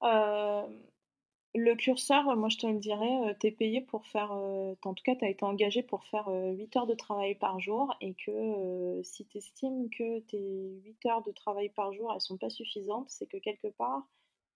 [0.02, 5.16] Le curseur, moi je te le dirais, tu es payé pour faire, en tout cas
[5.16, 9.26] tu as été engagé pour faire 8 heures de travail par jour et que si
[9.26, 13.28] tu estimes que tes 8 heures de travail par jour, elles sont pas suffisantes, c'est
[13.28, 14.08] que quelque part,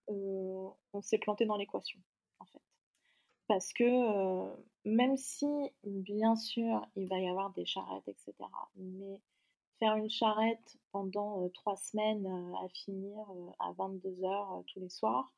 [0.08, 2.00] on s'est planté dans l'équation,
[2.40, 2.62] en fait.
[3.48, 4.54] Parce que
[4.86, 5.48] même si,
[5.84, 8.34] bien sûr, il va y avoir des charrettes, etc.,
[8.76, 9.20] mais
[9.84, 12.26] faire une charrette pendant trois semaines
[12.64, 13.18] à finir
[13.60, 15.34] à 22 heures tous les soirs,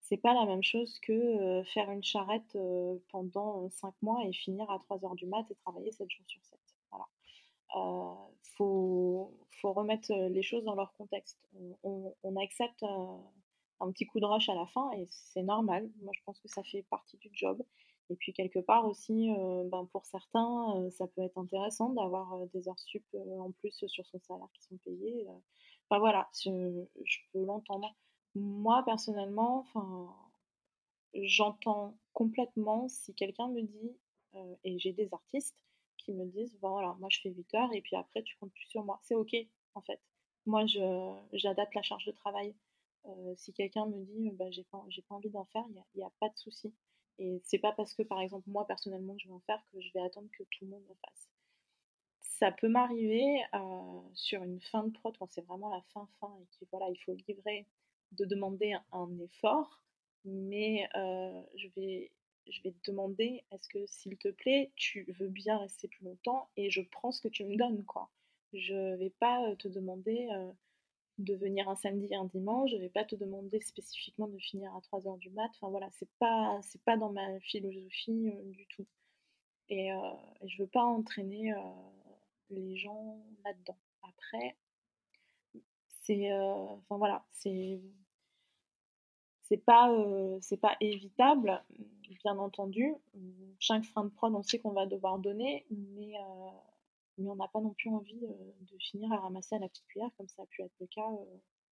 [0.00, 2.56] c'est pas la même chose que faire une charrette
[3.08, 6.40] pendant 5 mois et finir à 3 heures du mat et travailler 7 jours sur
[6.44, 6.60] 7.
[6.92, 7.06] Voilà.
[8.56, 11.40] faut, faut remettre les choses dans leur contexte.
[11.82, 15.90] On, accepte un petit coup de rush à la fin et c'est normal.
[16.02, 17.60] Moi, je pense que ça fait partie du job.
[18.10, 19.30] Et puis quelque part aussi,
[19.66, 24.18] ben, pour certains, ça peut être intéressant d'avoir des heures sup en plus sur son
[24.20, 25.26] salaire qui sont payées.
[25.88, 27.94] Enfin voilà, je, peux l'entendre.
[28.34, 29.66] Moi, personnellement,
[31.14, 33.96] j'entends complètement si quelqu'un me dit,
[34.64, 35.56] et j'ai des artistes
[35.98, 38.66] qui me disent, voilà, moi je fais 8 heures et puis après tu comptes plus
[38.66, 39.00] sur moi.
[39.02, 39.34] C'est ok,
[39.74, 40.00] en fait.
[40.46, 40.64] Moi,
[41.32, 42.54] j'adapte la charge de travail.
[43.36, 46.12] si quelqu'un me dit, bah, j'ai pas, pas envie d'en faire, il n'y a, a,
[46.20, 46.72] pas de souci.
[47.18, 49.92] Et c'est pas parce que, par exemple, moi personnellement, je vais en faire que je
[49.92, 51.28] vais attendre que tout le monde le fasse.
[52.20, 53.42] Ça peut m'arriver
[54.14, 56.96] sur une fin de prod quand c'est vraiment la fin fin et qu'il voilà, il
[56.98, 57.66] faut livrer
[58.12, 59.82] de demander un effort,
[60.24, 62.12] mais je, vais,
[62.48, 66.48] je vais te demander est-ce que, s'il te plaît, tu veux bien rester plus longtemps
[66.56, 68.08] et je prends ce que tu me donnes, quoi.
[68.52, 70.28] Je vais pas te demander
[71.18, 74.74] de venir un samedi et un dimanche, je vais pas te demander spécifiquement de finir
[74.76, 75.50] à 3 heures du mat.
[75.56, 78.86] Enfin voilà, c'est pas, c'est pas dans ma philosophie du tout.
[79.68, 81.52] Et, et, je veux pas entraîner
[82.50, 83.76] les gens là-dedans.
[84.02, 84.56] Après,
[86.08, 87.80] c'est enfin voilà c'est
[89.42, 89.94] c'est pas
[90.40, 91.62] c'est pas évitable
[92.24, 92.94] bien entendu
[93.58, 96.14] chaque frein de prod on sait qu'on va devoir donner mais
[97.18, 100.10] mais on n'a pas non plus envie de finir à ramasser à la petite cuillère
[100.16, 101.08] comme ça a pu être le cas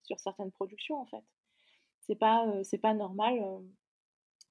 [0.03, 1.25] sur certaines productions en fait
[2.01, 3.63] c'est pas c'est pas normal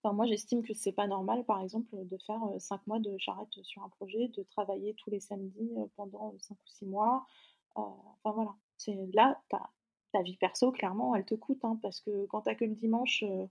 [0.06, 3.50] Enfin, moi, j'estime que c'est pas normal, par exemple, de faire cinq mois de charrette
[3.64, 7.26] sur un projet, de travailler tous les samedis pendant cinq ou six mois.
[7.74, 8.56] enfin voilà,
[9.14, 9.72] là, ta,
[10.12, 13.24] ta vie perso, clairement, elle te coûte, hein, parce que quand t'as que le dimanche
[13.24, 13.48] euh,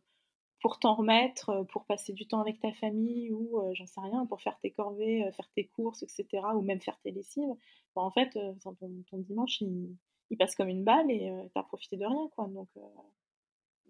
[0.65, 4.01] pour t'en remettre, euh, pour passer du temps avec ta famille ou euh, j'en sais
[4.01, 7.55] rien, pour faire tes corvées, faire tes courses, etc., ou même faire tes lessives,
[7.95, 9.97] bah, en fait, ton, dimanche, il,
[10.39, 12.49] passe comme une balle et t'as profité de rien, quoi.
[12.49, 12.69] Donc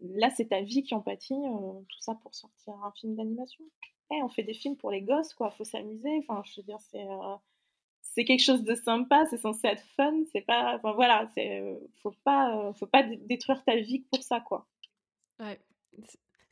[0.02, 1.40] là, c'est ta vie qui en pâtit,
[1.88, 3.64] tout ça pour sortir un film d'animation.
[4.12, 6.80] Eh, on fait des films pour les gosses, quoi, faut s'amuser, enfin, je veux dire,
[6.80, 7.06] c'est
[8.04, 12.14] c'est quelque chose de sympa, c'est censé être fun, c'est pas, enfin voilà, euh, faut
[12.24, 14.66] pas, euh, faut pas détruire ta vie pour ça, quoi.
[15.40, 15.58] Ouais,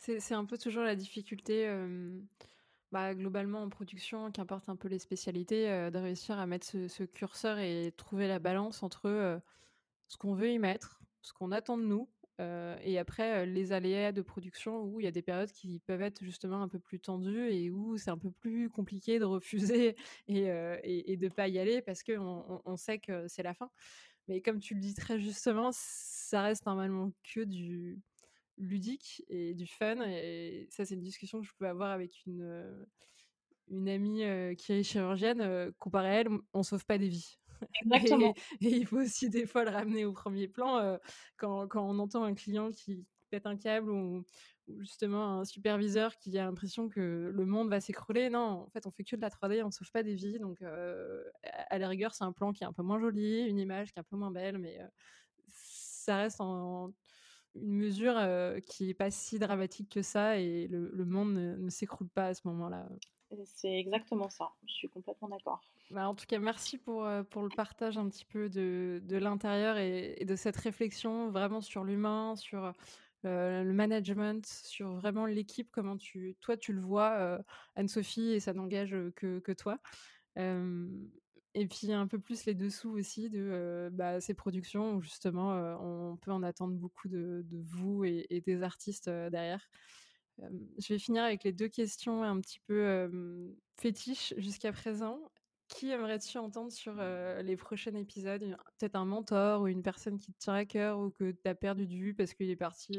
[0.02, 1.72] c'est un peu toujours la difficulté,
[2.90, 7.58] bah, globalement en production, qu'importe un peu les spécialités, de réussir à mettre ce, curseur
[7.58, 9.40] et trouver la balance entre
[10.08, 12.08] ce qu'on veut y mettre, ce qu'on attend de nous,
[12.84, 16.24] et après, les aléas de production où il y a des périodes qui peuvent être
[16.24, 19.94] justement un peu plus tendues et où c'est un peu plus compliqué de refuser
[20.26, 20.48] et,
[20.82, 23.70] et, de pas y aller parce qu'on on sait que c'est la fin.
[24.26, 28.00] Mais comme tu le dis très justement, ça reste normalement que du
[28.62, 30.01] ludique et du fun.
[30.06, 32.86] Et ça, c'est une discussion que je peux avoir avec une,
[33.68, 34.22] une amie
[34.56, 35.72] qui est chirurgienne.
[35.78, 37.39] comparé à elle, on sauve pas des vies.
[37.84, 38.34] Exactement.
[38.60, 40.98] Et, il faut aussi des fois le ramener au premier plan
[41.36, 44.24] quand, quand, on entend un client qui pète un câble ou,
[44.78, 48.30] justement un superviseur qui a l'impression que le monde va s'écrouler.
[48.30, 50.39] Non, en fait, on fait que de la 3D, on sauve pas des vies.
[50.39, 53.93] Donc, à la rigueur, c'est un plan qui est un peu moins joli, une image
[53.93, 54.78] qui est un peu moins belle, mais
[56.02, 56.93] ça reste en,
[57.54, 58.14] une mesure
[58.66, 62.46] qui est pas si dramatique que ça et le, monde ne s'écroule pas à ce
[62.48, 62.88] moment-là.
[63.44, 65.60] C'est exactement ça, je suis complètement d'accord.
[65.90, 69.78] Bah, en tout cas, merci pour, pour le partage un petit peu de, de l'intérieur
[69.78, 72.72] et, de cette réflexion vraiment sur l'humain, sur
[73.24, 77.38] euh, le management, sur vraiment l'équipe, comment tu, toi tu le vois, euh,
[77.76, 79.78] Anne-Sophie, et ça n'engage que, que toi.
[81.54, 86.16] Et puis un peu plus les dessous aussi de bah, ces productions où justement on
[86.16, 89.68] peut en attendre beaucoup de, vous et, et, des artistes derrière.
[90.38, 93.10] Je vais finir avec les deux questions un petit peu
[93.76, 95.20] fétiches jusqu'à présent.
[95.68, 98.56] Qui aimerais-tu entendre sur les prochains épisodes?
[98.78, 101.54] Peut-être un mentor ou une personne qui te tient à cœur ou que tu as
[101.54, 102.98] perdu de vue parce qu'il est parti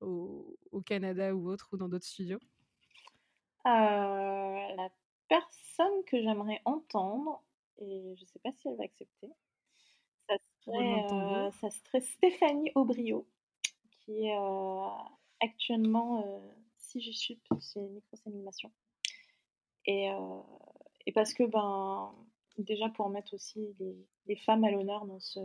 [0.00, 0.56] au,
[0.86, 2.38] Canada ou autre ou dans d'autres studios?
[3.64, 4.88] La
[5.28, 7.42] personne que j'aimerais entendre,
[7.78, 9.28] et je ne sais pas si elle va accepter,
[10.28, 13.26] ça serait, ça serait Stéphanie Aubrio,
[14.00, 14.36] qui est
[15.40, 16.42] actuellement
[16.78, 18.70] si je suis c'est Micros Animation.
[19.86, 20.40] Et, euh,
[21.06, 22.14] et parce que, ben,
[22.58, 23.74] déjà pour mettre aussi
[24.26, 25.40] les, femmes à l'honneur dans ce,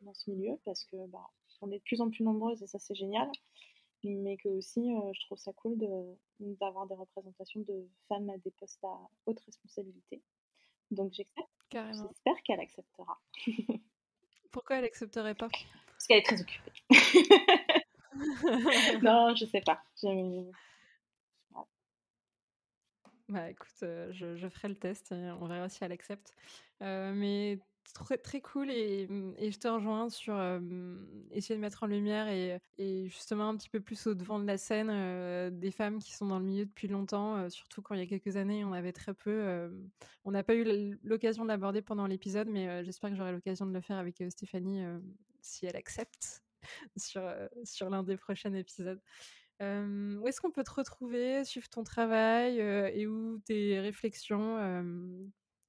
[0.00, 1.24] dans ce milieu, parce que ben,
[1.60, 3.30] on est de plus en plus nombreuses et ça c'est génial,
[4.04, 5.76] mais que aussi euh, je trouve ça cool
[6.38, 8.96] d'avoir des représentations de femmes à des postes à
[9.26, 10.22] haute responsabilité.
[10.90, 11.48] Donc j'accepte.
[11.70, 13.18] J'espère qu'elle acceptera.
[14.52, 15.48] Pourquoi elle accepterait pas?
[15.48, 16.72] Parce qu'elle est très occupée.
[19.02, 19.82] non, je sais pas.
[23.28, 26.34] Bah écoute, euh, je, ferai le test, on verra si elle accepte.
[26.80, 27.58] Euh, mais
[27.92, 30.34] très, très cool et, mmh, et, je te rejoins sur
[31.30, 32.60] essayer de mettre en lumière et,
[33.08, 36.38] justement un petit peu plus au devant de la scène des femmes qui sont dans
[36.38, 39.70] le milieu depuis longtemps, surtout quand il y a quelques années on avait très peu.
[40.24, 43.72] on n'a pas eu l'occasion de l'aborder pendant l'épisode, mais j'espère que j'aurai l'occasion de
[43.72, 44.82] le faire avec Stéphanie
[45.40, 46.42] si elle accepte
[46.96, 47.22] sur,
[47.64, 49.00] sur l'un des prochains épisodes
[49.60, 54.56] où est-ce qu'on peut te retrouver, suivre ton travail et où tes réflexions,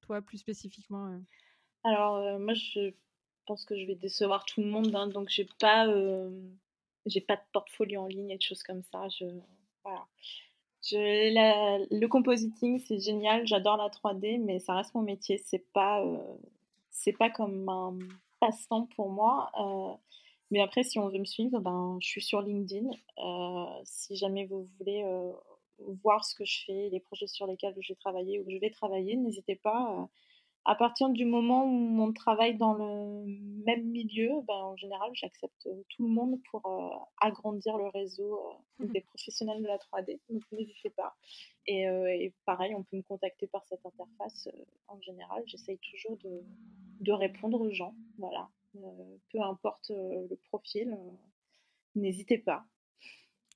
[0.02, 1.20] toi plus spécifiquement
[1.84, 2.92] Alors moi je
[3.46, 5.88] pense que je vais décevoir tout le monde, hein, donc j'ai pas
[7.06, 9.08] j'ai pas de portfolio en ligne et de choses comme ça.
[9.10, 9.26] Je
[9.84, 10.08] voilà.
[10.92, 15.38] Le compositing c'est génial, j'adore la 3D, mais ça reste mon métier.
[15.38, 16.04] C'est pas
[16.92, 17.98] c'est pas comme un
[18.40, 19.52] passe-temps pour moi.
[20.52, 22.90] Mais après, si on veut me suivre, ben, je suis sur LinkedIn.
[23.20, 25.32] Euh, si jamais vous voulez euh,
[26.04, 28.58] voir ce que je fais, les projets sur lesquels je vais travailler ou que je
[28.58, 30.10] vais travailler, n'hésitez pas.
[30.70, 33.26] Euh, à partir du moment où on travaille dans le
[33.66, 38.40] même milieu, ben, en général, j'accepte tout le monde pour agrandir le réseau
[38.80, 40.20] mmh des professionnels de la 3D.
[40.30, 41.16] Donc n'hésitez pas.
[41.68, 44.48] Et, et, pareil, on peut me contacter par cette interface.
[44.88, 46.44] en général, j'essaye toujours de,
[47.02, 47.94] de répondre aux gens.
[48.18, 48.50] Voilà.
[48.76, 51.12] Euh, peu importe euh, le profil, euh,
[51.96, 52.66] n'hésitez pas.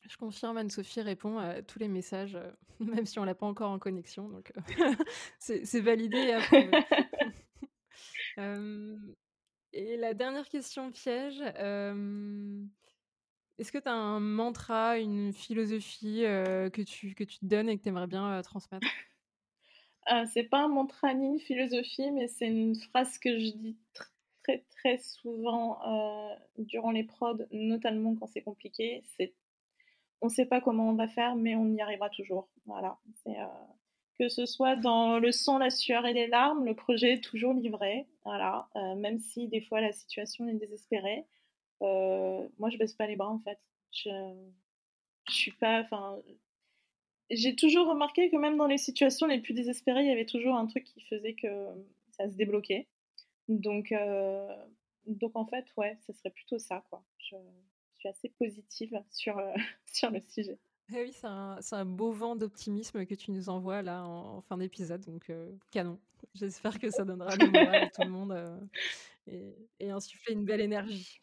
[0.08, 2.38] Je confirme, Anne-Sophie répond à tous les messages,
[2.80, 4.28] même si on l'a pas encore en connexion.
[4.30, 4.52] Donc,
[5.40, 6.72] c'est validé et approuvé.
[9.74, 11.42] et la dernière question piège,
[13.60, 17.78] est-ce que tu as un mantra, une philosophie que, tu, que tu te donnes et
[17.78, 18.88] que tu aimerais bien transmettre?
[20.28, 23.78] C'est pas un mantra ni une philosophie, mais c'est une phrase que je dis
[24.44, 29.34] très très souvent euh, durant les prods, notamment quand c'est compliqué, c'est
[30.24, 32.48] on ne sait pas comment on va faire, mais on y arrivera toujours.
[32.66, 32.98] Voilà.
[33.28, 33.32] Euh,
[34.18, 37.54] que ce soit dans le son, la sueur et les larmes, le projet est toujours
[37.54, 38.08] livré.
[38.24, 38.70] Voilà.
[38.78, 41.26] Euh, même si des fois la situation est désespérée,
[41.82, 43.60] moi je baisse pas les bras en fait.
[43.92, 44.10] Je,
[45.28, 46.18] suis pas, enfin,
[47.30, 50.56] j'ai toujours remarqué que même dans les situations les plus désespérées, il y avait toujours
[50.56, 51.68] un truc qui faisait que
[52.12, 52.88] ça se débloquait.
[53.50, 54.48] Donc, euh,
[55.06, 57.04] donc en fait, ouais, ce serait plutôt ça, quoi.
[58.04, 59.52] Suis assez positive sur, euh,
[59.86, 60.60] sur le sujet.
[60.94, 64.58] Eh oui, c'est un, un, beau vent d'optimisme que tu nous envoies là en, fin
[64.58, 66.00] d'épisode, donc euh, canon.
[66.36, 68.70] J'espère que ça donnera le moral à tout le monde
[69.28, 71.22] et, et, insuffler une belle énergie.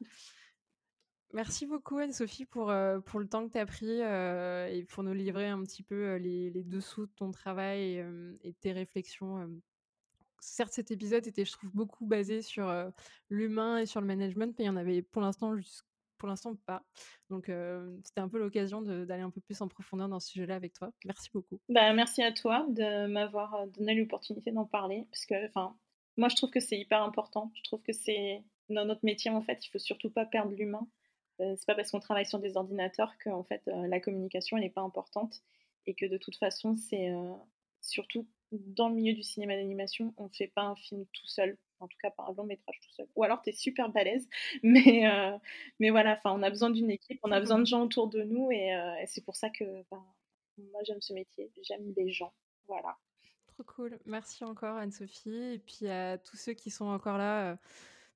[1.32, 5.04] Merci beaucoup Anne-Sophie pour, euh, pour le temps que tu as pris euh, et pour
[5.04, 8.04] nous livrer un petit peu euh, les, les, dessous de ton travail et,
[8.42, 9.48] et tes réflexions.
[10.40, 12.72] Certes, cet épisode était, je trouve, beaucoup basé sur
[13.28, 15.54] l'humain et sur le management, mais il y en avait pour l'instant
[16.20, 16.84] pour l'instant pas.
[17.30, 17.50] Donc
[18.04, 20.92] c'était un peu l'occasion d'aller un peu plus en profondeur dans ce sujet-là avec toi.
[21.04, 21.58] Merci beaucoup.
[21.68, 25.74] Bah, merci à toi de m'avoir donné l'opportunité d'en parler, parce que enfin
[26.16, 27.50] moi je trouve que c'est hyper important.
[27.56, 30.86] Je trouve que c'est dans notre métier en fait, il faut surtout pas perdre l'humain.
[31.40, 34.58] Euh, c'est pas parce qu'on travaille sur des ordinateurs que en fait euh, la communication
[34.58, 35.42] n'est pas importante
[35.86, 37.32] et que de toute façon c'est euh,
[37.80, 41.88] surtout dans le milieu du cinéma d'animation on fait pas un film tout seul en
[41.88, 44.28] tout cas pas un long métrage tout seul ou alors tu es super balèze
[44.62, 45.04] mais
[45.78, 48.22] mais voilà enfin on a besoin d'une équipe on a besoin de gens autour de
[48.22, 48.70] nous et,
[49.06, 50.04] c'est pour ça que ben,
[50.72, 52.32] moi j'aime ce métier j'aime les gens
[52.66, 52.96] voilà
[53.46, 57.58] trop cool merci encore Anne-Sophie et puis à tous ceux qui sont encore là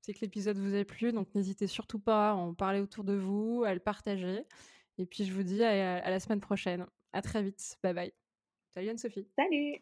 [0.04, 3.14] c'est que l'épisode vous a plu, donc n'hésitez surtout pas à en parler autour de
[3.14, 4.44] vous, à le partager.
[4.98, 6.86] Et puis je vous dis à, à la semaine prochaine.
[7.14, 7.78] À très vite.
[7.82, 8.12] Bye bye.
[8.74, 9.26] Salut Anne-Sophie.
[9.34, 9.80] Salut